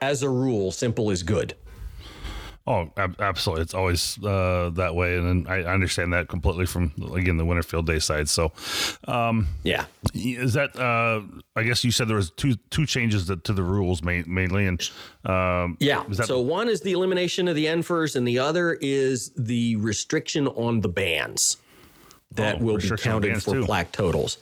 as 0.00 0.22
a 0.22 0.30
rule, 0.30 0.72
simple 0.72 1.10
is 1.10 1.22
good. 1.22 1.54
Oh, 2.70 2.90
ab- 2.96 3.16
absolutely. 3.20 3.62
It's 3.62 3.74
always 3.74 4.16
uh, 4.24 4.70
that 4.74 4.94
way, 4.94 5.16
and 5.16 5.48
I 5.48 5.56
I 5.62 5.74
understand 5.74 6.12
that 6.12 6.28
completely 6.28 6.66
from 6.66 6.92
again 7.14 7.36
the 7.36 7.44
Winter 7.44 7.62
Field 7.64 7.86
Day 7.86 7.98
side. 7.98 8.28
So, 8.28 8.52
um, 9.08 9.48
Yeah. 9.64 9.86
is 10.14 10.52
that? 10.52 10.76
Uh, 10.78 11.22
I 11.56 11.64
guess 11.64 11.82
you 11.84 11.90
said 11.90 12.06
there 12.08 12.16
was 12.16 12.30
two 12.30 12.54
two 12.70 12.86
changes 12.86 13.26
to, 13.26 13.36
to 13.36 13.52
the 13.52 13.62
rules 13.64 14.02
ma- 14.02 14.22
mainly, 14.26 14.66
and 14.66 14.80
um, 15.24 15.76
Yeah. 15.80 16.04
Is 16.08 16.18
that- 16.18 16.28
so 16.28 16.40
one 16.40 16.68
is 16.68 16.80
the 16.82 16.92
elimination 16.92 17.48
of 17.48 17.56
the 17.56 17.66
NFIRS, 17.66 18.14
and 18.14 18.26
the 18.26 18.38
other 18.38 18.78
is 18.80 19.32
the 19.36 19.74
restriction 19.76 20.46
on 20.48 20.80
the 20.80 20.88
bands 20.88 21.56
that 22.36 22.56
Oh, 22.60 22.64
will 22.64 22.78
be 22.78 22.88
counted 22.90 23.42
for 23.42 23.54
too. 23.54 23.64
plaque 23.64 23.90
totals. 23.90 24.38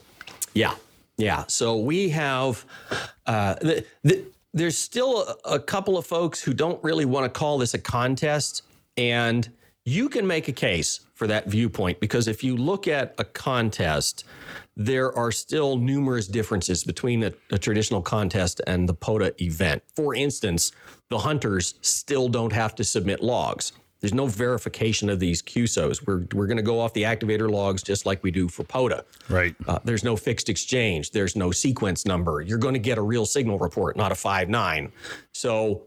Yeah. 0.54 0.74
Yeah. 1.16 1.44
So 1.48 1.78
we 1.78 2.10
have, 2.10 2.64
uh, 3.26 3.54
the, 3.54 3.84
the, 4.04 4.24
there's 4.58 4.78
still 4.78 5.36
a, 5.44 5.58
couple 5.58 5.96
of 5.96 6.06
folks 6.06 6.42
who 6.42 6.52
don't 6.52 6.82
really 6.82 7.04
want 7.04 7.24
to 7.24 7.38
call 7.38 7.58
this 7.58 7.74
a 7.74 7.78
contest. 7.78 8.62
And 8.96 9.50
you 9.84 10.08
can 10.08 10.26
make 10.26 10.48
a 10.48 10.52
case 10.52 11.00
for 11.14 11.26
that 11.26 11.46
viewpoint 11.46 12.00
because 12.00 12.28
if 12.28 12.44
you 12.44 12.56
look 12.56 12.88
at 12.88 13.14
a 13.18 13.24
contest, 13.24 14.24
there 14.76 15.16
are 15.16 15.32
still 15.32 15.76
numerous 15.76 16.26
differences 16.26 16.84
between 16.84 17.24
a, 17.24 17.32
a 17.50 17.58
traditional 17.58 18.02
contest 18.02 18.60
and 18.66 18.88
the 18.88 18.94
POTA 18.94 19.42
event. 19.42 19.82
For 19.96 20.14
instance, 20.14 20.72
the 21.08 21.18
hunters 21.18 21.74
still 21.80 22.28
don't 22.28 22.52
have 22.52 22.74
to 22.76 22.84
submit 22.84 23.22
logs. 23.22 23.72
There's 24.00 24.14
no 24.14 24.26
verification 24.26 25.10
of 25.10 25.18
these 25.18 25.42
QSOs. 25.42 26.06
We're, 26.06 26.24
we're 26.32 26.46
going 26.46 26.58
to 26.58 26.62
go 26.62 26.78
off 26.78 26.92
the 26.94 27.02
activator 27.02 27.50
logs 27.50 27.82
just 27.82 28.06
like 28.06 28.22
we 28.22 28.30
do 28.30 28.48
for 28.48 28.62
POTA. 28.64 29.04
right. 29.28 29.54
Uh, 29.66 29.78
there's 29.84 30.04
no 30.04 30.16
fixed 30.16 30.48
exchange. 30.48 31.10
There's 31.10 31.34
no 31.34 31.50
sequence 31.50 32.06
number. 32.06 32.40
You're 32.40 32.58
going 32.58 32.74
to 32.74 32.80
get 32.80 32.98
a 32.98 33.02
real 33.02 33.26
signal 33.26 33.58
report, 33.58 33.96
not 33.96 34.12
a 34.12 34.14
five 34.14 34.48
nine. 34.48 34.92
So 35.32 35.82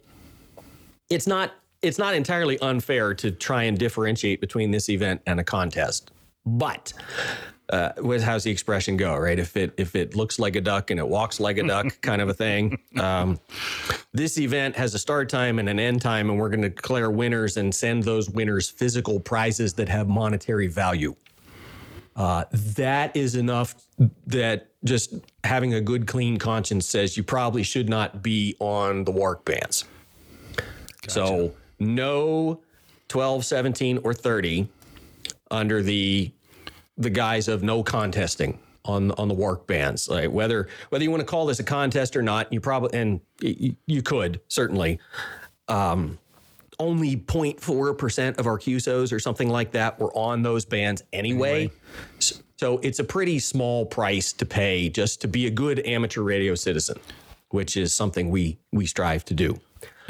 it's 1.09 1.27
not 1.27 1.53
it's 1.81 1.97
not 1.97 2.13
entirely 2.13 2.59
unfair 2.59 3.13
to 3.15 3.31
try 3.31 3.63
and 3.63 3.77
differentiate 3.77 4.39
between 4.39 4.71
this 4.71 4.89
event 4.89 5.21
and 5.25 5.39
a 5.39 5.43
contest. 5.43 6.11
But 6.45 6.93
uh, 7.71 8.19
how's 8.21 8.43
the 8.43 8.51
expression 8.51 8.97
go? 8.97 9.15
Right? 9.15 9.39
If 9.39 9.55
it 9.55 9.73
if 9.77 9.95
it 9.95 10.15
looks 10.15 10.39
like 10.39 10.55
a 10.55 10.61
duck 10.61 10.91
and 10.91 10.99
it 10.99 11.07
walks 11.07 11.39
like 11.39 11.57
a 11.57 11.63
duck, 11.63 11.87
kind 12.01 12.21
of 12.21 12.29
a 12.29 12.33
thing. 12.33 12.79
Um, 12.99 13.39
this 14.13 14.37
event 14.37 14.75
has 14.75 14.93
a 14.93 14.99
start 14.99 15.29
time 15.29 15.57
and 15.57 15.69
an 15.69 15.79
end 15.79 16.01
time, 16.01 16.29
and 16.29 16.37
we're 16.37 16.49
going 16.49 16.61
to 16.61 16.69
declare 16.69 17.09
winners 17.09 17.57
and 17.57 17.73
send 17.73 18.03
those 18.03 18.29
winners 18.29 18.69
physical 18.69 19.19
prizes 19.19 19.73
that 19.75 19.87
have 19.89 20.07
monetary 20.07 20.67
value. 20.67 21.15
Uh, 22.15 22.43
that 22.51 23.15
is 23.15 23.35
enough 23.35 23.75
that 24.27 24.67
just 24.83 25.13
having 25.45 25.73
a 25.73 25.81
good, 25.81 26.07
clean 26.07 26.37
conscience 26.37 26.85
says 26.85 27.15
you 27.15 27.23
probably 27.23 27.63
should 27.63 27.87
not 27.87 28.21
be 28.21 28.55
on 28.59 29.05
the 29.05 29.11
WARC 29.11 29.45
bands. 29.45 29.85
So, 31.07 31.53
no 31.79 32.61
12, 33.07 33.45
17, 33.45 33.99
or 34.03 34.13
30 34.13 34.67
under 35.49 35.81
the 35.81 36.31
the 36.97 37.09
guise 37.09 37.47
of 37.47 37.63
no 37.63 37.83
contesting 37.83 38.59
on 38.85 39.11
on 39.11 39.27
the 39.27 39.35
WARC 39.35 39.67
bands. 39.67 40.09
Like 40.09 40.31
whether 40.31 40.67
whether 40.89 41.03
you 41.03 41.11
want 41.11 41.21
to 41.21 41.25
call 41.27 41.45
this 41.45 41.59
a 41.59 41.63
contest 41.63 42.15
or 42.15 42.21
not, 42.21 42.51
you 42.51 42.59
probably 42.59 42.97
and 42.99 43.21
you, 43.41 43.75
you 43.87 44.01
could 44.01 44.41
certainly. 44.47 44.99
Um, 45.67 46.17
only 46.79 47.15
0.4% 47.15 48.39
of 48.39 48.47
our 48.47 48.57
QSOs 48.57 49.13
or 49.13 49.19
something 49.19 49.49
like 49.49 49.71
that 49.73 49.99
were 49.99 50.11
on 50.17 50.41
those 50.41 50.65
bands 50.65 51.03
anyway. 51.13 51.69
S- 52.17 52.41
So 52.57 52.79
it's 52.79 52.97
a 52.97 53.03
pretty 53.03 53.37
small 53.37 53.85
price 53.85 54.33
to 54.33 54.45
pay 54.47 54.89
just 54.89 55.21
to 55.21 55.27
be 55.27 55.45
a 55.45 55.51
good 55.51 55.85
amateur 55.85 56.23
radio 56.23 56.55
citizen, 56.55 56.97
which 57.49 57.77
is 57.77 57.93
something 57.93 58.31
we 58.31 58.57
we 58.71 58.87
strive 58.87 59.23
to 59.25 59.35
do. 59.35 59.59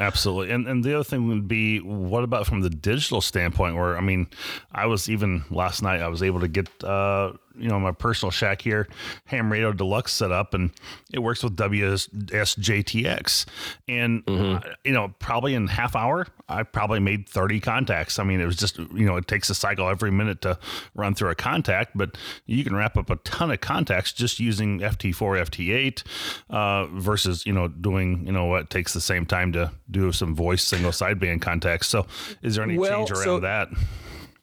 Absolutely. 0.00 0.52
And 0.52 0.66
and 0.66 0.82
the 0.82 0.94
other 0.94 1.04
thing 1.04 1.28
would 1.28 1.46
be 1.46 1.78
what 1.78 2.24
about 2.24 2.46
from 2.46 2.62
the 2.62 2.70
digital 2.70 3.20
standpoint 3.20 3.76
where 3.76 3.96
I 3.96 4.00
mean, 4.00 4.26
I 4.72 4.86
was 4.86 5.08
even 5.08 5.44
last 5.50 5.82
night 5.82 6.00
I 6.00 6.08
was 6.08 6.22
able 6.22 6.40
to 6.40 6.48
get 6.48 6.68
uh 6.82 7.32
you 7.56 7.68
know 7.68 7.78
my 7.80 7.92
personal 7.92 8.30
shack 8.30 8.62
here 8.62 8.88
ham 9.26 9.50
radio 9.52 9.72
deluxe 9.72 10.12
setup, 10.12 10.54
and 10.54 10.70
it 11.12 11.18
works 11.20 11.42
with 11.42 11.56
WSJTX 11.56 13.46
and 13.88 14.22
uh, 14.28 14.60
you 14.84 14.92
know 14.92 15.14
probably 15.18 15.54
in 15.54 15.66
half 15.68 15.94
hour 15.96 16.26
I 16.48 16.62
probably 16.64 17.00
made 17.00 17.28
30 17.28 17.60
contacts. 17.60 18.18
I 18.18 18.24
mean 18.24 18.40
it 18.40 18.46
was 18.46 18.56
just 18.56 18.78
you 18.78 19.06
know 19.06 19.16
it 19.16 19.26
takes 19.26 19.50
a 19.50 19.54
cycle 19.54 19.88
every 19.88 20.10
minute 20.10 20.40
to 20.42 20.58
run 20.94 21.14
through 21.14 21.30
a 21.30 21.34
contact 21.34 21.92
but 21.96 22.16
you 22.46 22.64
can 22.64 22.74
wrap 22.74 22.96
up 22.96 23.10
a 23.10 23.16
ton 23.16 23.50
of 23.50 23.60
contacts 23.60 24.12
just 24.12 24.40
using 24.40 24.80
FT4 24.80 25.46
FT8 25.48 26.02
uh, 26.50 26.86
versus 26.98 27.44
you 27.46 27.52
know 27.52 27.68
doing 27.68 28.26
you 28.26 28.32
know 28.32 28.46
what 28.46 28.70
takes 28.70 28.92
the 28.92 29.00
same 29.00 29.26
time 29.26 29.52
to 29.52 29.70
do 29.90 30.12
some 30.12 30.34
voice 30.34 30.62
single 30.62 30.90
sideband 30.90 31.40
contacts. 31.42 31.86
So 31.88 32.06
is 32.42 32.54
there 32.56 32.64
any 32.64 32.78
Well, 32.78 32.98
change 32.98 33.10
around 33.12 33.24
so- 33.24 33.40
that 33.40 33.68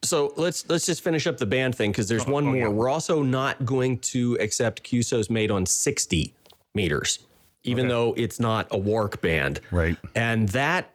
So 0.03 0.33
let's 0.37 0.67
let's 0.69 0.85
just 0.85 1.03
finish 1.03 1.27
up 1.27 1.37
the 1.37 1.45
band 1.45 1.75
thing 1.75 1.91
because 1.91 2.07
there's 2.07 2.25
oh, 2.25 2.31
one 2.31 2.45
oh, 2.45 2.51
more. 2.51 2.57
yeah. 2.57 2.67
We're 2.67 2.89
also 2.89 3.21
not 3.21 3.65
going 3.65 3.99
to 3.99 4.37
accept 4.39 4.83
QSOs 4.83 5.29
made 5.29 5.51
on 5.51 5.65
60 5.65 6.33
meters, 6.73 7.19
even 7.63 7.87
though 7.87 8.13
it's 8.15 8.39
not 8.39 8.67
a 8.71 8.77
WARC 8.77 9.19
band. 9.21 9.59
Right. 9.71 9.97
And 10.15 10.47
that 10.49 10.91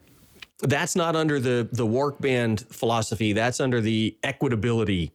that's 0.60 0.96
not 0.96 1.16
under 1.16 1.38
the 1.38 1.68
the 1.70 1.86
WARC 1.86 2.20
band 2.20 2.62
philosophy. 2.70 3.32
That's 3.32 3.60
under 3.60 3.80
the 3.80 4.16
equitability 4.22 5.10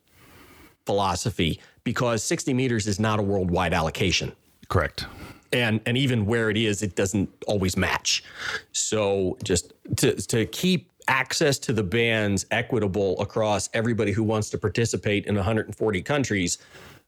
philosophy 0.85 1.59
because 1.83 2.23
60 2.23 2.53
meters 2.53 2.87
is 2.87 2.99
not 2.99 3.19
a 3.19 3.21
worldwide 3.21 3.73
allocation 3.73 4.31
correct 4.69 5.05
and 5.51 5.81
and 5.85 5.97
even 5.97 6.25
where 6.25 6.49
it 6.49 6.57
is 6.57 6.81
it 6.81 6.95
doesn't 6.95 7.29
always 7.47 7.75
match 7.75 8.23
so 8.71 9.37
just 9.43 9.73
to 9.97 10.15
to 10.15 10.45
keep 10.47 10.88
access 11.09 11.57
to 11.59 11.73
the 11.73 11.83
bands 11.83 12.45
equitable 12.51 13.19
across 13.19 13.67
everybody 13.73 14.11
who 14.13 14.23
wants 14.23 14.49
to 14.51 14.57
participate 14.57 15.25
in 15.25 15.35
140 15.35 16.01
countries 16.03 16.57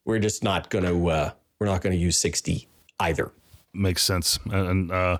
we're 0.06 0.20
just 0.20 0.43
not 0.43 0.70
going 0.72 0.84
to 0.84 1.08
uh, 1.10 1.32
we're 1.60 1.68
not 1.68 1.82
going 1.82 1.93
to 1.95 1.99
use 2.02 2.18
60 2.18 2.68
either. 2.99 3.32
Makes 3.74 4.02
sense. 4.04 4.38
And, 4.52 4.91
uh 4.91 5.20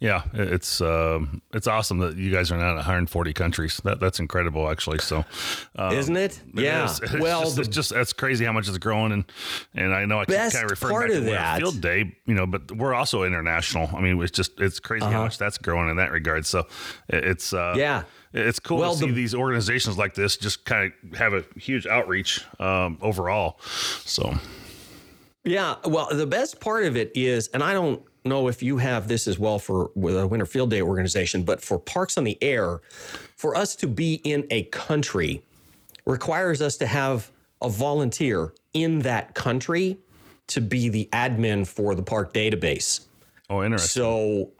yeah 0.00 0.22
it's 0.32 0.80
um 0.80 1.40
it's 1.54 1.68
awesome 1.68 1.98
that 1.98 2.16
you 2.16 2.32
guys 2.32 2.50
are 2.50 2.56
now 2.58 2.70
in 2.70 2.74
140 2.76 3.32
countries. 3.32 3.80
That 3.84 4.00
that's 4.00 4.18
incredible 4.18 4.68
actually 4.68 4.98
so 4.98 5.24
um, 5.76 5.92
isn't 5.94 6.16
it? 6.16 6.40
it 6.56 6.62
yeah. 6.64 6.86
Is. 6.86 6.98
It's 7.02 7.12
well 7.20 7.42
just, 7.44 7.54
the 7.56 7.62
it's 7.62 7.68
just 7.76 7.90
that's 7.94 8.12
crazy 8.12 8.44
how 8.44 8.50
much 8.52 8.66
it's 8.68 8.78
growing 8.78 9.12
and 9.12 9.24
and 9.74 9.94
I 9.94 10.04
know 10.06 10.18
I 10.18 10.24
keep 10.24 10.34
kind 10.36 10.64
of 10.64 10.70
referring 10.70 10.92
part 10.96 11.08
back 11.10 11.12
to 11.12 11.18
of 11.18 11.24
that- 11.26 11.58
Field 11.60 11.80
Day 11.80 12.16
you 12.26 12.34
know 12.34 12.46
but 12.46 12.72
we're 12.72 12.94
also 12.94 13.22
international. 13.22 13.88
I 13.94 14.00
mean 14.00 14.20
it's 14.20 14.32
just 14.32 14.60
it's 14.60 14.80
crazy 14.80 15.04
Uh-huh. 15.04 15.12
how 15.12 15.22
much 15.24 15.38
that's 15.38 15.58
growing 15.58 15.88
in 15.90 15.96
that 15.98 16.10
regard. 16.10 16.44
So 16.44 16.60
it- 17.08 17.24
it's 17.24 17.52
uh 17.52 17.74
Yeah. 17.76 18.02
It's 18.34 18.58
cool 18.58 18.78
Well, 18.78 18.92
to 18.94 18.98
see 18.98 19.06
the- 19.08 19.12
these 19.12 19.34
organizations 19.34 19.98
like 19.98 20.14
this 20.14 20.36
just 20.36 20.64
kind 20.64 20.92
of 21.12 21.18
have 21.18 21.34
a 21.34 21.44
huge 21.56 21.86
outreach 21.86 22.44
um 22.60 22.98
overall 23.00 23.58
so 24.04 24.34
Yeah, 25.44 25.74
well, 25.84 26.08
the 26.12 26.26
best 26.26 26.60
part 26.60 26.84
of 26.84 26.96
it 26.96 27.10
is, 27.16 27.48
and 27.48 27.64
I 27.64 27.72
don't 27.72 28.00
know 28.24 28.46
if 28.46 28.62
you 28.62 28.76
have 28.78 29.08
this 29.08 29.26
as 29.26 29.40
well 29.40 29.58
for 29.58 29.90
with 29.96 30.16
a 30.16 30.24
Winter 30.24 30.46
Field 30.46 30.70
Day 30.70 30.80
organization, 30.80 31.42
but 31.42 31.60
for 31.60 31.80
Parks 31.80 32.16
on 32.16 32.22
the 32.22 32.38
Air, 32.40 32.80
for 33.36 33.56
us 33.56 33.74
to 33.76 33.88
be 33.88 34.20
in 34.22 34.46
a 34.50 34.62
country 34.64 35.42
requires 36.06 36.62
us 36.62 36.76
to 36.76 36.86
have 36.86 37.32
a 37.60 37.68
volunteer 37.68 38.54
in 38.72 39.00
that 39.00 39.34
country 39.34 39.98
to 40.46 40.60
be 40.60 40.88
the 40.88 41.08
admin 41.12 41.66
for 41.66 41.96
the 41.96 42.02
park 42.04 42.32
database. 42.32 43.00
Oh, 43.50 43.64
interesting. 43.64 44.00
So, 44.00 44.50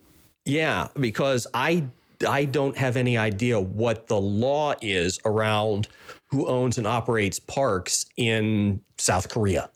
yeah, 0.44 0.88
because 0.98 1.46
I 1.54 1.84
I 2.24 2.44
don't 2.44 2.76
have 2.76 2.96
any 2.96 3.16
idea 3.16 3.60
what 3.60 4.06
the 4.06 4.20
law 4.20 4.74
is 4.80 5.18
around 5.24 5.88
who 6.26 6.46
owns 6.46 6.78
and 6.78 6.86
operates 6.86 7.38
parks 7.38 8.06
in 8.16 8.80
South 8.98 9.28
Korea. 9.28 9.70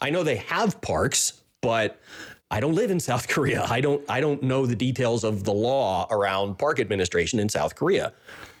I 0.00 0.10
know 0.10 0.22
they 0.22 0.36
have 0.36 0.80
parks, 0.80 1.42
but 1.60 2.00
I 2.50 2.60
don't 2.60 2.74
live 2.74 2.90
in 2.90 3.00
South 3.00 3.28
Korea. 3.28 3.66
I 3.68 3.80
don't 3.80 4.08
I 4.08 4.20
don't 4.20 4.42
know 4.42 4.66
the 4.66 4.76
details 4.76 5.24
of 5.24 5.44
the 5.44 5.52
law 5.52 6.06
around 6.10 6.58
park 6.58 6.80
administration 6.80 7.38
in 7.38 7.48
South 7.48 7.74
Korea. 7.74 8.12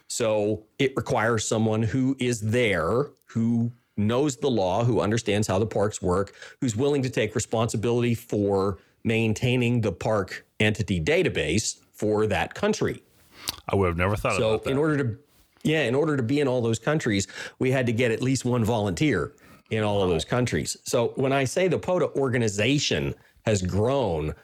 So 0.08 0.64
it 0.78 0.92
requires 0.96 1.46
someone 1.46 1.82
who 1.82 2.16
is 2.18 2.40
there, 2.40 3.10
who 3.26 3.72
knows 3.96 4.36
the 4.36 4.50
law, 4.50 4.84
who 4.84 5.00
understands 5.00 5.46
how 5.48 5.58
the 5.58 5.66
parks 5.66 6.02
work, 6.02 6.34
who's 6.60 6.76
willing 6.76 7.02
to 7.02 7.10
take 7.10 7.34
responsibility 7.34 8.14
for 8.14 8.78
maintaining 9.04 9.80
the 9.80 9.92
park 9.92 10.46
entity 10.60 11.00
database 11.00 11.83
for 11.94 12.26
that 12.26 12.54
country. 12.54 13.02
I 13.68 13.76
would 13.76 13.86
have 13.88 13.96
never 13.96 14.16
thought 14.16 14.36
So 14.36 14.58
in 14.66 14.76
order 14.76 14.96
to 15.02 15.18
yeah, 15.62 15.84
in 15.84 15.94
order 15.94 16.16
to 16.16 16.22
be 16.22 16.40
in 16.40 16.48
all 16.48 16.60
those 16.60 16.78
countries, 16.78 17.26
we 17.58 17.70
had 17.70 17.86
to 17.86 17.92
get 17.92 18.10
at 18.10 18.20
least 18.20 18.44
one 18.44 18.64
volunteer 18.64 19.32
in 19.70 19.82
all 19.82 20.02
of 20.02 20.10
those 20.10 20.24
countries. 20.24 20.76
So 20.84 21.12
when 21.16 21.32
I 21.32 21.44
say 21.44 21.68
the 21.68 21.78
POTA 21.78 22.10
organization 22.18 23.14
has 23.46 23.62
grown, 23.62 24.34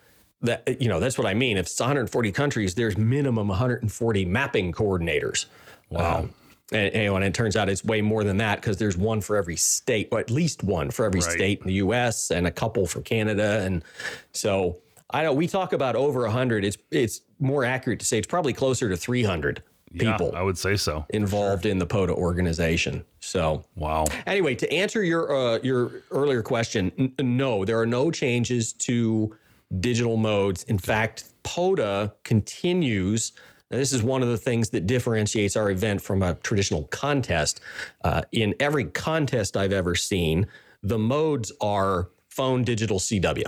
that 0.41 0.81
you 0.81 0.89
know, 0.89 0.99
that's 0.99 1.19
what 1.19 1.27
I 1.27 1.35
mean. 1.35 1.59
If 1.59 1.67
it's 1.67 1.79
140 1.79 2.33
countries, 2.33 2.75
there's 2.75 2.97
minimum 2.97 3.49
140 3.49 4.25
mapping 4.25 4.73
coordinators. 4.73 5.45
Wow. 5.91 6.21
Um, 6.21 6.35
and, 6.73 6.95
and, 6.95 7.15
and 7.17 7.25
it 7.25 7.35
turns 7.35 7.57
out 7.57 7.69
it's 7.69 7.85
way 7.85 8.01
more 8.01 8.25
than 8.25 8.37
that 8.39 8.61
because 8.61 8.79
there's 8.79 8.97
one 8.97 9.21
for 9.21 9.37
every 9.37 9.57
state, 9.57 10.09
or 10.13 10.21
at 10.21 10.31
least 10.31 10.63
one 10.63 10.91
for 10.91 11.05
every 11.05 11.21
Right. 11.21 11.31
state 11.33 11.61
in 11.61 11.67
the 11.67 11.75
U.S. 11.75 12.31
and 12.31 12.47
a 12.47 12.51
couple 12.51 12.87
for 12.87 13.03
Canada. 13.03 13.61
And 13.63 13.85
so 14.33 14.79
I 15.13 15.23
know 15.25 15.33
we 15.33 15.47
talk 15.47 15.73
about 15.73 15.97
over 15.97 16.23
100. 16.23 16.65
It's 16.65 16.79
it's 16.91 17.23
more 17.39 17.65
accurate 17.65 18.01
to 18.01 18.07
say 18.07 18.19
it's 18.19 18.27
probably 18.27 18.53
closer 18.53 18.89
to 18.89 18.97
300 18.97 19.63
Yeah, 19.93 20.13
people 20.13 20.33
I 20.37 20.43
would 20.43 20.59
say 20.59 20.77
so. 20.77 21.05
involved 21.11 21.67
in 21.67 21.79
the 21.79 21.87
POTA 21.87 22.15
organization. 22.15 23.05
So 23.21 23.65
Wow. 23.75 24.05
anyway, 24.27 24.55
to 24.57 24.73
answer 24.73 25.03
your 25.03 25.35
uh, 25.37 25.59
your 25.63 25.91
earlier 26.11 26.43
question, 26.43 26.93
n- 26.99 27.37
no, 27.37 27.65
there 27.65 27.79
are 27.79 27.87
no 27.87 28.11
changes 28.11 28.73
to 28.75 29.35
digital 29.81 30.17
modes. 30.17 30.63
In 30.65 30.79
fact, 30.79 31.25
POTA 31.43 32.13
continues. 32.25 33.33
This 33.69 33.93
is 33.93 34.03
one 34.03 34.21
of 34.23 34.29
the 34.29 34.37
things 34.37 34.71
that 34.71 34.87
differentiates 34.89 35.57
our 35.57 35.71
event 35.71 36.03
from 36.03 36.23
a 36.25 36.35
traditional 36.35 36.85
contest. 36.89 37.61
Uh, 38.03 38.23
in 38.33 38.55
every 38.59 38.85
contest 38.87 39.57
I've 39.57 39.73
ever 39.73 39.95
seen, 39.95 40.49
the 40.83 40.99
modes 40.99 41.53
are 41.61 42.11
phone, 42.29 42.65
digital, 42.65 42.99
CW. 42.99 43.45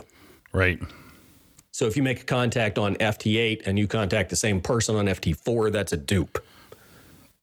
Right. 0.52 0.78
So 1.72 1.86
if 1.86 1.96
you 1.96 2.02
make 2.02 2.20
a 2.20 2.24
contact 2.24 2.78
on 2.78 2.94
FT8 2.96 3.62
and 3.66 3.78
you 3.78 3.88
contact 3.88 4.28
the 4.28 4.36
same 4.36 4.60
person 4.60 4.94
on 4.94 5.06
FT4, 5.06 5.72
that's 5.72 5.92
a 5.92 5.96
dupe. 5.96 6.38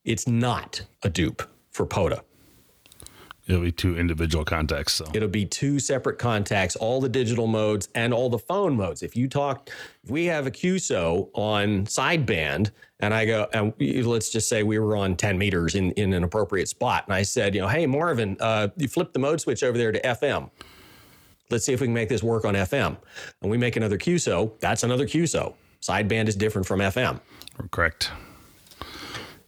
It's 0.06 0.28
not 0.28 0.84
a 1.02 1.10
dupe 1.10 1.42
for 1.72 1.86
POTA. 1.88 2.22
It'll 3.48 3.62
be 3.64 3.72
two 3.72 3.98
individual 3.98 4.46
contacts. 4.46 4.94
So 4.94 5.06
It'll 5.16 5.28
be 5.28 5.46
two 5.46 5.80
separate 5.80 6.20
contacts, 6.20 6.76
all 6.76 7.02
the 7.02 7.10
digital 7.10 7.48
modes 7.48 7.90
and 7.96 8.14
all 8.14 8.30
the 8.30 8.38
phone 8.38 8.78
modes. 8.78 9.02
If 9.02 9.16
you 9.16 9.28
talk, 9.28 9.72
if 10.04 10.12
we 10.12 10.26
have 10.26 10.46
a 10.46 10.52
QSO 10.52 11.32
on 11.34 11.86
sideband, 11.86 12.70
and 13.00 13.12
I 13.16 13.26
go, 13.26 13.48
and 13.52 13.74
we- 13.80 14.04
let's 14.04 14.30
just 14.30 14.48
say 14.48 14.62
we 14.62 14.78
were 14.78 14.96
on 14.96 15.16
10 15.16 15.40
meters 15.40 15.74
in, 15.74 15.92
in 15.94 16.14
an 16.14 16.24
appropriate 16.24 16.70
spot, 16.70 17.06
and 17.08 17.16
I 17.16 17.24
said, 17.24 17.56
you 17.56 17.62
know, 17.62 17.68
hey 17.68 17.88
Marvin, 17.88 18.38
uh, 18.40 18.68
you 18.78 18.88
flip 18.88 19.14
the 19.14 19.20
mode 19.20 19.42
switch 19.42 19.64
over 19.64 19.76
there 19.80 19.92
to 19.92 20.00
FM. 20.02 20.52
Let's 21.50 21.66
see 21.66 21.74
if 21.74 21.82
we 21.82 21.88
can 21.88 21.94
make 21.94 22.10
this 22.10 22.24
work 22.24 22.46
on 22.46 22.54
FM. 22.54 22.98
And 23.42 23.52
we 23.52 23.58
make 23.58 23.76
another 23.76 23.98
QSO. 23.98 24.52
That's 24.60 24.84
another 24.84 25.06
QSO. 25.06 25.56
Sideband 25.82 26.28
is 26.28 26.36
different 26.36 26.68
from 26.68 26.80
FM. 26.80 27.20
correct. 27.72 28.12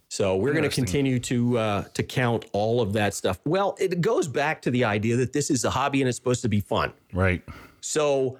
So 0.08 0.36
we're 0.36 0.52
going 0.52 0.68
to 0.68 0.74
continue 0.74 1.18
to 1.20 1.56
uh, 1.56 1.82
to 1.94 2.02
count 2.02 2.44
all 2.52 2.82
of 2.82 2.92
that 2.92 3.14
stuff. 3.14 3.40
Well, 3.46 3.76
it 3.80 4.02
goes 4.02 4.28
back 4.28 4.60
to 4.62 4.70
the 4.70 4.84
idea 4.84 5.16
that 5.16 5.32
this 5.32 5.50
is 5.50 5.64
a 5.64 5.70
hobby 5.70 6.02
and 6.02 6.08
it's 6.08 6.18
supposed 6.18 6.42
to 6.42 6.50
be 6.50 6.60
fun. 6.60 6.92
Right. 7.14 7.42
So 7.80 8.38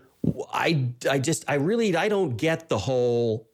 I 0.52 0.88
I 1.10 1.18
just 1.18 1.44
I 1.48 1.54
really 1.54 1.96
I 1.96 2.08
don't 2.08 2.36
get 2.36 2.68
the 2.68 2.76
whole 2.76 3.48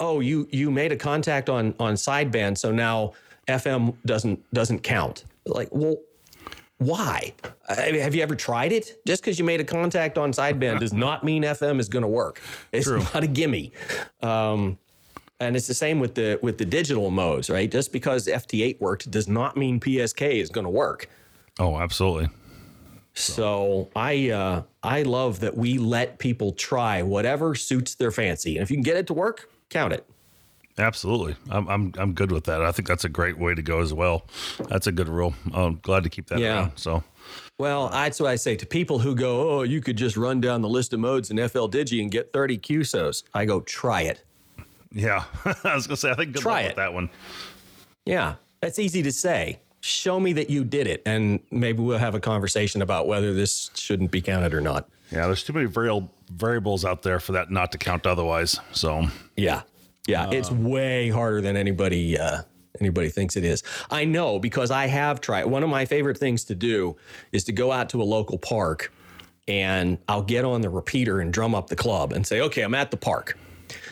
oh 0.00 0.18
you 0.18 0.48
you 0.50 0.70
made 0.72 0.90
a 0.90 0.96
contact 0.96 1.48
on 1.48 1.74
on 1.78 1.94
sideband 1.94 2.58
so 2.58 2.72
now 2.72 3.12
FM 3.46 3.94
doesn't 4.04 4.42
doesn't 4.52 4.80
count. 4.80 5.24
Like 5.46 5.68
well 5.70 5.98
why? 6.86 7.32
I 7.68 7.92
mean, 7.92 8.00
have 8.00 8.14
you 8.14 8.22
ever 8.22 8.34
tried 8.34 8.72
it? 8.72 9.00
Just 9.06 9.22
because 9.22 9.38
you 9.38 9.44
made 9.44 9.60
a 9.60 9.64
contact 9.64 10.18
on 10.18 10.32
sideband 10.32 10.80
does 10.80 10.92
not 10.92 11.24
mean 11.24 11.42
FM 11.42 11.78
is 11.80 11.88
going 11.88 12.02
to 12.02 12.08
work. 12.08 12.40
It's 12.72 12.86
True. 12.86 12.98
not 12.98 13.22
a 13.22 13.26
gimme. 13.26 13.72
Um, 14.22 14.78
and 15.40 15.56
it's 15.56 15.66
the 15.66 15.74
same 15.74 15.98
with 15.98 16.14
the 16.14 16.38
with 16.42 16.58
the 16.58 16.64
digital 16.64 17.10
modes, 17.10 17.50
right? 17.50 17.70
Just 17.70 17.92
because 17.92 18.26
FT8 18.26 18.80
worked 18.80 19.10
does 19.10 19.28
not 19.28 19.56
mean 19.56 19.80
PSK 19.80 20.40
is 20.40 20.50
going 20.50 20.64
to 20.64 20.70
work. 20.70 21.08
Oh, 21.58 21.78
absolutely. 21.78 22.28
So 23.14 23.90
I 23.96 24.30
uh, 24.30 24.62
I 24.82 25.02
love 25.02 25.40
that 25.40 25.56
we 25.56 25.78
let 25.78 26.18
people 26.18 26.52
try 26.52 27.02
whatever 27.02 27.54
suits 27.54 27.94
their 27.96 28.10
fancy, 28.10 28.56
and 28.56 28.62
if 28.62 28.70
you 28.70 28.76
can 28.76 28.82
get 28.82 28.96
it 28.96 29.06
to 29.08 29.14
work, 29.14 29.50
count 29.68 29.92
it. 29.92 30.08
Absolutely. 30.78 31.36
I'm, 31.50 31.68
I'm, 31.68 31.92
I'm 31.98 32.12
good 32.14 32.32
with 32.32 32.44
that. 32.44 32.62
I 32.62 32.72
think 32.72 32.88
that's 32.88 33.04
a 33.04 33.08
great 33.08 33.38
way 33.38 33.54
to 33.54 33.62
go 33.62 33.80
as 33.80 33.92
well. 33.92 34.26
That's 34.68 34.86
a 34.86 34.92
good 34.92 35.08
rule. 35.08 35.34
I'm 35.52 35.78
glad 35.82 36.02
to 36.04 36.08
keep 36.10 36.26
that 36.28 36.38
Yeah. 36.38 36.54
around. 36.60 36.72
So, 36.76 37.02
Well, 37.58 37.88
that's 37.90 38.18
what 38.18 38.30
I 38.30 38.36
say 38.36 38.56
to 38.56 38.66
people 38.66 38.98
who 38.98 39.14
go, 39.14 39.50
"Oh, 39.58 39.62
you 39.62 39.80
could 39.80 39.96
just 39.96 40.16
run 40.16 40.40
down 40.40 40.62
the 40.62 40.68
list 40.68 40.92
of 40.92 41.00
modes 41.00 41.30
in 41.30 41.36
FL 41.38 41.66
Digi 41.68 42.00
and 42.00 42.10
get 42.10 42.32
30 42.32 42.58
QSOs." 42.58 43.22
I 43.34 43.44
go, 43.44 43.60
"Try 43.60 44.02
it." 44.02 44.24
yeah, 44.90 45.24
I 45.44 45.74
was 45.74 45.86
going 45.86 45.94
to 45.94 45.96
say, 45.96 46.10
I 46.10 46.14
think 46.14 46.32
good 46.32 46.42
Try 46.42 46.52
luck 46.54 46.62
it. 46.62 46.66
with 46.68 46.76
that 46.76 46.92
one. 46.94 47.10
Yeah, 48.06 48.34
that's 48.60 48.78
easy 48.78 49.02
to 49.02 49.12
say. 49.12 49.60
Show 49.80 50.20
me 50.20 50.32
that 50.34 50.48
you 50.50 50.64
did 50.64 50.86
it, 50.86 51.02
and 51.06 51.40
maybe 51.50 51.80
we'll 51.82 51.98
have 51.98 52.14
a 52.14 52.20
conversation 52.20 52.82
about 52.82 53.06
whether 53.06 53.32
this 53.34 53.70
shouldn't 53.74 54.10
be 54.10 54.20
counted 54.20 54.54
or 54.54 54.60
not. 54.60 54.88
Yeah, 55.10 55.26
there's 55.26 55.42
too 55.42 55.52
many 55.52 55.68
variables 56.30 56.84
out 56.84 57.02
there 57.02 57.20
for 57.20 57.32
that 57.32 57.50
not 57.50 57.72
to 57.72 57.78
count 57.78 58.06
otherwise. 58.06 58.58
So, 58.72 59.06
Yeah, 59.36 59.62
yeah, 60.06 60.30
it's 60.30 60.50
way 60.50 61.08
harder 61.10 61.40
than 61.40 61.56
anybody 61.56 62.18
uh, 62.18 62.42
anybody 62.80 63.08
thinks 63.08 63.36
it 63.36 63.44
is. 63.44 63.62
I 63.90 64.04
know 64.04 64.38
because 64.38 64.70
I 64.70 64.86
have 64.86 65.20
tried. 65.20 65.44
One 65.44 65.62
of 65.62 65.68
my 65.68 65.84
favorite 65.84 66.18
things 66.18 66.44
to 66.44 66.54
do 66.54 66.96
is 67.32 67.44
to 67.44 67.52
go 67.52 67.70
out 67.72 67.88
to 67.90 68.02
a 68.02 68.04
local 68.04 68.38
park, 68.38 68.92
and 69.46 69.98
I'll 70.08 70.22
get 70.22 70.44
on 70.44 70.60
the 70.60 70.70
repeater 70.70 71.20
and 71.20 71.32
drum 71.32 71.54
up 71.54 71.68
the 71.68 71.76
club 71.76 72.12
and 72.12 72.26
say, 72.26 72.40
"Okay, 72.40 72.62
I'm 72.62 72.74
at 72.74 72.90
the 72.90 72.96
park." 72.96 73.38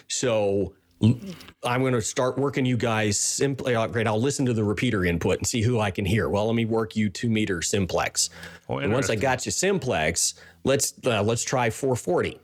So 0.09 0.75
I'm 1.03 1.81
going 1.81 1.95
to 1.95 2.03
start 2.03 2.37
working 2.37 2.67
you 2.67 2.77
guys 2.77 3.19
simply. 3.19 3.75
uh, 3.75 3.87
Great. 3.87 4.07
I'll 4.07 4.21
listen 4.21 4.45
to 4.47 4.53
the 4.53 4.65
repeater 4.65 5.05
input 5.05 5.39
and 5.39 5.47
see 5.47 5.63
who 5.63 5.81
I 5.81 5.91
can 5.91 6.05
hear. 6.05 6.29
Well, 6.29 6.47
let 6.47 6.55
me 6.55 6.67
work 6.67 6.95
you 6.95 7.09
two 7.09 7.31
meter 7.31 7.63
simplex. 7.63 8.29
Oh, 8.69 8.79
and 8.79 8.93
once 8.93 9.09
I 9.09 9.15
got 9.17 9.47
you 9.47 9.53
simplex, 9.53 10.35
let's 10.65 10.93
uh, 11.07 11.23
let's 11.23 11.43
try 11.45 11.71
440. 11.71 12.39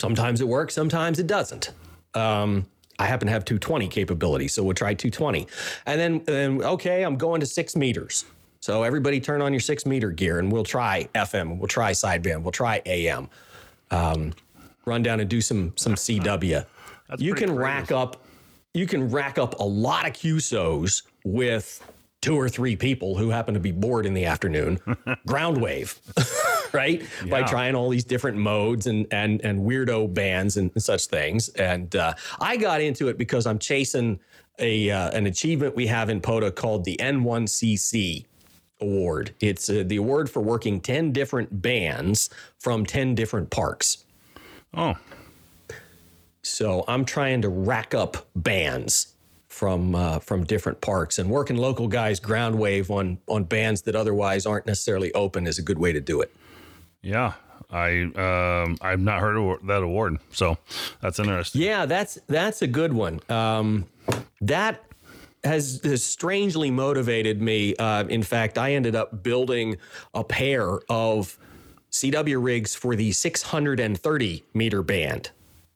Sometimes 0.00 0.40
it 0.40 0.48
works, 0.48 0.74
sometimes 0.74 1.18
it 1.18 1.26
doesn't. 1.26 1.72
Um, 2.14 2.66
I 2.98 3.06
happen 3.06 3.26
to 3.26 3.32
have 3.32 3.44
220 3.44 3.88
capability, 3.88 4.48
so 4.48 4.62
we'll 4.62 4.74
try 4.74 4.94
220. 4.94 5.46
And 5.86 6.00
then, 6.00 6.22
then 6.24 6.62
okay, 6.62 7.02
I'm 7.02 7.16
going 7.16 7.40
to 7.40 7.46
six 7.46 7.74
meters. 7.74 8.24
So 8.60 8.84
everybody 8.84 9.18
turn 9.18 9.42
on 9.42 9.52
your 9.52 9.60
six 9.60 9.84
meter 9.86 10.12
gear 10.12 10.38
and 10.38 10.52
we'll 10.52 10.62
try 10.62 11.08
FM, 11.16 11.58
we'll 11.58 11.66
try 11.66 11.90
sideband, 11.90 12.42
we'll 12.42 12.52
try 12.52 12.80
AM. 12.86 13.28
Um, 13.90 14.34
run 14.84 15.02
down 15.02 15.20
and 15.20 15.28
do 15.28 15.40
some 15.40 15.72
some 15.76 15.94
CW. 15.94 16.64
you 17.18 17.34
pretty 17.34 17.46
can 17.46 17.56
rack 17.56 17.90
up 17.90 18.24
you 18.74 18.86
can 18.86 19.10
rack 19.10 19.38
up 19.38 19.58
a 19.60 19.64
lot 19.64 20.06
of 20.06 20.14
QSOs 20.14 21.02
with 21.24 21.84
two 22.22 22.36
or 22.36 22.48
three 22.48 22.76
people 22.76 23.16
who 23.16 23.30
happen 23.30 23.52
to 23.52 23.60
be 23.60 23.72
bored 23.72 24.06
in 24.06 24.14
the 24.14 24.24
afternoon. 24.24 24.78
Ground 25.26 25.60
wave, 25.60 25.98
right? 26.72 27.02
By 27.28 27.42
trying 27.42 27.74
all 27.74 27.88
these 27.88 28.04
different 28.04 28.38
modes 28.38 28.86
and 28.86 29.06
and 29.10 29.40
and 29.44 29.60
weirdo 29.60 30.12
bands 30.12 30.56
and 30.56 30.70
such 30.82 31.06
things. 31.06 31.48
And 31.50 31.94
uh, 31.96 32.14
I 32.40 32.56
got 32.56 32.80
into 32.80 33.08
it 33.08 33.18
because 33.18 33.46
I'm 33.46 33.58
chasing 33.58 34.20
a 34.58 34.90
uh, 34.90 35.10
an 35.10 35.26
achievement 35.26 35.74
we 35.76 35.86
have 35.86 36.10
in 36.10 36.20
POTA 36.20 36.52
called 36.52 36.84
the 36.84 36.96
N1CC 36.98 38.26
award. 38.80 39.34
It's 39.40 39.70
uh, 39.70 39.84
the 39.86 39.96
award 39.96 40.28
for 40.28 40.40
working 40.40 40.80
10 40.80 41.12
different 41.12 41.62
bands 41.62 42.28
from 42.58 42.84
10 42.84 43.14
different 43.14 43.50
parks. 43.50 44.04
oh, 44.74 44.94
So 46.42 46.84
I'm 46.88 47.04
trying 47.04 47.42
to 47.42 47.48
rack 47.48 47.94
up 47.94 48.28
bands 48.34 49.14
from 49.48 49.94
uh, 49.94 50.18
from 50.18 50.44
different 50.44 50.80
parks 50.80 51.18
and 51.18 51.28
working 51.28 51.56
local 51.56 51.86
guys 51.86 52.18
ground 52.18 52.58
wave 52.58 52.90
on 52.90 53.18
on 53.28 53.44
bands 53.44 53.82
that 53.82 53.94
otherwise 53.94 54.46
aren't 54.46 54.66
necessarily 54.66 55.12
open 55.12 55.46
is 55.46 55.58
a 55.58 55.62
good 55.62 55.78
way 55.78 55.92
to 55.92 56.00
do 56.00 56.20
it. 56.22 56.34
Yeah. 57.02 57.34
I 57.70 58.02
um 58.02 58.76
I've 58.82 59.00
not 59.00 59.20
heard 59.20 59.36
of 59.36 59.66
that 59.66 59.82
award, 59.82 60.18
so 60.30 60.58
that's 61.00 61.18
interesting. 61.18 61.62
Yeah, 61.62 61.86
that's 61.86 62.18
that's 62.26 62.60
a 62.60 62.66
good 62.66 62.92
one. 62.92 63.20
Um, 63.30 63.86
that 64.42 64.84
has, 65.44 65.80
has 65.82 66.04
strangely 66.04 66.70
motivated 66.70 67.40
me. 67.40 67.74
Uh, 67.76 68.04
in 68.04 68.22
fact, 68.22 68.58
I 68.58 68.74
ended 68.74 68.94
up 68.94 69.22
building 69.22 69.78
a 70.14 70.22
pair 70.22 70.80
of 70.88 71.38
CW 71.90 72.42
rigs 72.42 72.74
for 72.74 72.94
the 72.94 73.12
630 73.12 74.44
meter 74.54 74.82
band, 74.82 75.30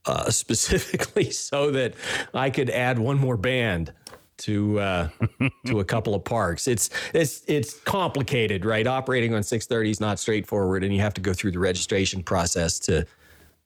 uh, 0.05 0.31
specifically 0.31 1.31
so 1.31 1.71
that 1.71 1.95
I 2.35 2.51
could 2.51 2.71
add 2.71 2.99
one 2.99 3.19
more 3.19 3.37
band 3.37 3.93
to 4.39 4.79
uh, 4.81 5.09
to 5.67 5.81
a 5.81 5.85
couple 5.85 6.15
of 6.15 6.25
parks. 6.25 6.69
It's 6.69 6.91
it's 7.15 7.43
it's 7.47 7.75
complicated, 7.81 8.65
right? 8.65 8.87
Operating 8.87 9.35
on 9.35 9.43
630 9.43 9.91
is 9.91 10.01
not 10.01 10.19
straightforward, 10.19 10.85
and 10.85 10.95
you 10.95 11.01
have 11.01 11.15
to 11.15 11.21
go 11.21 11.33
through 11.33 11.53
the 11.53 11.59
registration 11.59 12.23
process 12.23 12.79
to 12.81 13.07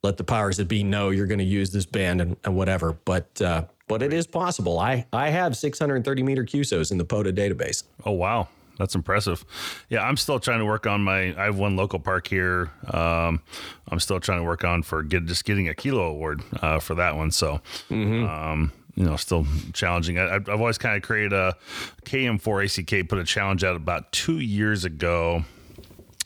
let 0.03 0.17
the 0.17 0.25
powers 0.25 0.57
that 0.57 0.69
be 0.69 0.83
know 0.83 1.11
you're 1.11 1.27
going 1.27 1.39
to 1.39 1.45
use 1.45 1.71
this 1.71 1.87
band 1.87 2.21
and, 2.21 2.37
and 2.45 2.57
whatever. 2.57 2.93
But 3.05 3.41
uh, 3.43 3.65
but 3.89 4.03
it 4.03 4.13
is 4.13 4.27
possible. 4.27 4.79
I 4.79 5.07
I 5.13 5.31
have 5.31 5.57
630 5.57 6.23
meter 6.23 6.45
QSOs 6.45 6.93
in 6.93 6.99
the 6.99 7.05
POTA 7.05 7.33
database. 7.33 7.85
Oh 8.05 8.13
wow, 8.13 8.49
that's 8.79 8.95
impressive. 8.95 9.45
Yeah, 9.89 10.03
I'm 10.07 10.17
still 10.17 10.39
trying 10.39 10.61
to 10.61 10.65
work 10.65 10.87
on 10.87 11.03
my. 11.03 11.35
I 11.37 11.45
have 11.45 11.59
one 11.59 11.77
local 11.77 11.99
park 11.99 12.29
here. 12.29 12.71
Um, 12.93 13.43
I'm 13.89 14.01
still 14.01 14.21
trying 14.21 14.41
to 14.41 14.45
work 14.45 14.65
on 14.65 14.83
for 14.83 15.03
get 15.03 15.27
just 15.27 15.45
getting 15.45 15.69
a 15.69 15.75
kilo 15.75 16.07
award 16.07 16.43
uh, 16.61 16.79
for 16.79 16.95
that 16.95 17.17
one. 17.17 17.31
So. 17.31 17.61
Um, 17.91 18.73
you 18.95 19.05
know, 19.05 19.17
still 19.17 19.47
challenging. 19.73 20.19
I, 20.19 20.37
I've 20.37 20.49
always 20.49 20.79
kind 20.79 20.97
of 20.97 21.03
created 21.03 21.33
a 21.33 21.57
KM4 22.05 22.79
ACK, 22.79 23.09
put 23.09 23.19
a 23.19 23.25
challenge 23.25 23.65
out 23.65 23.77
about 23.77 24.13
two 24.13 24.39
years 24.39 24.85
ago 24.85 25.45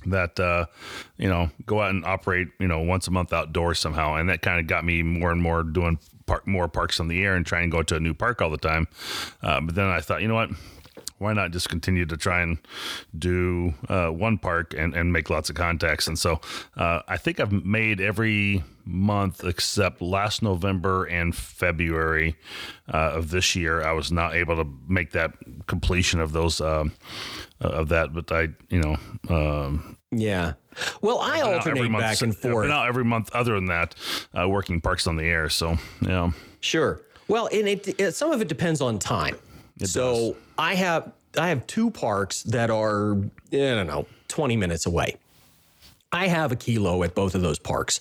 that 0.07 0.39
uh, 0.39 0.67
you 1.17 1.29
know 1.29 1.51
go 1.67 1.81
out 1.81 1.91
and 1.91 2.05
operate 2.05 2.49
you 2.59 2.69
know 2.69 2.81
once 2.81 3.07
a 3.07 3.11
month 3.11 3.33
outdoors 3.33 3.79
somehow, 3.79 4.15
and 4.15 4.29
that 4.29 4.43
kind 4.43 4.61
of 4.61 4.67
got 4.67 4.85
me 4.85 5.03
more 5.03 5.31
and 5.31 5.43
more 5.43 5.63
doing 5.63 5.99
park, 6.27 6.47
more 6.47 6.69
parks 6.69 7.01
on 7.01 7.09
the 7.09 7.23
air 7.23 7.35
and 7.35 7.47
trying 7.47 7.71
to 7.71 7.77
go 7.77 7.83
to 7.83 7.97
a 7.97 8.01
new 8.01 8.15
park 8.15 8.41
all 8.41 8.51
the 8.51 8.59
time. 8.59 8.89
Uh, 9.43 9.61
but 9.61 9.75
then 9.75 9.87
I 9.87 10.01
thought, 10.01 10.23
you 10.23 10.29
know 10.29 10.35
what? 10.35 10.51
Why 11.19 11.33
not 11.33 11.53
just 11.53 11.69
continue 11.69 12.07
to 12.07 12.17
try 12.17 12.43
and 12.43 12.59
do 13.17 13.75
uh, 13.89 14.09
one 14.09 14.37
park 14.37 14.75
and, 14.77 14.95
and 14.95 15.13
make 15.13 15.31
lots 15.31 15.49
of 15.49 15.57
contacts? 15.57 16.07
And 16.07 16.19
so 16.19 16.41
uh, 16.77 17.03
I 17.07 17.17
think 17.17 17.41
I've 17.41 17.53
made 17.53 18.01
every 18.01 18.65
month 18.85 19.45
except 19.45 20.03
last 20.03 20.43
November 20.43 21.05
and 21.05 21.35
February 21.35 22.37
uh, 22.93 23.13
of 23.15 23.31
this 23.31 23.55
year. 23.57 23.83
I 23.83 23.93
was 23.93 24.13
not 24.13 24.35
able 24.35 24.57
to 24.57 24.67
make 24.89 25.13
that 25.13 25.33
completion 25.67 26.21
of 26.21 26.33
those 26.33 26.61
um, 26.61 26.93
of 27.61 27.89
that, 27.89 28.13
but 28.13 28.31
I, 28.31 28.49
you 28.69 28.81
know, 28.81 28.97
um, 29.29 29.97
Yeah. 30.11 30.55
Well, 31.01 31.19
I 31.21 31.41
alternate 31.41 31.91
back 31.93 32.21
and 32.23 32.37
forth. 32.37 32.71
out 32.71 32.89
every 32.89 33.05
month. 33.05 33.31
Other 33.35 33.55
than 33.55 33.67
that, 33.67 33.95
uh, 34.39 34.49
working 34.49 34.81
parks 34.81 35.07
on 35.07 35.17
the 35.17 35.25
air. 35.25 35.49
So 35.49 35.77
yeah, 36.03 36.31
Sure. 36.61 37.01
Well, 37.29 37.49
and 37.53 37.69
it, 37.69 38.01
it 38.01 38.13
some 38.15 38.33
of 38.33 38.41
it 38.43 38.49
depends 38.49 38.81
on 38.81 38.99
time. 38.99 39.37
so 39.83 40.37
I 40.59 40.75
have 40.75 41.13
I 41.39 41.49
have 41.49 41.67
two 41.67 41.91
parks 41.91 42.43
that 42.45 42.71
are 42.71 43.13
I 43.13 43.57
don't 43.57 43.87
know 43.87 44.07
twenty 44.29 44.57
minutes 44.57 44.87
away. 44.87 45.17
I 46.13 46.29
have 46.29 46.53
a 46.53 46.57
kilo 46.57 47.03
at 47.03 47.15
both 47.15 47.35
of 47.35 47.43
those 47.43 47.59
parks. 47.59 47.99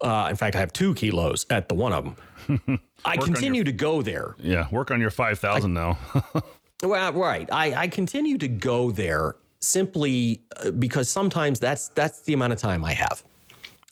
Uh, 0.00 0.28
in 0.30 0.36
fact, 0.36 0.56
I 0.56 0.60
have 0.60 0.72
two 0.72 0.94
kilos 0.94 1.46
at 1.50 1.68
the 1.68 1.74
one 1.74 1.92
of 1.92 2.04
them. 2.04 2.80
I 3.04 3.16
continue 3.16 3.64
to 3.64 3.72
go 3.72 4.02
there. 4.02 4.34
yeah. 4.38 4.66
Work 4.70 4.90
on 4.90 5.00
your 5.00 5.10
five 5.10 5.38
thousand 5.38 5.74
now. 5.74 5.98
Well, 6.82 7.12
right. 7.12 7.46
I, 7.52 7.74
I 7.74 7.88
continue 7.88 8.38
to 8.38 8.48
go 8.48 8.90
there 8.90 9.36
simply 9.60 10.40
uh, 10.56 10.70
because 10.70 11.10
sometimes 11.10 11.60
that's 11.60 11.88
that's 11.88 12.22
the 12.22 12.32
amount 12.32 12.54
of 12.54 12.58
time 12.58 12.84
I 12.86 12.94
have. 12.94 13.22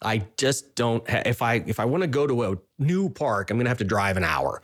I 0.01 0.25
just 0.39 0.75
don't. 0.75 1.07
Ha- 1.11 1.25
if 1.27 1.43
I 1.43 1.57
if 1.67 1.81
I 1.81 1.85
want 1.85 2.03
to 2.03 2.07
go 2.07 2.27
to 2.27 2.45
a 2.53 2.57
new 2.79 3.11
park, 3.11 3.51
I'm 3.51 3.59
going 3.59 3.67
to 3.67 3.69
have 3.69 3.77
to 3.79 3.85
drive 3.85 4.17
an 4.17 4.25
hour, 4.25 4.63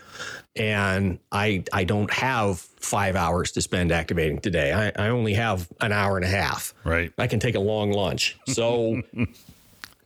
and 0.57 1.19
I 1.33 1.65
I 1.71 1.85
don't 1.85 2.11
have 2.15 2.61
five 2.61 3.15
hours 3.15 3.53
to 3.53 3.61
spend 3.61 3.93
activating 3.93 4.39
today. 4.39 4.73
I, 4.73 5.05
I 5.07 5.09
only 5.11 5.35
have 5.35 5.69
an 5.83 5.93
hour 5.93 6.17
and 6.17 6.25
a 6.25 6.29
half. 6.29 6.73
Right. 6.83 7.13
I 7.19 7.27
can 7.27 7.41
take 7.41 7.57
a 7.57 7.61
long 7.61 7.93
lunch. 7.93 8.39
So. 8.47 9.03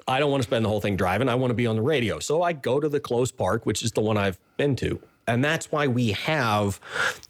I 0.09 0.19
don't 0.19 0.31
want 0.31 0.43
to 0.43 0.49
spend 0.49 0.65
the 0.65 0.69
whole 0.69 0.81
thing 0.81 0.97
driving. 0.97 1.29
I 1.29 1.35
want 1.35 1.51
to 1.51 1.55
be 1.55 1.67
on 1.67 1.77
the 1.77 1.83
radio. 1.83 2.19
So 2.19 2.43
I 2.43 2.55
go 2.55 2.81
to 2.81 2.89
the 2.89 2.99
close 2.99 3.31
park, 3.31 3.67
which 3.67 3.83
is 3.83 3.93
the 3.93 4.01
one 4.01 4.17
I've 4.17 4.39
been 4.57 4.75
to. 4.77 5.01
And 5.27 5.45
that's 5.45 5.71
why 5.71 5.87
we 5.87 6.13
have 6.13 6.81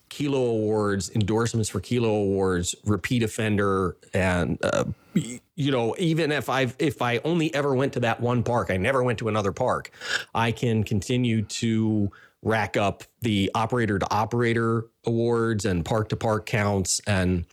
Kilo 0.09 0.41
Awards, 0.41 1.11
endorsements 1.11 1.69
for 1.69 1.81
Kilo 1.81 2.15
Awards, 2.15 2.77
repeat 2.85 3.25
offender, 3.25 3.97
and 4.15 4.57
uh, 4.63 4.85
you 5.15 5.73
know, 5.73 5.97
even 5.99 6.31
if 6.31 6.49
I 6.49 6.73
if 6.79 7.03
I 7.03 7.19
only 7.25 7.53
ever 7.53 7.75
went 7.75 7.95
to 7.95 8.01
that 8.01 8.21
one 8.21 8.45
park, 8.45 8.71
I 8.71 8.77
never 8.77 9.03
went 9.03 9.19
to 9.19 9.29
another 9.29 9.51
park, 9.51 9.91
I 10.33 10.53
can 10.53 10.85
continue 10.85 11.43
to 11.43 12.13
rack 12.43 12.77
up 12.77 13.03
the 13.23 13.51
operator 13.55 13.99
to 13.99 14.15
operator 14.15 14.87
awards 15.05 15.65
and 15.65 15.85
park 15.85 16.09
to 16.11 16.17
park 16.17 16.47
counts 16.47 17.01
and 17.07 17.45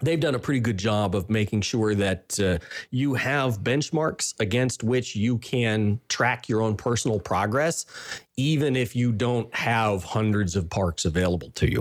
they've 0.00 0.20
done 0.20 0.34
a 0.34 0.38
pretty 0.38 0.60
good 0.60 0.78
job 0.78 1.14
of 1.14 1.30
making 1.30 1.60
sure 1.60 1.94
that 1.94 2.38
uh, 2.40 2.58
you 2.90 3.14
have 3.14 3.60
benchmarks 3.60 4.38
against 4.40 4.82
which 4.82 5.14
you 5.14 5.38
can 5.38 6.00
track 6.08 6.48
your 6.48 6.62
own 6.62 6.76
personal 6.76 7.20
progress, 7.20 7.86
even 8.36 8.74
if 8.74 8.96
you 8.96 9.12
don't 9.12 9.54
have 9.54 10.02
hundreds 10.02 10.56
of 10.56 10.68
parks 10.68 11.04
available 11.04 11.50
to 11.52 11.70
you. 11.70 11.80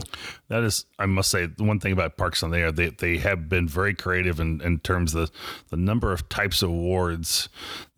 That 0.49 0.63
is, 0.63 0.85
I 0.99 1.07
must 1.07 1.31
say, 1.31 1.47
the 1.47 1.63
one 1.63 1.79
thing 1.79 1.93
about 1.93 2.15
Parks 2.15 2.43
on 2.43 2.51
the 2.51 2.59
Air, 2.59 2.71
they, 2.71 2.89
they 2.89 3.17
have 3.17 3.49
been 3.49 3.67
very 3.67 3.95
creative 3.95 4.39
in, 4.39 4.61
in 4.61 4.79
terms 4.79 5.15
of 5.15 5.31
the 5.69 5.77
number 5.77 6.11
of 6.11 6.29
types 6.29 6.61
of 6.61 6.69
awards 6.69 7.49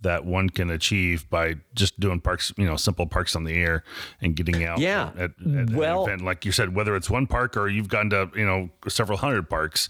that 0.01 0.24
one 0.24 0.49
can 0.49 0.70
achieve 0.70 1.28
by 1.30 1.56
just 1.74 1.99
doing 1.99 2.22
parks, 2.22 2.53
you 2.58 2.66
know, 2.66 2.76
simple 2.78 3.08
parks 3.08 3.36
on 3.36 3.43
the 3.43 3.53
air 3.56 3.84
and 4.22 4.36
getting 4.36 4.64
out. 4.64 4.78
Yeah. 4.78 5.10
At, 5.18 5.32
at, 5.58 5.72
Well- 5.72 6.03
an 6.06 6.10
event. 6.12 6.22
like 6.26 6.45
you 6.45 6.51
said, 6.51 6.76
whether 6.76 6.95
it's 6.95 7.10
one 7.10 7.26
park 7.28 7.58
or 7.58 7.68
you've 7.68 7.88
gone 7.89 8.12
to, 8.12 8.30
you 8.36 8.45
know, 8.45 8.70
several 8.88 9.18
hundred 9.18 9.49
parks, 9.49 9.89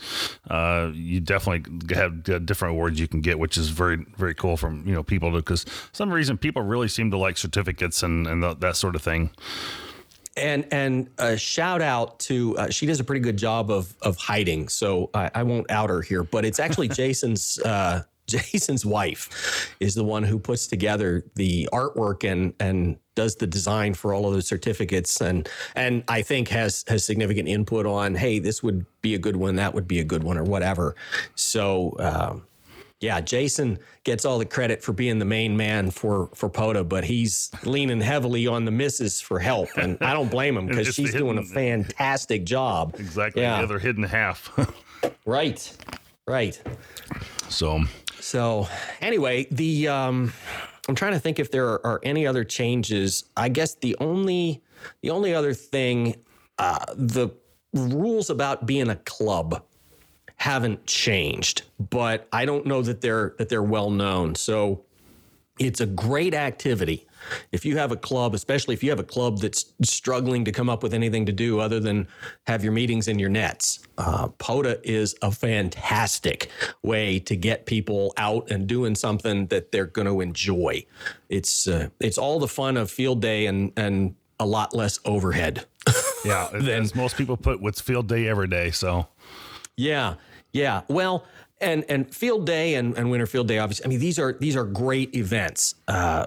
uh, 0.50 0.90
you 0.94 1.20
definitely 1.20 1.96
have 1.96 2.28
uh, 2.30 2.40
different 2.40 2.72
awards 2.72 3.00
you 3.00 3.08
can 3.10 3.22
get, 3.22 3.38
which 3.38 3.58
is 3.58 3.70
very, 3.70 4.06
very 4.18 4.34
cool 4.34 4.56
from, 4.58 4.88
you 4.88 4.94
know, 4.94 5.04
people 5.04 5.32
to, 5.32 5.38
because 5.38 5.66
some 5.92 6.12
reason 6.12 6.38
people 6.38 6.62
really 6.62 6.88
seem 6.88 7.12
to 7.12 7.18
like 7.18 7.38
certificates 7.38 8.02
and, 8.02 8.26
and 8.26 8.42
the, 8.42 8.55
that 8.62 8.76
sort 8.76 8.96
of 8.96 9.02
thing. 9.02 9.32
And 10.38 10.68
and 10.72 11.10
a 11.18 11.38
shout 11.38 11.82
out 11.82 12.20
to 12.22 12.58
uh, 12.58 12.70
she 12.70 12.86
does 12.86 13.00
a 13.00 13.04
pretty 13.04 13.22
good 13.22 13.38
job 13.38 13.72
of 13.72 13.94
of 14.02 14.18
hiding, 14.18 14.68
so 14.68 15.10
I, 15.14 15.32
I 15.34 15.44
won't 15.44 15.72
out 15.72 15.90
her 15.90 16.02
here. 16.02 16.24
But 16.24 16.44
it's 16.44 16.60
actually 16.60 16.88
Jason's 17.02 17.58
uh, 17.60 18.04
Jason's 18.28 18.86
wife 18.86 19.76
is 19.80 19.94
the 19.96 20.04
one 20.04 20.24
who 20.24 20.40
puts 20.40 20.68
together 20.68 21.24
the 21.36 21.70
artwork 21.72 22.30
and 22.30 22.54
and 22.60 22.98
does 23.14 23.36
the 23.36 23.48
design 23.48 23.94
for 23.94 24.14
all 24.14 24.28
of 24.28 24.34
the 24.34 24.42
certificates 24.42 25.22
and 25.22 25.48
and 25.76 26.04
I 26.08 26.22
think 26.22 26.48
has 26.50 26.84
has 26.88 27.06
significant 27.06 27.48
input 27.48 27.86
on 27.86 28.16
hey 28.16 28.40
this 28.40 28.64
would 28.64 28.86
be 29.02 29.14
a 29.14 29.20
good 29.20 29.36
one 29.36 29.56
that 29.58 29.74
would 29.74 29.88
be 29.88 30.00
a 30.00 30.04
good 30.04 30.24
one 30.24 30.38
or 30.38 30.44
whatever. 30.44 30.96
So. 31.36 31.96
Um, 32.00 32.48
yeah, 33.06 33.22
Jason 33.22 33.78
gets 34.04 34.26
all 34.26 34.40
the 34.40 34.46
credit 34.46 34.82
for 34.82 34.92
being 34.92 35.20
the 35.20 35.26
main 35.26 35.56
man 35.56 35.92
for 35.92 36.30
for 36.34 36.50
POTA, 36.50 36.84
but 36.86 37.04
he's 37.04 37.52
leaning 37.64 38.02
heavily 38.02 38.48
on 38.48 38.66
the 38.66 38.72
missus 38.72 39.22
for 39.22 39.40
help, 39.40 39.70
and 39.78 39.98
I 40.02 40.12
don't 40.12 40.30
blame 40.30 40.58
him 40.58 40.66
because 40.68 40.94
she's 40.96 41.14
the 41.14 41.20
doing 41.20 41.38
a 41.38 41.44
fantastic 41.44 42.46
job. 42.46 42.96
Exactly. 42.98 43.44
Yeah. 43.44 43.58
The 43.58 43.64
other 43.64 43.80
hidden 43.80 44.04
half. 44.04 44.52
Right. 45.28 45.72
Right. 46.28 46.60
so, 47.48 47.84
So 48.20 48.68
anyway, 49.02 49.46
the 49.52 49.88
um, 49.88 50.34
I'm 50.90 50.96
trying 50.96 51.14
to 51.14 51.20
think 51.20 51.38
if 51.38 51.52
there 51.52 51.68
are, 51.68 51.86
are 51.86 52.00
any 52.02 52.26
other 52.26 52.44
changes. 52.44 53.26
I 53.38 53.50
guess 53.50 53.76
the 53.76 53.96
only 54.00 54.64
the 55.02 55.12
only 55.12 55.36
other 55.36 55.54
thing, 55.54 56.16
uh, 56.58 56.86
the 56.96 57.30
rules 57.74 58.32
about 58.32 58.66
being 58.66 58.90
a 58.90 58.96
club 58.96 59.64
haven't 60.46 60.86
changed, 60.86 61.64
but 61.80 62.28
I 62.32 62.46
don't 62.46 62.68
know 62.68 62.84
that 62.84 63.02
they're 63.02 63.34
that 63.40 63.50
they're 63.50 63.64
well 63.64 63.90
known. 63.90 64.36
So 64.36 64.86
it's 65.58 65.82
a 65.82 65.88
great 65.88 66.36
activity. 66.36 67.08
If 67.52 67.66
you 67.66 67.78
have 67.80 67.92
a 67.92 67.96
club, 67.96 68.36
especially 68.36 68.76
if 68.76 68.84
you 68.84 68.92
have 68.92 69.00
a 69.00 69.04
club 69.04 69.40
that's 69.40 69.74
struggling 69.82 70.46
to 70.46 70.52
come 70.52 70.70
up 70.70 70.84
with 70.84 70.94
anything 70.94 71.26
to 71.26 71.32
do 71.32 71.60
other 71.60 71.80
than 71.80 72.08
have 72.46 72.64
your 72.64 72.74
meetings 72.74 73.08
in 73.08 73.18
your 73.18 73.30
nets, 73.30 73.80
uh, 73.98 74.28
POTA 74.38 74.82
is 74.84 75.16
a 75.24 75.32
fantastic 75.32 76.52
way 76.84 77.18
to 77.22 77.36
get 77.36 77.66
people 77.66 78.14
out 78.18 78.52
and 78.52 78.68
doing 78.68 78.94
something 78.94 79.48
that 79.48 79.72
they're 79.72 79.88
going 79.88 80.06
to 80.06 80.22
enjoy. 80.22 80.86
It's 81.28 81.68
uh, 81.68 81.88
it's 82.00 82.20
all 82.20 82.38
the 82.38 82.48
fun 82.48 82.78
of 82.78 82.92
field 82.92 83.20
day 83.20 83.48
and 83.48 83.74
and 83.76 84.14
a 84.40 84.46
lot 84.46 84.76
less 84.76 85.00
overhead. 85.06 85.66
yeah, 86.24 86.50
as 86.54 86.94
most 86.94 87.18
people 87.18 87.36
put, 87.36 87.64
what's 87.64 87.82
field 87.82 88.08
day 88.08 88.28
every 88.28 88.48
day. 88.48 88.70
So, 88.70 89.08
Yeah, 89.78 90.16
yeah. 90.56 90.82
Well, 90.88 91.26
and 91.62 91.86
and 91.90 92.14
field 92.14 92.46
day 92.46 92.76
and, 92.76 92.98
and 92.98 93.10
winter 93.10 93.26
field 93.26 93.48
day, 93.48 93.60
obviously. 93.60 93.86
I 93.86 93.90
mean, 93.90 94.00
these 94.00 94.20
are 94.20 94.34
these 94.34 94.56
are 94.56 94.64
great 94.66 95.16
events, 95.16 95.76
uh, 95.88 96.26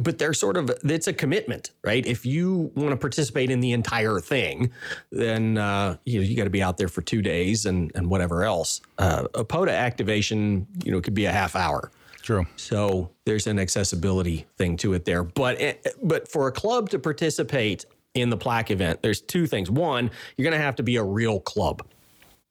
but 0.00 0.18
they're 0.18 0.32
sort 0.32 0.56
of 0.56 0.70
it's 0.84 1.06
a 1.06 1.12
commitment, 1.12 1.70
right? 1.84 2.06
If 2.06 2.24
you 2.24 2.70
want 2.74 2.90
to 2.90 2.96
participate 2.96 3.50
in 3.50 3.60
the 3.60 3.72
entire 3.72 4.20
thing, 4.20 4.70
then 5.10 5.58
uh, 5.58 5.96
you 6.04 6.20
know 6.20 6.26
you 6.26 6.36
got 6.36 6.44
to 6.44 6.50
be 6.50 6.62
out 6.62 6.78
there 6.78 6.88
for 6.88 7.02
two 7.02 7.22
days 7.22 7.66
and 7.66 7.92
and 7.94 8.10
whatever 8.10 8.44
else. 8.44 8.80
Uh, 8.98 9.26
a 9.34 9.44
POTA 9.44 9.72
activation, 9.72 10.66
you 10.84 10.92
know, 10.92 11.00
could 11.00 11.14
be 11.14 11.26
a 11.26 11.32
half 11.32 11.56
hour. 11.56 11.90
true. 12.22 12.46
So 12.56 13.10
there's 13.24 13.46
an 13.46 13.58
accessibility 13.58 14.46
thing 14.56 14.76
to 14.78 14.94
it 14.94 15.04
there. 15.04 15.22
But 15.22 15.60
eh, 15.60 15.74
but 16.02 16.28
for 16.28 16.46
a 16.46 16.52
club 16.52 16.90
to 16.90 16.98
participate 16.98 17.84
in 18.14 18.30
the 18.30 18.36
plaque 18.36 18.70
event, 18.70 19.02
there's 19.02 19.20
two 19.20 19.46
things. 19.46 19.70
One, 19.70 20.10
you're 20.36 20.44
going 20.44 20.58
to 20.58 20.64
have 20.64 20.76
to 20.76 20.82
be 20.82 20.96
a 20.96 21.04
real 21.04 21.40
club. 21.40 21.82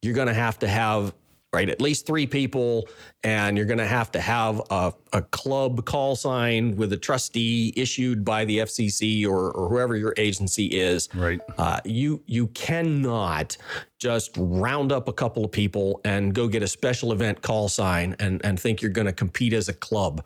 You're 0.06 0.14
going 0.14 0.28
to 0.28 0.34
have 0.34 0.58
to 0.60 0.68
have 0.68 1.12
right 1.52 1.68
at 1.70 1.80
least 1.80 2.06
three 2.06 2.26
people, 2.26 2.86
and 3.24 3.56
you're 3.56 3.66
going 3.66 3.78
to 3.78 3.86
have 3.86 4.10
to 4.12 4.20
have 4.20 4.60
a, 4.70 4.92
a 5.14 5.22
club 5.22 5.86
call 5.86 6.14
sign 6.14 6.76
with 6.76 6.92
a 6.92 6.96
trustee 6.96 7.72
issued 7.76 8.24
by 8.24 8.44
the 8.44 8.58
FCC 8.58 9.26
or, 9.26 9.52
or 9.52 9.68
whoever 9.68 9.96
your 9.96 10.12
agency 10.18 10.66
is. 10.66 11.08
Right. 11.14 11.40
Uh, 11.56 11.80
you 11.84 12.22
you 12.26 12.48
cannot 12.48 13.56
just 13.98 14.32
round 14.36 14.92
up 14.92 15.08
a 15.08 15.12
couple 15.12 15.44
of 15.44 15.50
people 15.50 16.00
and 16.04 16.34
go 16.34 16.46
get 16.46 16.62
a 16.62 16.68
special 16.68 17.12
event 17.12 17.40
call 17.42 17.68
sign 17.68 18.16
and 18.18 18.44
and 18.44 18.60
think 18.60 18.82
you're 18.82 18.90
going 18.90 19.06
to 19.06 19.12
compete 19.12 19.52
as 19.52 19.68
a 19.68 19.74
club 19.74 20.24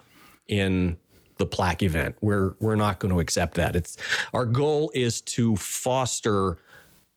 in 0.48 0.96
the 1.38 1.46
plaque 1.46 1.82
event. 1.82 2.16
We're 2.20 2.54
we're 2.60 2.76
not 2.76 2.98
going 2.98 3.12
to 3.14 3.20
accept 3.20 3.54
that. 3.54 3.76
It's 3.76 3.96
our 4.34 4.46
goal 4.46 4.90
is 4.94 5.20
to 5.22 5.56
foster 5.56 6.58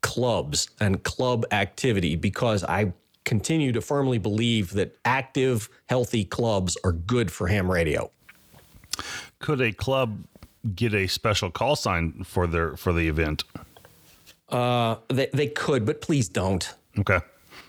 clubs 0.04 0.70
and 0.80 1.01
club 1.01 1.45
activity 1.51 2.16
because 2.16 2.64
I 2.64 2.93
continue 3.26 3.72
to 3.72 3.82
firmly 3.82 4.20
believe 4.20 4.74
that 4.74 4.95
active, 5.06 5.70
healthy 5.88 6.24
clubs 6.26 6.78
are 6.84 6.91
good 6.91 7.32
for 7.32 7.47
ham 7.47 7.72
radio. 7.72 8.12
Could 9.39 9.62
a 9.62 9.72
club 9.72 10.26
get 10.76 10.93
a 10.93 11.08
special 11.08 11.49
call 11.49 11.76
sign 11.76 12.24
for 12.24 12.45
their 12.45 12.78
for 12.78 12.93
the 12.93 13.08
event? 13.08 13.43
Uh, 14.49 14.97
they, 15.08 15.30
they 15.34 15.47
could, 15.47 15.86
but 15.86 16.01
please 16.01 16.30
don't. 16.30 16.72
Okay. 16.99 17.20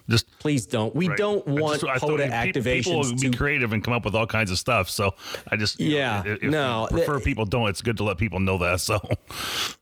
Just 0.08 0.38
please 0.38 0.66
don't. 0.66 0.94
We 0.94 1.08
right. 1.08 1.16
don't 1.16 1.46
want 1.46 1.80
just, 1.80 2.00
POTA 2.00 2.24
activations. 2.24 2.84
People 2.84 3.04
to 3.04 3.30
be 3.30 3.36
creative 3.36 3.72
and 3.72 3.82
come 3.82 3.94
up 3.94 4.04
with 4.04 4.14
all 4.14 4.26
kinds 4.26 4.50
of 4.50 4.58
stuff. 4.58 4.90
So 4.90 5.14
I 5.50 5.56
just 5.56 5.80
yeah 5.80 6.22
know, 6.22 6.32
if 6.32 6.42
no 6.42 6.88
prefer 6.90 7.20
people 7.20 7.46
don't. 7.46 7.68
It's 7.68 7.80
good 7.80 7.96
to 7.96 8.04
let 8.04 8.18
people 8.18 8.38
know 8.38 8.58
that. 8.58 8.80
So 8.80 9.00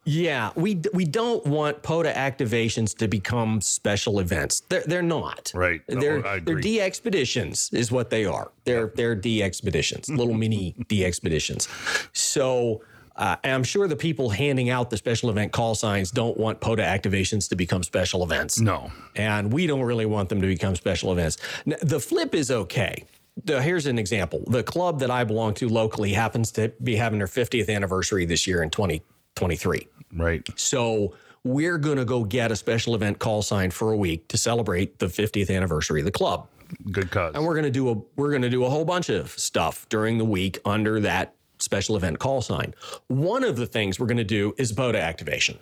yeah, 0.04 0.50
we 0.54 0.80
we 0.94 1.04
don't 1.04 1.44
want 1.44 1.82
POTA 1.82 2.12
activations 2.12 2.96
to 2.98 3.08
become 3.08 3.60
special 3.60 4.20
events. 4.20 4.60
They're 4.68 4.84
they're 4.86 5.02
not. 5.02 5.50
Right. 5.54 5.80
No, 5.88 6.00
they're 6.00 6.22
they're 6.22 6.34
agree. 6.36 6.62
D 6.62 6.80
expeditions 6.80 7.70
is 7.72 7.90
what 7.90 8.10
they 8.10 8.24
are. 8.24 8.52
They're 8.64 8.92
they're 8.94 9.16
D 9.16 9.42
expeditions, 9.42 10.08
little 10.08 10.34
mini 10.34 10.76
D 10.88 11.04
expeditions. 11.04 11.68
So. 12.12 12.82
Uh, 13.22 13.36
and 13.44 13.54
I'm 13.54 13.62
sure 13.62 13.86
the 13.86 13.94
people 14.08 14.30
handing 14.30 14.68
out 14.68 14.90
the 14.90 14.96
special 14.96 15.30
event 15.30 15.52
call 15.52 15.74
signs 15.76 16.10
don't 16.10 16.36
want 16.36 16.60
POTA 16.60 16.82
activations 16.82 17.48
to 17.50 17.54
become 17.56 17.82
special 17.84 18.24
events. 18.24 18.58
no. 18.58 18.90
and 19.14 19.52
we 19.52 19.66
don't 19.68 19.82
really 19.82 20.06
want 20.06 20.28
them 20.28 20.40
to 20.40 20.46
become 20.48 20.74
special 20.74 21.12
events. 21.12 21.36
N- 21.66 21.76
The 21.82 22.00
flip 22.00 22.34
is 22.34 22.50
okay. 22.50 23.04
The, 23.44 23.62
here's 23.62 23.86
an 23.86 23.98
example. 23.98 24.42
The 24.48 24.64
club 24.64 24.98
that 25.00 25.10
I 25.10 25.22
belong 25.24 25.54
to 25.54 25.68
locally 25.68 26.12
happens 26.12 26.50
to 26.52 26.72
be 26.82 26.96
having 26.96 27.18
their 27.20 27.28
50th 27.28 27.68
anniversary 27.74 28.24
this 28.26 28.44
year 28.46 28.60
in 28.64 28.70
2023. 28.70 29.86
Right. 30.16 30.42
So 30.58 31.14
we're 31.44 31.78
going 31.78 31.98
to 31.98 32.04
go 32.04 32.24
get 32.24 32.50
a 32.52 32.56
special 32.56 32.94
event 32.96 33.20
call 33.20 33.42
sign 33.42 33.70
for 33.70 33.92
a 33.92 33.96
week 33.96 34.26
to 34.28 34.36
celebrate 34.36 34.98
the 34.98 35.06
50th 35.06 35.54
anniversary 35.54 36.00
of 36.00 36.06
the 36.06 36.10
club. 36.12 36.48
Good 36.90 37.10
cause. 37.10 37.34
And 37.34 37.44
we're 37.44 37.54
going 37.54 37.64
to 37.64 37.70
do 37.70 37.88
a 37.90 37.94
we're 38.16 38.30
going 38.30 38.42
to 38.42 38.50
do 38.50 38.64
a 38.64 38.70
whole 38.70 38.84
bunch 38.84 39.10
of 39.10 39.30
stuff 39.30 39.86
during 39.88 40.18
the 40.18 40.24
week 40.24 40.58
under 40.64 41.00
that 41.00 41.34
special 41.62 41.96
event 41.96 42.18
call 42.18 42.42
sign. 42.42 42.74
One 43.08 43.44
of 43.44 43.56
the 43.56 43.66
things 43.66 43.98
we're 43.98 44.06
going 44.06 44.16
to 44.16 44.24
do 44.24 44.54
is 44.58 44.72
POTA 44.72 45.00
activation. 45.00 45.58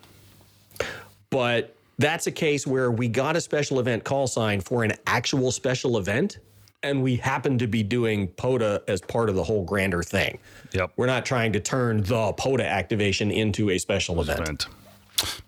But 1.30 1.76
that's 1.98 2.26
a 2.26 2.32
case 2.32 2.66
where 2.66 2.90
we 2.90 3.08
got 3.08 3.36
a 3.36 3.40
special 3.40 3.78
event 3.78 4.04
call 4.04 4.26
sign 4.26 4.60
for 4.60 4.84
an 4.84 4.92
actual 5.06 5.52
special 5.52 5.98
event 5.98 6.38
and 6.82 7.02
we 7.02 7.16
happen 7.16 7.58
to 7.58 7.66
be 7.66 7.82
doing 7.82 8.28
POTA 8.28 8.82
as 8.88 9.00
part 9.00 9.28
of 9.28 9.34
the 9.34 9.44
whole 9.44 9.64
grander 9.64 10.02
thing. 10.02 10.38
Yep. 10.72 10.92
We're 10.96 11.06
not 11.06 11.26
trying 11.26 11.52
to 11.52 11.60
turn 11.60 12.02
the 12.02 12.32
POTA 12.32 12.66
activation 12.66 13.30
into 13.30 13.70
a 13.70 13.78
special 13.78 14.20
event. 14.20 14.40
Event. 14.40 14.66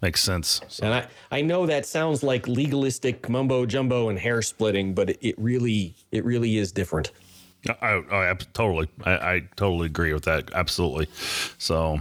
Makes 0.03 0.23
sense. 0.23 0.61
So, 0.69 0.85
And 0.85 0.95
I, 0.95 1.07
I 1.31 1.41
know 1.41 1.65
that 1.67 1.87
sounds 1.87 2.23
like 2.23 2.47
legalistic 2.47 3.29
mumbo 3.29 3.65
jumbo 3.65 4.11
and 4.11 4.19
hair 4.19 4.43
splitting, 4.43 4.95
but 4.95 5.11
it, 5.11 5.19
it 5.23 5.35
really 5.39 5.95
it 6.11 6.25
really 6.25 6.59
is 6.59 6.73
different. 6.73 7.11
I, 7.69 8.03
I, 8.11 8.31
I 8.31 8.35
totally, 8.53 8.89
I, 9.05 9.13
I 9.13 9.49
totally 9.57 9.87
agree 9.87 10.13
with 10.13 10.25
that. 10.25 10.53
Absolutely. 10.53 11.07
So, 11.59 12.01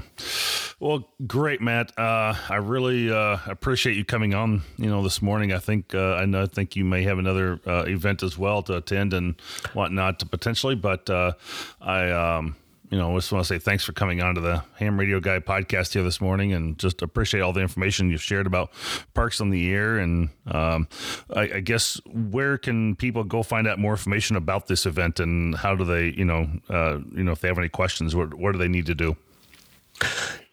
well, 0.79 1.07
great, 1.27 1.61
Matt. 1.61 1.97
Uh, 1.97 2.33
I 2.49 2.55
really 2.55 3.11
uh, 3.11 3.37
appreciate 3.45 3.95
you 3.95 4.03
coming 4.03 4.33
on. 4.33 4.63
You 4.77 4.89
know, 4.89 5.03
this 5.03 5.21
morning. 5.21 5.53
I 5.53 5.59
think 5.59 5.93
uh, 5.93 6.15
I 6.15 6.25
know. 6.25 6.43
I 6.43 6.47
think 6.47 6.75
you 6.75 6.83
may 6.83 7.03
have 7.03 7.19
another 7.19 7.59
uh, 7.67 7.83
event 7.83 8.23
as 8.23 8.37
well 8.37 8.63
to 8.63 8.77
attend 8.77 9.13
and 9.13 9.35
whatnot 9.73 10.29
potentially. 10.31 10.73
But 10.73 11.09
uh, 11.09 11.33
I, 11.79 12.09
um, 12.09 12.55
you 12.91 12.97
know, 12.97 13.13
I 13.13 13.15
just 13.15 13.31
want 13.31 13.45
to 13.45 13.47
say 13.47 13.57
thanks 13.57 13.85
for 13.85 13.93
coming 13.93 14.21
on 14.21 14.35
to 14.35 14.41
the 14.41 14.63
Ham 14.75 14.99
Radio 14.99 15.21
Guy 15.21 15.39
podcast 15.39 15.93
here 15.93 16.03
this 16.03 16.19
morning, 16.19 16.51
and 16.51 16.77
just 16.77 17.01
appreciate 17.01 17.39
all 17.39 17.53
the 17.53 17.61
information 17.61 18.11
you've 18.11 18.21
shared 18.21 18.45
about 18.45 18.69
Parks 19.13 19.39
on 19.39 19.49
the 19.49 19.71
Air. 19.71 19.97
And 19.97 20.29
um, 20.47 20.89
I, 21.33 21.41
I 21.41 21.59
guess 21.61 22.01
where 22.05 22.57
can 22.57 22.97
people 22.97 23.23
go 23.23 23.43
find 23.43 23.65
out 23.65 23.79
more 23.79 23.93
information 23.93 24.35
about 24.35 24.67
this 24.67 24.85
event, 24.85 25.21
and 25.21 25.55
how 25.55 25.73
do 25.73 25.85
they, 25.85 26.07
you 26.09 26.25
know, 26.25 26.49
uh, 26.69 26.99
you 27.15 27.23
know, 27.23 27.31
if 27.31 27.39
they 27.39 27.47
have 27.47 27.57
any 27.57 27.69
questions, 27.69 28.13
what 28.13 28.33
what 28.33 28.51
do 28.51 28.57
they 28.57 28.67
need 28.67 28.87
to 28.87 28.95
do? 28.95 29.15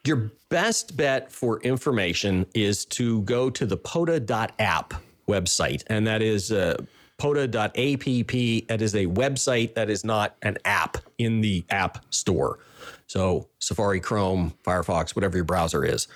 Your 0.04 0.30
best 0.48 0.96
bet 0.96 1.32
for 1.32 1.60
information 1.62 2.46
is 2.54 2.84
to 2.86 3.22
go 3.22 3.50
to 3.50 3.66
the 3.66 3.76
POTA.app 3.76 4.94
website, 5.26 5.82
and 5.88 6.06
that 6.06 6.22
is 6.22 6.52
uh, 6.52 6.76
POTA.app. 7.18 7.74
That 7.74 8.82
is 8.82 8.94
a 8.94 9.06
website 9.06 9.74
that 9.74 9.90
is 9.90 10.04
not 10.04 10.36
an 10.42 10.56
app 10.64 10.98
in 11.18 11.40
the 11.40 11.64
App 11.70 12.04
Store. 12.12 12.58
So 13.06 13.48
Safari, 13.58 14.00
Chrome, 14.00 14.54
Firefox, 14.64 15.14
whatever 15.14 15.36
your 15.36 15.44
browser 15.44 15.84
is. 15.84 16.08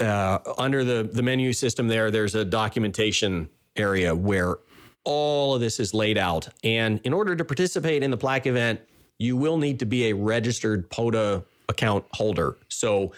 Uh, 0.00 0.38
under 0.56 0.84
the, 0.84 1.08
the 1.12 1.22
menu 1.22 1.52
system 1.52 1.88
there, 1.88 2.10
there's 2.10 2.34
a 2.34 2.44
documentation 2.44 3.48
area 3.76 4.14
where 4.14 4.56
all 5.04 5.54
of 5.54 5.60
this 5.60 5.80
is 5.80 5.94
laid 5.94 6.18
out. 6.18 6.48
And 6.64 7.00
in 7.04 7.12
order 7.12 7.36
to 7.36 7.44
participate 7.44 8.02
in 8.02 8.10
the 8.10 8.16
plaque 8.16 8.46
event, 8.46 8.80
you 9.18 9.36
will 9.36 9.56
need 9.56 9.78
to 9.80 9.86
be 9.86 10.10
a 10.10 10.12
registered 10.14 10.90
POTA 10.90 11.44
account 11.68 12.04
holder. 12.12 12.56
So 12.68 13.12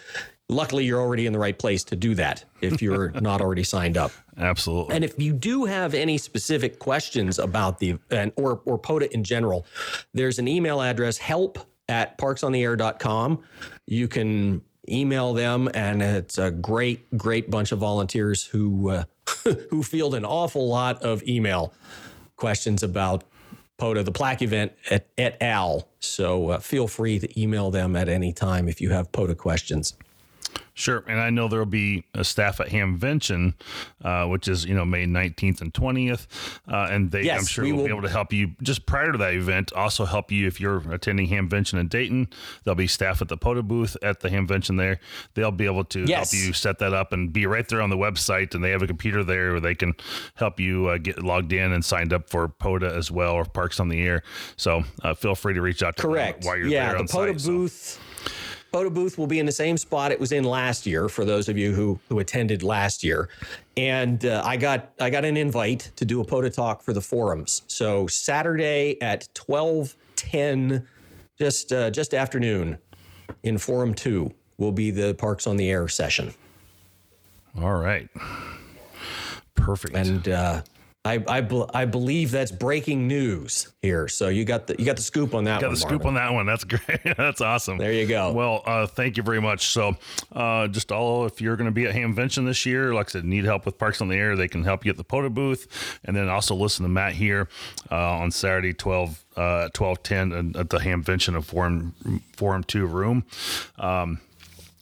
luckily, 0.49 0.85
you're 0.85 1.01
already 1.01 1.25
in 1.25 1.33
the 1.33 1.39
right 1.39 1.57
place 1.57 1.83
to 1.85 1.95
do 1.95 2.15
that 2.15 2.43
if 2.61 2.81
you're 2.81 3.11
not 3.21 3.41
already 3.41 3.63
signed 3.63 3.97
up. 3.97 4.11
Absolutely. 4.37 4.95
And 4.95 5.03
if 5.03 5.19
you 5.19 5.33
do 5.33 5.65
have 5.65 5.93
any 5.93 6.17
specific 6.17 6.79
questions 6.79 7.37
about 7.39 7.79
the 7.79 7.91
event 7.91 8.33
or, 8.37 8.61
or 8.65 8.77
POTA 8.77 9.13
in 9.13 9.23
general, 9.23 9.65
there's 10.13 10.39
an 10.39 10.47
email 10.47 10.81
address 10.81 11.17
help 11.17 11.59
at 11.89 12.17
parksontheair.com. 12.17 13.43
You 13.85 14.07
can 14.07 14.61
email 14.89 15.33
them, 15.33 15.69
and 15.73 16.01
it's 16.01 16.37
a 16.37 16.51
great, 16.51 17.17
great 17.17 17.51
bunch 17.51 17.71
of 17.71 17.79
volunteers 17.79 18.45
who 18.45 18.89
uh, 18.89 19.03
who 19.69 19.83
field 19.83 20.15
an 20.15 20.25
awful 20.25 20.67
lot 20.67 21.01
of 21.03 21.23
email 21.23 21.73
questions 22.35 22.83
about 22.83 23.23
POTA, 23.77 24.03
the 24.03 24.11
plaque 24.11 24.41
event 24.41 24.73
at, 24.89 25.07
et 25.17 25.37
al. 25.41 25.87
So 25.99 26.49
uh, 26.49 26.59
feel 26.59 26.87
free 26.87 27.19
to 27.19 27.39
email 27.39 27.71
them 27.71 27.95
at 27.95 28.09
any 28.09 28.33
time 28.33 28.67
if 28.67 28.79
you 28.79 28.91
have 28.91 29.11
POTA 29.11 29.35
questions. 29.35 29.95
Sure, 30.73 31.03
and 31.07 31.19
I 31.19 31.29
know 31.29 31.47
there 31.49 31.59
will 31.59 31.65
be 31.65 32.05
a 32.13 32.23
staff 32.23 32.59
at 32.61 32.67
Hamvention, 32.69 33.53
uh, 34.03 34.25
which 34.27 34.47
is 34.47 34.65
you 34.65 34.73
know 34.73 34.85
May 34.85 35.05
nineteenth 35.05 35.59
and 35.61 35.73
twentieth, 35.73 36.27
uh, 36.71 36.87
and 36.89 37.11
they 37.11 37.23
Yes, 37.23 37.39
I'm 37.41 37.45
sure 37.45 37.63
we 37.65 37.73
will, 37.73 37.83
be 37.83 37.89
able 37.89 38.01
to 38.03 38.09
help 38.09 38.31
you 38.31 38.51
just 38.61 38.85
prior 38.85 39.11
to 39.11 39.17
that 39.17 39.33
event. 39.33 39.73
Also 39.73 40.05
help 40.05 40.31
you 40.31 40.47
if 40.47 40.61
you're 40.61 40.77
attending 40.93 41.27
Hamvention 41.27 41.77
in 41.79 41.87
Dayton. 41.89 42.29
There'll 42.63 42.75
be 42.75 42.87
staff 42.87 43.21
at 43.21 43.27
the 43.27 43.37
POTA 43.37 43.63
booth 43.63 43.97
at 44.01 44.21
the 44.21 44.29
Hamvention 44.29 44.77
there. 44.77 44.99
They'll 45.33 45.51
be 45.51 45.65
able 45.65 45.83
to 45.85 46.05
Yes. 46.05 46.31
help 46.31 46.41
you 46.47 46.53
set 46.53 46.79
that 46.79 46.93
up 46.93 47.11
and 47.11 47.33
be 47.33 47.45
right 47.45 47.67
there 47.67 47.81
on 47.81 47.89
the 47.89 47.97
website, 47.97 48.55
and 48.55 48.63
they 48.63 48.71
have 48.71 48.81
a 48.81 48.87
computer 48.87 49.23
there 49.23 49.51
where 49.51 49.59
they 49.59 49.75
can 49.75 49.93
help 50.35 50.59
you 50.59 50.87
uh, 50.87 50.97
get 50.97 51.21
logged 51.21 51.51
in 51.53 51.73
and 51.73 51.83
signed 51.83 52.13
up 52.13 52.29
for 52.29 52.47
POTA 52.47 52.93
as 52.95 53.11
well 53.11 53.33
or 53.33 53.43
Parks 53.45 53.79
on 53.79 53.89
the 53.89 54.01
Air. 54.01 54.23
So 54.55 54.83
uh, 55.03 55.13
feel 55.15 55.35
free 55.35 55.53
to 55.53 55.61
reach 55.61 55.83
out 55.83 55.97
to 55.97 56.03
them 56.03 56.11
Correct. 56.11 56.45
while 56.45 56.57
you're 56.57 56.67
yeah, 56.67 56.85
there 56.87 56.93
the 56.93 56.99
on 57.01 57.07
POTA 57.09 57.39
site. 57.39 57.71
so- 57.71 57.99
POTA 58.71 58.89
booth 58.89 59.17
will 59.17 59.27
be 59.27 59.39
in 59.39 59.45
the 59.45 59.51
same 59.51 59.77
spot 59.77 60.11
it 60.11 60.19
was 60.19 60.31
in 60.31 60.45
last 60.45 60.85
year 60.85 61.09
for 61.09 61.25
those 61.25 61.49
of 61.49 61.57
you 61.57 61.73
who 61.73 61.99
who 62.07 62.19
attended 62.19 62.63
last 62.63 63.03
year. 63.03 63.27
And 63.75 64.25
uh, 64.25 64.41
I 64.45 64.55
got 64.55 64.93
I 64.99 65.09
got 65.09 65.25
an 65.25 65.35
invite 65.35 65.91
to 65.97 66.05
do 66.05 66.21
a 66.21 66.25
POTA 66.25 66.51
talk 66.51 66.81
for 66.81 66.93
the 66.93 67.01
forums. 67.01 67.63
So 67.67 68.07
Saturday 68.07 69.01
at 69.01 69.27
twelve 69.33 69.95
ten, 70.15 70.87
just 71.37 71.73
uh, 71.73 71.91
just 71.91 72.13
afternoon, 72.13 72.77
in 73.43 73.57
Forum 73.57 73.93
Two 73.93 74.33
will 74.57 74.71
be 74.71 74.89
the 74.89 75.15
Parks 75.15 75.47
on 75.47 75.57
the 75.57 75.69
Air 75.69 75.89
session. 75.89 76.33
All 77.59 77.75
right. 77.75 78.07
Perfect. 79.55 79.95
And 79.95 80.29
uh, 80.29 80.61
I 81.03 81.23
I, 81.27 81.41
bel 81.41 81.69
I 81.73 81.85
believe 81.85 82.29
that's 82.29 82.51
breaking 82.51 83.07
news 83.07 83.71
here. 83.81 84.07
So 84.07 84.29
you 84.29 84.45
got 84.45 84.67
the 84.67 84.75
you 84.77 84.85
got 84.85 84.97
the 84.97 85.01
scoop 85.01 85.33
on 85.33 85.45
that 85.45 85.59
Got 85.61 85.67
one. 85.67 85.73
the 85.73 85.79
scoop 85.79 86.03
Marvin. 86.03 86.07
on 86.09 86.13
that 86.13 86.33
one. 86.33 86.45
That's 86.45 86.63
great. 86.65 87.17
That's 87.17 87.41
awesome. 87.41 87.79
There 87.79 87.91
you 87.91 88.05
go. 88.05 88.31
Well, 88.33 88.61
uh, 88.67 88.85
thank 88.85 89.17
you 89.17 89.23
very 89.23 89.41
much. 89.41 89.67
So, 89.69 89.97
uh, 90.31 90.67
just 90.67 90.91
all 90.91 91.25
if 91.25 91.41
you're 91.41 91.55
going 91.55 91.65
to 91.69 91.71
be 91.73 91.85
at 91.87 91.95
Hamvention 91.95 92.45
this 92.45 92.65
year, 92.67 92.93
like 92.93 93.07
I 93.09 93.11
said, 93.13 93.25
need 93.25 93.45
help 93.45 93.65
with 93.65 93.79
Parks 93.79 93.99
on 94.01 94.09
the 94.09 94.15
Air, 94.15 94.35
they 94.35 94.47
can 94.47 94.63
help 94.63 94.85
you 94.85 94.91
at 94.91 94.97
the 94.97 95.03
POTA 95.03 95.31
booth, 95.31 95.99
and 96.05 96.15
then 96.15 96.29
also 96.29 96.53
listen 96.53 96.83
to 96.83 96.89
Matt 96.89 97.13
here 97.13 97.49
uh, 97.91 97.95
on 98.19 98.29
Saturday, 98.29 98.73
twelve 98.73 99.23
uh, 99.35 99.69
twelve 99.73 100.03
ten 100.03 100.53
at 100.55 100.69
the 100.69 100.77
Hamvention 100.77 101.35
of 101.35 101.45
Forum 101.47 101.95
Forum 102.35 102.63
Two 102.63 102.85
room. 102.85 103.25
Um, 103.79 104.19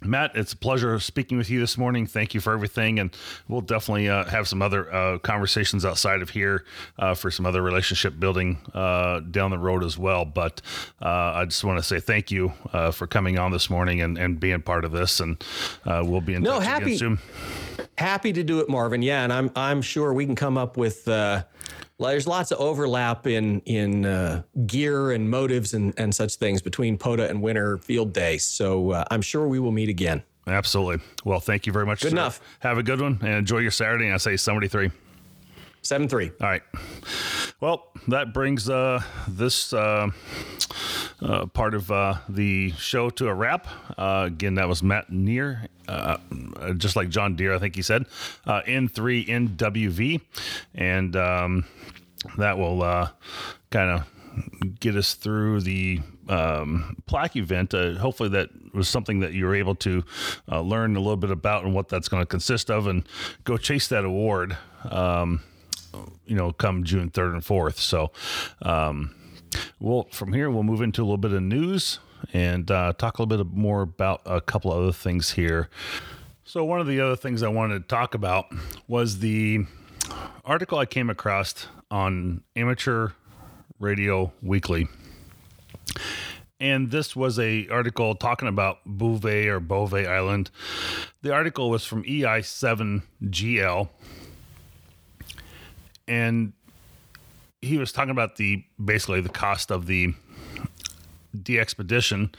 Matt, 0.03 0.31
it's 0.35 0.53
a 0.53 0.57
pleasure 0.57 0.97
speaking 0.99 1.37
with 1.37 1.49
you 1.49 1.59
this 1.59 1.77
morning. 1.77 2.05
Thank 2.05 2.33
you 2.33 2.39
for 2.39 2.53
everything, 2.53 2.99
and 2.99 3.15
we'll 3.47 3.61
definitely 3.61 4.07
uh, 4.07 4.23
have 4.25 4.47
some 4.47 4.61
other 4.61 4.93
uh, 4.93 5.17
conversations 5.17 5.83
outside 5.83 6.21
of 6.21 6.29
here 6.29 6.63
uh, 6.97 7.13
for 7.13 7.29
some 7.29 7.45
other 7.45 7.61
relationship 7.61 8.17
building 8.17 8.59
uh, 8.73 9.19
down 9.19 9.51
the 9.51 9.57
road 9.57 9.83
as 9.83 9.97
well. 9.97 10.23
But 10.23 10.61
uh, 11.01 11.33
I 11.35 11.45
just 11.45 11.63
want 11.65 11.79
to 11.79 11.83
say 11.83 11.99
thank 11.99 12.31
you 12.31 12.53
uh, 12.71 12.91
for 12.91 13.07
coming 13.07 13.37
on 13.37 13.51
this 13.51 13.69
morning 13.69 14.01
and, 14.01 14.17
and 14.17 14.39
being 14.39 14.61
part 14.61 14.85
of 14.85 14.91
this, 14.91 15.19
and 15.19 15.43
we'll 15.85 16.21
be 16.21 16.35
in 16.35 16.43
no, 16.43 16.59
touch 16.59 16.63
happy, 16.63 16.83
again 16.83 16.97
soon. 16.97 17.19
Happy 17.97 18.31
to 18.31 18.43
do 18.43 18.59
it, 18.61 18.69
Marvin. 18.69 19.01
Yeah, 19.01 19.23
and 19.23 19.33
I'm 19.33 19.51
I'm 19.55 19.81
sure 19.81 20.13
we 20.13 20.25
can 20.25 20.35
come 20.35 20.57
up 20.57 20.77
with 20.77 21.03
there's 22.07 22.27
lots 22.27 22.51
of 22.51 22.59
overlap 22.59 23.27
in 23.27 23.59
in 23.61 24.05
uh, 24.05 24.43
gear 24.65 25.11
and 25.11 25.29
motives 25.29 25.73
and, 25.73 25.93
and 25.97 26.13
such 26.15 26.35
things 26.35 26.61
between 26.61 26.97
POTA 26.97 27.29
and 27.29 27.41
Winter 27.41 27.77
Field 27.77 28.13
Day. 28.13 28.37
So 28.37 28.91
uh, 28.91 29.05
I'm 29.11 29.21
sure 29.21 29.47
we 29.47 29.59
will 29.59 29.71
meet 29.71 29.89
again. 29.89 30.23
Absolutely. 30.47 31.05
Well, 31.25 31.39
thank 31.39 31.67
you 31.67 31.73
very 31.73 31.85
much. 31.85 32.01
Good 32.01 32.11
sir. 32.11 32.15
enough. 32.15 32.41
Have 32.59 32.77
a 32.77 32.83
good 32.83 33.01
one 33.01 33.19
and 33.21 33.33
enjoy 33.33 33.59
your 33.59 33.71
Saturday. 33.71 34.05
And 34.05 34.13
I 34.13 34.17
say 34.17 34.35
73. 34.37 34.89
7 35.81 36.07
3. 36.07 36.31
All 36.41 36.47
right. 36.47 36.61
Well, 37.61 37.87
that 38.07 38.33
brings 38.33 38.69
uh, 38.69 39.01
this 39.27 39.73
uh, 39.73 40.11
uh, 41.21 41.45
part 41.47 41.73
of 41.73 41.91
uh, 41.91 42.15
the 42.29 42.71
show 42.71 43.09
to 43.09 43.27
a 43.27 43.33
wrap. 43.33 43.67
Uh, 43.97 44.23
again, 44.27 44.55
that 44.55 44.69
was 44.69 44.81
Matt 44.81 45.11
Neere, 45.11 45.67
uh, 45.89 46.17
just 46.77 46.95
like 46.95 47.09
John 47.09 47.35
Deere, 47.35 47.53
I 47.53 47.59
think 47.59 47.75
he 47.75 47.81
said, 47.81 48.05
N3 48.47 49.27
NWV. 49.27 50.21
And 50.73 51.15
um, 51.17 51.65
that 52.37 52.57
will 52.57 53.09
kind 53.71 53.89
of 53.89 54.79
get 54.79 54.95
us 54.95 55.15
through 55.15 55.61
the 55.61 55.99
um, 56.29 56.95
plaque 57.07 57.35
event. 57.35 57.73
Uh, 57.73 57.95
hopefully, 57.95 58.29
that 58.29 58.49
was 58.73 58.87
something 58.87 59.19
that 59.19 59.33
you 59.33 59.45
were 59.45 59.55
able 59.55 59.75
to 59.75 60.03
uh, 60.49 60.61
learn 60.61 60.95
a 60.95 60.99
little 60.99 61.17
bit 61.17 61.31
about 61.31 61.65
and 61.65 61.73
what 61.73 61.89
that's 61.89 62.07
going 62.07 62.21
to 62.21 62.27
consist 62.27 62.69
of, 62.69 62.87
and 62.87 63.03
go 63.43 63.57
chase 63.57 63.87
that 63.89 64.05
award. 64.05 64.55
Um, 64.89 65.41
you 66.25 66.35
know, 66.35 66.51
come 66.51 66.83
June 66.83 67.09
third 67.09 67.33
and 67.33 67.43
fourth. 67.43 67.79
So, 67.79 68.11
um, 68.61 69.15
we'll 69.79 70.03
from 70.11 70.33
here 70.33 70.49
we'll 70.49 70.63
move 70.63 70.81
into 70.81 71.01
a 71.01 71.05
little 71.05 71.17
bit 71.17 71.33
of 71.33 71.41
news 71.41 71.99
and 72.33 72.69
uh, 72.69 72.93
talk 72.93 73.19
a 73.19 73.23
little 73.23 73.43
bit 73.43 73.53
more 73.53 73.81
about 73.81 74.21
a 74.25 74.41
couple 74.41 74.71
other 74.71 74.91
things 74.91 75.31
here. 75.31 75.69
So, 76.43 76.63
one 76.65 76.79
of 76.81 76.87
the 76.87 76.99
other 76.99 77.15
things 77.15 77.43
I 77.43 77.47
wanted 77.47 77.81
to 77.81 77.87
talk 77.87 78.15
about 78.15 78.45
was 78.87 79.19
the 79.19 79.65
article 80.43 80.79
I 80.79 80.85
came 80.85 81.09
across 81.09 81.67
on 81.91 82.41
Amateur 82.55 83.09
Radio 83.79 84.31
Weekly. 84.41 84.87
And 86.59 86.91
this 86.91 87.15
was 87.15 87.39
a 87.39 87.67
article 87.69 88.15
talking 88.15 88.47
about 88.47 88.79
Bouvet 88.85 89.47
or 89.47 89.59
Beauvais 89.59 90.05
Island. 90.07 90.51
The 91.21 91.31
article 91.31 91.69
was 91.69 91.85
from 91.85 92.03
EI7GL. 92.03 93.89
And 96.09 96.51
he 97.61 97.77
was 97.77 97.93
talking 97.93 98.11
about 98.11 98.35
the 98.35 98.65
basically 98.83 99.21
the 99.21 99.29
cost 99.29 99.71
of 99.71 99.85
the 99.85 100.13
expedition 101.47 102.33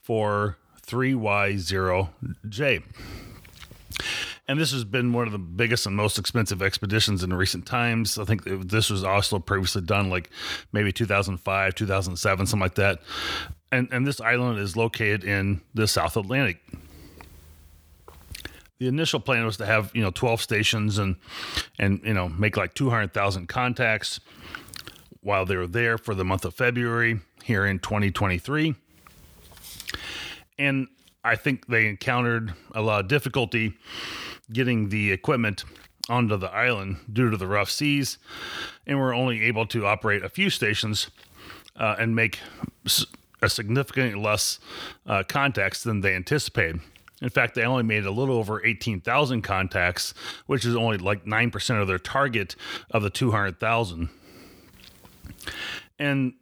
for 0.00 0.58
3Y0J. 0.86 2.82
And 4.48 4.58
this 4.58 4.72
has 4.72 4.82
been 4.84 5.12
one 5.12 5.26
of 5.26 5.32
the 5.32 5.38
biggest 5.38 5.86
and 5.86 5.94
most 5.94 6.18
expensive 6.18 6.62
expeditions 6.62 7.22
in 7.22 7.32
recent 7.32 7.64
times. 7.64 8.18
I 8.18 8.24
think 8.24 8.42
this 8.44 8.90
was 8.90 9.04
also 9.04 9.38
previously 9.38 9.82
done 9.82 10.10
like 10.10 10.30
maybe 10.72 10.90
2005, 10.90 11.74
2007, 11.76 12.46
something 12.46 12.60
like 12.60 12.74
that. 12.74 12.98
And, 13.70 13.88
and 13.92 14.04
this 14.06 14.20
island 14.20 14.58
is 14.58 14.76
located 14.76 15.22
in 15.24 15.60
the 15.74 15.86
South 15.86 16.16
Atlantic. 16.16 16.58
The 18.82 18.88
initial 18.88 19.20
plan 19.20 19.44
was 19.44 19.58
to 19.58 19.64
have, 19.64 19.94
you 19.94 20.02
know, 20.02 20.10
12 20.10 20.42
stations 20.42 20.98
and, 20.98 21.14
and 21.78 22.00
you 22.02 22.14
know, 22.14 22.28
make 22.28 22.56
like 22.56 22.74
200,000 22.74 23.46
contacts 23.46 24.18
while 25.20 25.46
they 25.46 25.54
were 25.54 25.68
there 25.68 25.98
for 25.98 26.16
the 26.16 26.24
month 26.24 26.44
of 26.44 26.52
February 26.52 27.20
here 27.44 27.64
in 27.64 27.78
2023. 27.78 28.74
And 30.58 30.88
I 31.22 31.36
think 31.36 31.68
they 31.68 31.86
encountered 31.86 32.54
a 32.74 32.82
lot 32.82 33.02
of 33.02 33.06
difficulty 33.06 33.74
getting 34.52 34.88
the 34.88 35.12
equipment 35.12 35.62
onto 36.08 36.36
the 36.36 36.50
island 36.50 36.96
due 37.12 37.30
to 37.30 37.36
the 37.36 37.46
rough 37.46 37.70
seas, 37.70 38.18
and 38.84 38.98
were 38.98 39.14
only 39.14 39.44
able 39.44 39.64
to 39.66 39.86
operate 39.86 40.24
a 40.24 40.28
few 40.28 40.50
stations 40.50 41.08
uh, 41.76 41.94
and 42.00 42.16
make 42.16 42.40
a 43.40 43.48
significantly 43.48 44.20
less 44.20 44.58
uh, 45.06 45.22
contacts 45.28 45.84
than 45.84 46.00
they 46.00 46.16
anticipated. 46.16 46.80
In 47.22 47.30
fact, 47.30 47.54
they 47.54 47.62
only 47.62 47.84
made 47.84 48.04
a 48.04 48.10
little 48.10 48.36
over 48.36 48.64
18,000 48.64 49.42
contacts, 49.42 50.12
which 50.46 50.64
is 50.64 50.74
only 50.74 50.98
like 50.98 51.24
9% 51.24 51.80
of 51.80 51.86
their 51.86 51.98
target 51.98 52.56
of 52.90 53.02
the 53.02 53.10
200,000. 53.10 54.08
And 56.00 56.34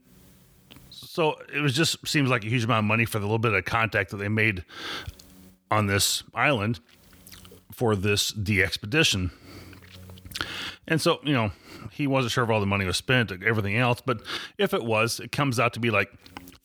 so 0.89 1.37
it 1.53 1.61
was 1.61 1.74
just 1.74 2.07
seems 2.09 2.31
like 2.31 2.45
a 2.45 2.49
huge 2.49 2.64
amount 2.64 2.78
of 2.78 2.85
money 2.87 3.05
for 3.05 3.18
the 3.18 3.26
little 3.26 3.39
bit 3.39 3.53
of 3.53 3.64
contact 3.66 4.11
that 4.11 4.16
they 4.16 4.28
made 4.28 4.64
on 5.70 5.87
this 5.87 6.22
island 6.35 6.81
for 7.72 7.95
this 7.95 8.33
DXpedition. 8.33 9.31
And 10.89 11.01
so, 11.01 11.20
you 11.22 11.35
know, 11.35 11.53
he 11.93 12.07
wasn't 12.07 12.33
sure 12.33 12.45
if 12.45 12.51
all 12.51 12.61
the 12.61 12.66
money 12.66 12.87
was 12.87 12.97
spent, 12.97 13.31
everything 13.31 13.76
else, 13.76 14.01
but 14.01 14.22
if 14.57 14.72
it 14.72 14.85
was, 14.85 15.20
it 15.20 15.31
comes 15.31 15.61
out 15.61 15.74
to 15.74 15.81
be 15.81 15.91
like 15.91 16.11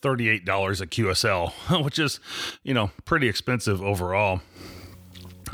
$38 0.06 0.82
a 0.82 0.88
QSL, 0.88 1.84
which 1.84 1.98
is, 1.98 2.20
you 2.64 2.74
know, 2.74 2.92
pretty 3.06 3.28
expensive 3.28 3.82
overall. 3.82 4.42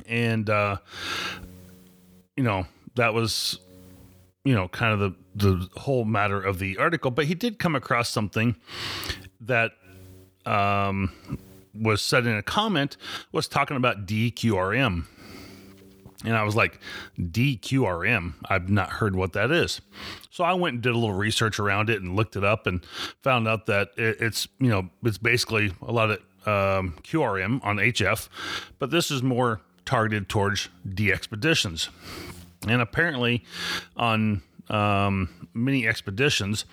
And, 0.08 0.50
uh, 0.50 0.78
you 2.36 2.44
know, 2.44 2.66
that 2.96 3.14
was, 3.14 3.60
you 4.44 4.54
know, 4.54 4.68
kind 4.68 4.94
of 4.94 5.00
the, 5.00 5.16
the 5.36 5.70
whole 5.80 6.04
matter 6.04 6.42
of 6.42 6.60
the 6.60 6.78
article. 6.78 7.12
But 7.12 7.26
he 7.26 7.36
did 7.36 7.60
come 7.60 7.76
across 7.76 8.10
something 8.10 8.58
that, 9.40 9.72
um, 10.46 11.12
was 11.74 12.02
said 12.02 12.26
in 12.26 12.36
a 12.36 12.44
comment 12.44 12.98
was 13.32 13.48
talking 13.48 13.78
about 13.78 14.06
DQRM. 14.06 15.06
And 16.24 16.36
I 16.36 16.44
was 16.44 16.56
like, 16.56 16.80
DQRM. 17.20 18.34
I've 18.50 18.70
not 18.70 18.90
heard 18.90 19.16
what 19.16 19.34
that 19.34 19.52
is. 19.52 19.82
So 20.30 20.44
I 20.44 20.54
went 20.54 20.76
and 20.76 20.84
did 20.84 20.94
a 20.94 20.98
little 20.98 21.16
research 21.16 21.60
around 21.60 21.90
it 21.90 22.02
and 22.02 22.16
looked 22.16 22.36
it 22.36 22.44
up 22.44 22.68
and 22.68 22.86
found 23.22 23.48
out 23.48 23.66
that 23.66 23.90
it's, 23.98 24.48
you 24.60 24.70
know, 24.70 24.90
it's 25.04 25.18
basically 25.18 25.74
a 25.82 25.92
lot 25.92 26.12
of 26.12 26.18
um, 26.48 26.96
QRM 27.04 27.64
on 27.64 27.78
HF, 27.78 28.28
but 28.80 28.92
this 28.92 29.12
is 29.12 29.22
more 29.22 29.62
targeted 29.86 30.30
towards 30.30 30.70
DXpeditions. 30.88 31.90
And 32.68 32.82
apparently 32.82 33.44
on 33.98 34.42
um, 34.72 35.30
many 35.54 35.88
expeditions, 35.88 36.66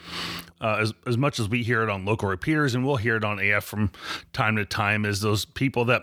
uh, 0.61 0.78
as, 0.80 0.94
as 1.07 1.18
much 1.18 1.38
as 1.38 1.49
we 1.49 1.62
hear 1.62 1.82
it 1.82 1.90
on 1.90 2.05
local 2.05 2.28
repeaters, 2.28 2.74
and 2.74 2.86
we'll 2.86 2.96
hear 2.96 3.16
it 3.16 3.24
on 3.24 3.38
AF 3.40 3.64
from 3.64 3.90
time 4.32 4.57
to 4.57 4.64
time, 4.64 5.05
is 5.05 5.20
those 5.20 5.44
people 5.44 5.84
that 5.86 6.03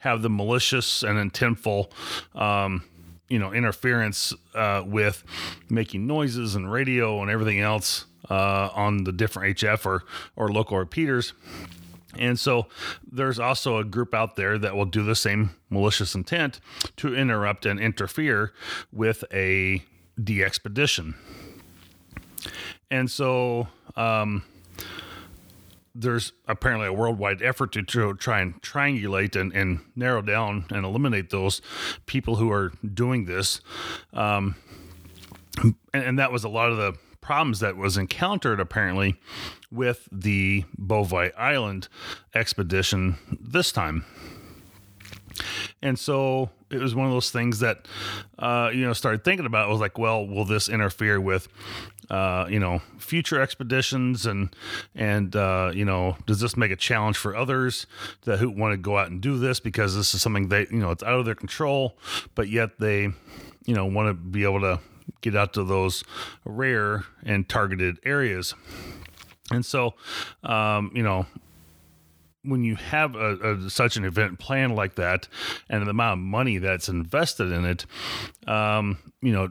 have 0.00 0.22
the 0.22 0.30
malicious 0.30 1.02
and 1.02 1.32
intentful. 1.32 1.90
Um, 2.34 2.84
you 3.28 3.40
know, 3.40 3.52
interference 3.52 4.32
uh, 4.54 4.84
with 4.86 5.24
making 5.68 6.06
noises 6.06 6.54
and 6.54 6.70
radio 6.70 7.20
and 7.22 7.28
everything 7.28 7.58
else 7.58 8.04
uh, 8.30 8.68
on 8.72 9.02
the 9.02 9.10
different 9.10 9.58
HF 9.58 9.84
or 9.84 10.04
or 10.36 10.52
local 10.52 10.78
repeaters. 10.78 11.32
And 12.16 12.38
so 12.38 12.66
there's 13.10 13.40
also 13.40 13.78
a 13.78 13.84
group 13.84 14.14
out 14.14 14.36
there 14.36 14.58
that 14.58 14.76
will 14.76 14.86
do 14.86 15.02
the 15.02 15.16
same 15.16 15.50
malicious 15.70 16.14
intent 16.14 16.60
to 16.98 17.14
interrupt 17.14 17.66
and 17.66 17.80
interfere 17.80 18.52
with 18.92 19.24
a 19.32 19.82
DXpedition. 20.20 21.14
And 22.90 23.10
so 23.10 23.68
um, 23.96 24.44
there's 25.94 26.32
apparently 26.46 26.86
a 26.86 26.92
worldwide 26.92 27.42
effort 27.42 27.72
to, 27.72 27.82
try 28.14 28.40
and 28.40 28.60
triangulate 28.62 29.34
and, 29.34 29.52
and, 29.54 29.80
narrow 29.96 30.22
down 30.22 30.66
and 30.70 30.84
eliminate 30.84 31.30
those 31.30 31.62
people 32.04 32.36
who 32.36 32.52
are 32.52 32.72
doing 32.94 33.24
this. 33.24 33.60
Um, 34.12 34.56
and, 35.62 35.74
and, 35.92 36.18
that 36.18 36.30
was 36.30 36.44
a 36.44 36.48
lot 36.48 36.70
of 36.70 36.76
the 36.76 36.94
problems 37.22 37.60
that 37.60 37.76
was 37.76 37.96
encountered 37.96 38.60
apparently 38.60 39.16
with 39.70 40.06
the 40.12 40.64
Beauvais 40.78 41.32
Island 41.32 41.88
expedition 42.34 43.16
this 43.40 43.72
time. 43.72 44.04
And 45.82 45.98
so 45.98 46.50
it 46.70 46.78
was 46.78 46.94
one 46.94 47.06
of 47.06 47.12
those 47.12 47.30
things 47.30 47.60
that, 47.60 47.86
uh, 48.38 48.70
you 48.72 48.84
know, 48.84 48.92
started 48.92 49.24
thinking 49.24 49.46
about. 49.46 49.68
It 49.68 49.72
was 49.72 49.80
like, 49.80 49.98
well, 49.98 50.26
will 50.26 50.44
this 50.44 50.68
interfere 50.68 51.20
with, 51.20 51.48
uh, 52.10 52.46
you 52.48 52.58
know, 52.58 52.80
future 52.98 53.40
expeditions 53.40 54.26
and 54.26 54.54
and 54.94 55.34
uh, 55.34 55.70
you 55.74 55.84
know, 55.84 56.16
does 56.26 56.40
this 56.40 56.56
make 56.56 56.70
a 56.70 56.76
challenge 56.76 57.16
for 57.16 57.34
others 57.34 57.86
that 58.22 58.38
who 58.38 58.50
want 58.50 58.72
to 58.72 58.76
go 58.76 58.98
out 58.98 59.10
and 59.10 59.20
do 59.20 59.38
this 59.38 59.60
because 59.60 59.96
this 59.96 60.14
is 60.14 60.22
something 60.22 60.48
they, 60.48 60.66
you 60.70 60.78
know, 60.78 60.90
it's 60.90 61.02
out 61.02 61.18
of 61.18 61.24
their 61.24 61.34
control, 61.34 61.96
but 62.34 62.48
yet 62.48 62.78
they, 62.78 63.08
you 63.64 63.74
know, 63.74 63.86
want 63.86 64.08
to 64.08 64.14
be 64.14 64.44
able 64.44 64.60
to 64.60 64.80
get 65.20 65.36
out 65.36 65.52
to 65.54 65.64
those 65.64 66.04
rare 66.44 67.04
and 67.24 67.48
targeted 67.48 67.98
areas. 68.04 68.54
And 69.50 69.64
so, 69.64 69.94
um, 70.42 70.90
you 70.94 71.02
know, 71.02 71.26
when 72.42 72.64
you 72.64 72.76
have 72.76 73.14
a, 73.16 73.54
a, 73.54 73.70
such 73.70 73.96
an 73.96 74.04
event 74.04 74.38
planned 74.38 74.76
like 74.76 74.94
that 74.96 75.28
and 75.68 75.86
the 75.86 75.90
amount 75.90 76.20
of 76.20 76.24
money 76.24 76.58
that's 76.58 76.88
invested 76.88 77.50
in 77.52 77.64
it, 77.64 77.86
um, 78.46 78.98
you 79.20 79.32
know, 79.32 79.50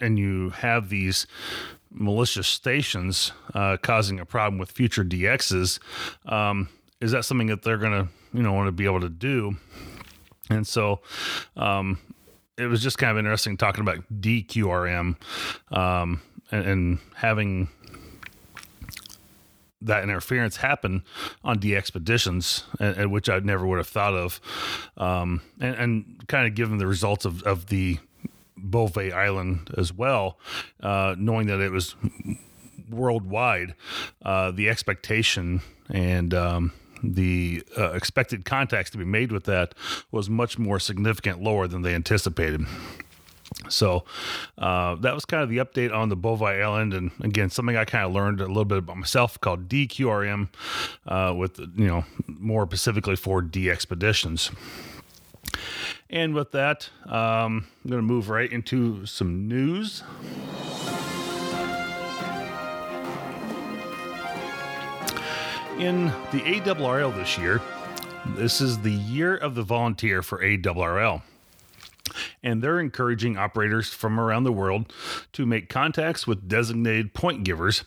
and 0.00 0.18
you 0.18 0.50
have 0.50 0.88
these 0.88 1.26
malicious 1.94 2.48
stations 2.48 3.32
uh, 3.54 3.76
causing 3.80 4.20
a 4.20 4.26
problem 4.26 4.58
with 4.58 4.70
future 4.70 5.04
DXs, 5.04 5.78
um, 6.26 6.68
is 7.00 7.12
that 7.12 7.24
something 7.24 7.46
that 7.46 7.62
they're 7.62 7.78
going 7.78 7.92
to, 7.92 8.08
you 8.32 8.42
know, 8.42 8.52
want 8.52 8.68
to 8.68 8.72
be 8.72 8.84
able 8.84 9.00
to 9.00 9.08
do? 9.08 9.56
And 10.50 10.66
so, 10.66 11.00
um, 11.56 11.98
it 12.56 12.66
was 12.66 12.82
just 12.82 12.98
kind 12.98 13.10
of 13.10 13.18
interesting 13.18 13.56
talking 13.56 13.80
about 13.80 14.04
DQRM 14.20 15.16
um, 15.72 16.22
and, 16.50 16.66
and 16.66 16.98
having 17.16 17.68
that 19.82 20.02
interference 20.02 20.56
happen 20.56 21.04
on 21.42 21.58
DXpeditions, 21.58 22.64
and, 22.80 22.96
and 22.96 23.12
which 23.12 23.28
I 23.28 23.38
never 23.40 23.66
would 23.66 23.78
have 23.78 23.88
thought 23.88 24.14
of, 24.14 24.40
um, 24.96 25.42
and, 25.60 25.74
and, 25.74 26.28
kind 26.28 26.46
of 26.46 26.54
given 26.54 26.78
the 26.78 26.86
results 26.86 27.24
of, 27.24 27.42
of 27.42 27.66
the 27.66 27.98
Beauvais 28.56 29.12
Island 29.12 29.70
as 29.76 29.92
well, 29.92 30.38
uh, 30.82 31.14
knowing 31.18 31.46
that 31.48 31.60
it 31.60 31.70
was 31.70 31.96
worldwide, 32.90 33.74
uh, 34.24 34.50
the 34.50 34.68
expectation 34.68 35.60
and 35.90 36.32
um, 36.34 36.72
the 37.02 37.62
uh, 37.76 37.92
expected 37.92 38.44
contacts 38.44 38.90
to 38.90 38.98
be 38.98 39.04
made 39.04 39.32
with 39.32 39.44
that 39.44 39.74
was 40.10 40.30
much 40.30 40.58
more 40.58 40.78
significant 40.78 41.42
lower 41.42 41.66
than 41.66 41.82
they 41.82 41.94
anticipated. 41.94 42.64
So 43.68 44.04
uh, 44.58 44.96
that 44.96 45.14
was 45.14 45.24
kind 45.24 45.42
of 45.42 45.48
the 45.48 45.58
update 45.58 45.94
on 45.94 46.08
the 46.08 46.16
Beauvais 46.16 46.62
Island, 46.62 46.92
and 46.92 47.10
again, 47.20 47.50
something 47.50 47.76
I 47.76 47.84
kind 47.84 48.04
of 48.04 48.12
learned 48.12 48.40
a 48.40 48.46
little 48.46 48.64
bit 48.64 48.78
about 48.78 48.96
myself 48.96 49.40
called 49.40 49.68
DQRM, 49.68 50.48
uh, 51.06 51.34
with 51.36 51.58
you 51.58 51.86
know 51.86 52.04
more 52.26 52.66
specifically 52.66 53.16
for 53.16 53.42
DXpeditions. 53.42 54.50
And 56.14 56.32
with 56.32 56.52
that, 56.52 56.88
um, 57.06 57.66
I'm 57.84 57.90
going 57.90 57.98
to 57.98 58.02
move 58.02 58.30
right 58.30 58.50
into 58.50 59.04
some 59.04 59.48
news. 59.48 60.04
In 65.76 66.06
the 66.30 66.40
ARRL 66.40 67.14
this 67.16 67.36
year, 67.36 67.60
this 68.36 68.60
is 68.60 68.78
the 68.78 68.92
year 68.92 69.36
of 69.36 69.56
the 69.56 69.64
volunteer 69.64 70.22
for 70.22 70.38
ARRL 70.38 71.22
and 72.44 72.62
they're 72.62 72.78
encouraging 72.78 73.36
operators 73.36 73.92
from 73.92 74.20
around 74.20 74.44
the 74.44 74.52
world 74.52 74.92
to 75.32 75.44
make 75.44 75.68
contacts 75.68 76.26
with 76.26 76.46
designated 76.46 77.14
point 77.14 77.42
givers. 77.42 77.84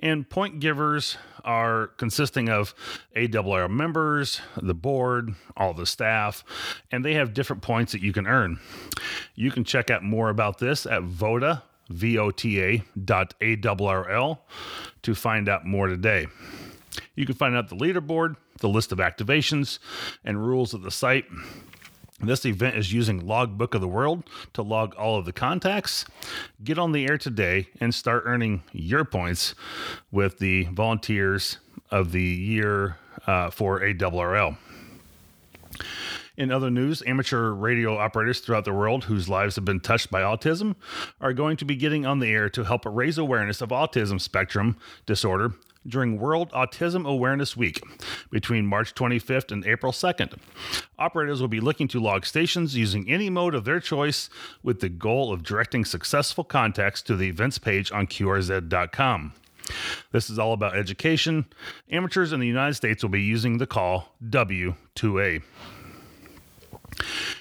And 0.00 0.28
point 0.28 0.60
givers 0.60 1.16
are 1.44 1.88
consisting 1.96 2.48
of 2.48 2.74
ARRL 3.16 3.70
members, 3.70 4.40
the 4.56 4.74
board, 4.74 5.34
all 5.56 5.74
the 5.74 5.86
staff, 5.86 6.44
and 6.90 7.04
they 7.04 7.14
have 7.14 7.34
different 7.34 7.62
points 7.62 7.92
that 7.92 8.02
you 8.02 8.12
can 8.12 8.26
earn. 8.26 8.58
You 9.34 9.50
can 9.50 9.64
check 9.64 9.90
out 9.90 10.02
more 10.02 10.30
about 10.30 10.58
this 10.58 10.86
at 10.86 11.02
VOTA, 11.02 11.62
V-O-T-A 11.90 12.82
dot 13.04 13.34
A-R-R-L 13.40 14.44
to 15.02 15.14
find 15.14 15.48
out 15.48 15.66
more 15.66 15.86
today. 15.86 16.26
You 17.14 17.26
can 17.26 17.34
find 17.34 17.56
out 17.56 17.68
the 17.68 17.76
leaderboard, 17.76 18.36
the 18.60 18.68
list 18.68 18.92
of 18.92 18.98
activations, 18.98 19.78
and 20.24 20.46
rules 20.46 20.74
of 20.74 20.82
the 20.82 20.90
site. 20.90 21.26
This 22.20 22.46
event 22.46 22.76
is 22.76 22.92
using 22.92 23.26
Logbook 23.26 23.74
of 23.74 23.80
the 23.80 23.88
World 23.88 24.22
to 24.52 24.62
log 24.62 24.94
all 24.94 25.18
of 25.18 25.24
the 25.24 25.32
contacts. 25.32 26.04
Get 26.62 26.78
on 26.78 26.92
the 26.92 27.06
air 27.06 27.18
today 27.18 27.68
and 27.80 27.92
start 27.92 28.22
earning 28.24 28.62
your 28.72 29.04
points 29.04 29.54
with 30.12 30.38
the 30.38 30.64
volunteers 30.66 31.58
of 31.90 32.12
the 32.12 32.22
year 32.22 32.98
uh, 33.26 33.50
for 33.50 33.80
ARRL. 33.80 34.56
In 36.36 36.50
other 36.50 36.70
news, 36.70 37.02
amateur 37.06 37.50
radio 37.50 37.96
operators 37.96 38.40
throughout 38.40 38.64
the 38.64 38.72
world 38.72 39.04
whose 39.04 39.28
lives 39.28 39.56
have 39.56 39.64
been 39.64 39.80
touched 39.80 40.10
by 40.10 40.20
autism 40.22 40.74
are 41.20 41.32
going 41.32 41.56
to 41.58 41.64
be 41.64 41.76
getting 41.76 42.06
on 42.06 42.20
the 42.20 42.30
air 42.30 42.48
to 42.50 42.64
help 42.64 42.82
raise 42.86 43.18
awareness 43.18 43.60
of 43.60 43.68
autism 43.70 44.20
spectrum 44.20 44.76
disorder 45.06 45.52
during 45.86 46.18
World 46.18 46.50
Autism 46.52 47.06
Awareness 47.06 47.56
Week 47.56 47.82
between 48.30 48.66
March 48.66 48.94
25th 48.94 49.52
and 49.52 49.66
April 49.66 49.92
2nd. 49.92 50.38
Operators 50.98 51.40
will 51.40 51.48
be 51.48 51.60
looking 51.60 51.88
to 51.88 52.00
log 52.00 52.24
stations 52.24 52.76
using 52.76 53.08
any 53.08 53.30
mode 53.30 53.54
of 53.54 53.64
their 53.64 53.80
choice 53.80 54.30
with 54.62 54.80
the 54.80 54.88
goal 54.88 55.32
of 55.32 55.42
directing 55.42 55.84
successful 55.84 56.44
contacts 56.44 57.02
to 57.02 57.16
the 57.16 57.28
events 57.28 57.58
page 57.58 57.92
on 57.92 58.06
QRZ.com. 58.06 59.32
This 60.12 60.28
is 60.28 60.38
all 60.38 60.52
about 60.52 60.76
education. 60.76 61.46
Amateurs 61.90 62.32
in 62.32 62.40
the 62.40 62.46
United 62.46 62.74
States 62.74 63.02
will 63.02 63.10
be 63.10 63.22
using 63.22 63.58
the 63.58 63.66
call 63.66 64.14
W2A. 64.28 65.42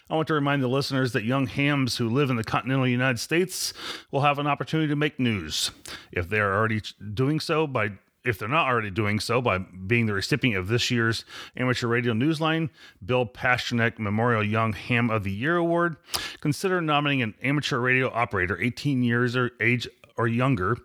I 0.10 0.16
want 0.16 0.28
to 0.28 0.34
remind 0.34 0.62
the 0.62 0.68
listeners 0.68 1.14
that 1.14 1.24
young 1.24 1.48
hams 1.48 1.98
who 1.98 2.10
live 2.10 2.30
in 2.30 2.36
the 2.36 2.44
continental 2.44 2.88
United 2.88 3.20
States 3.20 3.74
will 4.12 4.22
have 4.22 4.40
an 4.40 4.48
opportunity 4.48 4.88
to 4.90 4.96
make 4.96 5.20
news. 5.20 5.72
If 6.12 6.30
they 6.30 6.40
are 6.40 6.54
already 6.54 6.82
doing 7.14 7.40
so 7.40 7.68
by 7.68 7.92
if 8.26 8.40
they're 8.40 8.48
not 8.48 8.68
already 8.68 8.90
doing 8.90 9.20
so 9.20 9.42
by 9.42 9.58
being 9.58 10.06
the 10.06 10.14
recipient 10.14 10.58
of 10.58 10.68
this 10.68 10.90
year's 10.90 11.26
Amateur 11.58 11.88
Radio 11.88 12.14
Newsline 12.14 12.70
Bill 13.06 13.26
Pasternak 13.26 14.00
Memorial 14.00 14.44
Young 14.44 14.74
Ham 14.74 15.10
of 15.10 15.24
the 15.24 15.32
Year 15.32 15.58
Award, 15.58 15.98
consider 16.40 16.82
nominating 16.82 17.22
an 17.22 17.34
amateur 17.42 17.80
radio 17.80 18.10
operator 18.12 18.60
18 18.62 19.04
years 19.04 19.36
or 19.36 19.52
age 19.60 19.88
or 20.18 20.28
younger 20.28 20.78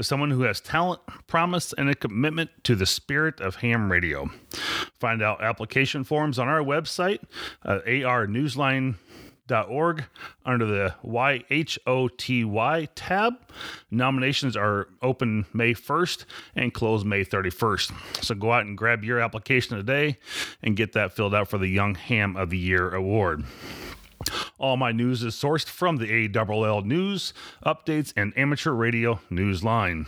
someone 0.00 0.30
who 0.30 0.42
has 0.42 0.60
talent, 0.60 1.00
promise, 1.26 1.74
and 1.74 1.90
a 1.90 1.94
commitment 1.94 2.50
to 2.64 2.74
the 2.74 2.86
spirit 2.86 3.40
of 3.40 3.56
ham 3.56 3.90
radio. 3.90 4.30
Find 4.98 5.22
out 5.22 5.42
application 5.42 6.04
forms 6.04 6.38
on 6.38 6.48
our 6.48 6.60
website, 6.60 7.18
uh, 7.64 7.80
arnewsline.com 7.86 8.96
org 9.60 10.04
under 10.44 10.66
the 10.66 10.94
YHOTY 11.04 12.88
tab. 12.94 13.34
Nominations 13.90 14.56
are 14.56 14.88
open 15.00 15.46
May 15.52 15.74
1st 15.74 16.24
and 16.56 16.74
close 16.74 17.04
May 17.04 17.24
31st. 17.24 18.24
So 18.24 18.34
go 18.34 18.52
out 18.52 18.64
and 18.64 18.76
grab 18.76 19.04
your 19.04 19.20
application 19.20 19.76
today 19.76 20.18
and 20.62 20.76
get 20.76 20.92
that 20.92 21.12
filled 21.12 21.34
out 21.34 21.48
for 21.48 21.58
the 21.58 21.68
Young 21.68 21.94
Ham 21.94 22.36
of 22.36 22.50
the 22.50 22.58
Year 22.58 22.94
award. 22.94 23.44
All 24.58 24.76
my 24.76 24.92
news 24.92 25.22
is 25.22 25.34
sourced 25.34 25.68
from 25.68 25.96
the 25.96 26.06
ARRL 26.28 26.84
News, 26.84 27.32
Updates, 27.64 28.12
and 28.16 28.32
Amateur 28.36 28.72
Radio 28.72 29.20
News 29.30 29.64
line. 29.64 30.06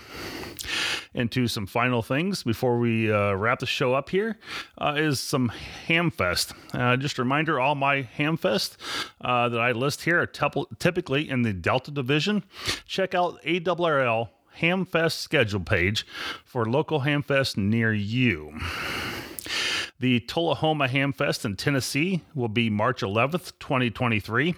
Into 1.12 1.46
some 1.46 1.66
final 1.66 2.02
things 2.02 2.42
before 2.42 2.78
we 2.78 3.12
uh, 3.12 3.34
wrap 3.34 3.60
the 3.60 3.66
show 3.66 3.94
up 3.94 4.10
here 4.10 4.38
uh, 4.78 4.94
is 4.96 5.20
some 5.20 5.52
Hamfest. 5.86 6.54
Uh, 6.72 6.96
just 6.96 7.18
a 7.18 7.22
reminder 7.22 7.60
all 7.60 7.74
my 7.74 8.02
Hamfest 8.18 8.76
uh, 9.20 9.48
that 9.48 9.60
I 9.60 9.72
list 9.72 10.02
here 10.02 10.20
are 10.20 10.26
tep- 10.26 10.54
typically 10.78 11.28
in 11.28 11.42
the 11.42 11.52
Delta 11.52 11.90
Division. 11.90 12.44
Check 12.86 13.14
out 13.14 13.40
ARRL 13.44 14.30
Hamfest 14.60 15.18
schedule 15.18 15.60
page 15.60 16.06
for 16.44 16.64
local 16.64 17.00
Hamfest 17.00 17.56
near 17.56 17.92
you. 17.92 18.58
The 20.00 20.20
Tullahoma 20.20 20.88
Hamfest 20.88 21.44
in 21.44 21.56
Tennessee 21.56 22.22
will 22.34 22.48
be 22.48 22.68
March 22.68 23.02
11th, 23.02 23.52
2023. 23.60 24.54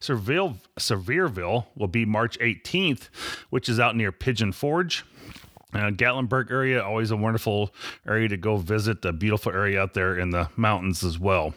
Seville, 0.00 0.56
Sevierville 0.78 1.66
will 1.76 1.88
be 1.88 2.04
March 2.04 2.38
18th, 2.40 3.08
which 3.50 3.68
is 3.68 3.80
out 3.80 3.96
near 3.96 4.12
Pigeon 4.12 4.52
Forge. 4.52 5.04
Uh, 5.72 5.90
Gatlinburg 5.90 6.50
area, 6.50 6.82
always 6.82 7.10
a 7.10 7.16
wonderful 7.16 7.74
area 8.06 8.28
to 8.28 8.36
go 8.36 8.56
visit. 8.56 9.04
A 9.04 9.12
beautiful 9.12 9.52
area 9.52 9.80
out 9.80 9.94
there 9.94 10.18
in 10.18 10.30
the 10.30 10.48
mountains 10.56 11.04
as 11.04 11.18
well. 11.18 11.54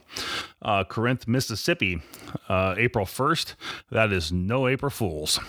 Uh, 0.61 0.83
Corinth, 0.83 1.27
Mississippi, 1.27 2.01
uh, 2.49 2.75
April 2.77 3.05
1st. 3.05 3.55
That 3.91 4.11
is 4.11 4.31
no 4.31 4.67
April 4.67 4.89
Fools. 4.89 5.39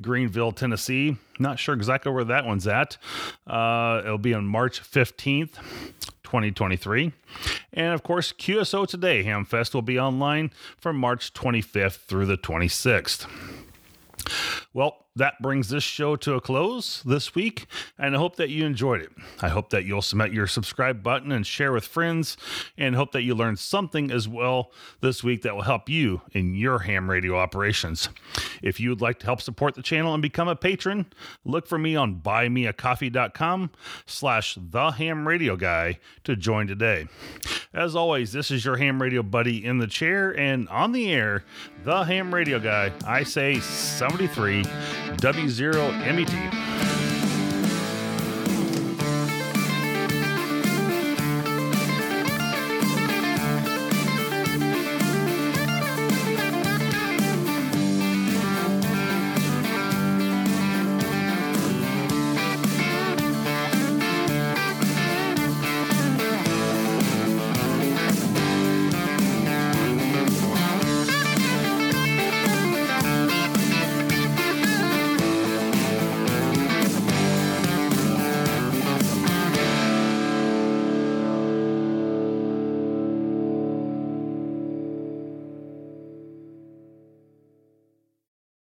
Greenville, 0.00 0.52
Tennessee. 0.52 1.16
Not 1.38 1.58
sure 1.58 1.74
exactly 1.74 2.10
where 2.10 2.24
that 2.24 2.46
one's 2.46 2.66
at. 2.66 2.96
Uh, 3.46 4.00
it'll 4.04 4.18
be 4.18 4.34
on 4.34 4.46
March 4.46 4.80
15th. 4.82 5.56
2023. 6.24 7.12
And 7.72 7.94
of 7.94 8.02
course, 8.02 8.32
QSO 8.32 8.86
Today 8.86 9.24
Hamfest 9.24 9.74
will 9.74 9.82
be 9.82 9.98
online 9.98 10.50
from 10.76 10.96
March 10.96 11.32
25th 11.32 11.96
through 12.06 12.26
the 12.26 12.36
26th. 12.36 13.26
Well, 14.72 15.03
that 15.16 15.40
brings 15.40 15.68
this 15.68 15.84
show 15.84 16.16
to 16.16 16.34
a 16.34 16.40
close 16.40 17.02
this 17.04 17.34
week, 17.34 17.66
and 17.98 18.16
I 18.16 18.18
hope 18.18 18.36
that 18.36 18.50
you 18.50 18.64
enjoyed 18.64 19.00
it. 19.00 19.10
I 19.40 19.48
hope 19.48 19.70
that 19.70 19.84
you'll 19.84 20.02
submit 20.02 20.32
your 20.32 20.46
subscribe 20.46 21.02
button 21.02 21.30
and 21.30 21.46
share 21.46 21.72
with 21.72 21.86
friends, 21.86 22.36
and 22.76 22.96
hope 22.96 23.12
that 23.12 23.22
you 23.22 23.34
learned 23.34 23.58
something 23.58 24.10
as 24.10 24.26
well 24.26 24.72
this 25.00 25.22
week 25.22 25.42
that 25.42 25.54
will 25.54 25.62
help 25.62 25.88
you 25.88 26.22
in 26.32 26.54
your 26.54 26.80
ham 26.80 27.08
radio 27.08 27.36
operations. 27.38 28.08
If 28.62 28.80
you 28.80 28.90
would 28.90 29.00
like 29.00 29.20
to 29.20 29.26
help 29.26 29.40
support 29.40 29.74
the 29.74 29.82
channel 29.82 30.14
and 30.14 30.22
become 30.22 30.48
a 30.48 30.56
patron, 30.56 31.06
look 31.44 31.66
for 31.66 31.78
me 31.78 31.94
on 31.94 32.16
buymeacoffee.com 32.20 33.70
slash 34.06 34.58
the 34.60 34.90
ham 34.92 35.28
radio 35.28 35.56
guy 35.56 35.98
to 36.24 36.34
join 36.34 36.66
today. 36.66 37.06
As 37.72 37.96
always, 37.96 38.32
this 38.32 38.50
is 38.50 38.64
your 38.64 38.76
ham 38.76 39.00
radio 39.02 39.22
buddy 39.22 39.64
in 39.64 39.78
the 39.78 39.86
chair 39.86 40.30
and 40.38 40.68
on 40.68 40.92
the 40.92 41.12
air, 41.12 41.44
the 41.84 42.04
ham 42.04 42.34
radio 42.34 42.58
guy. 42.58 42.92
I 43.06 43.24
say 43.24 43.60
73 43.60 44.64
W0MET. 45.16 46.93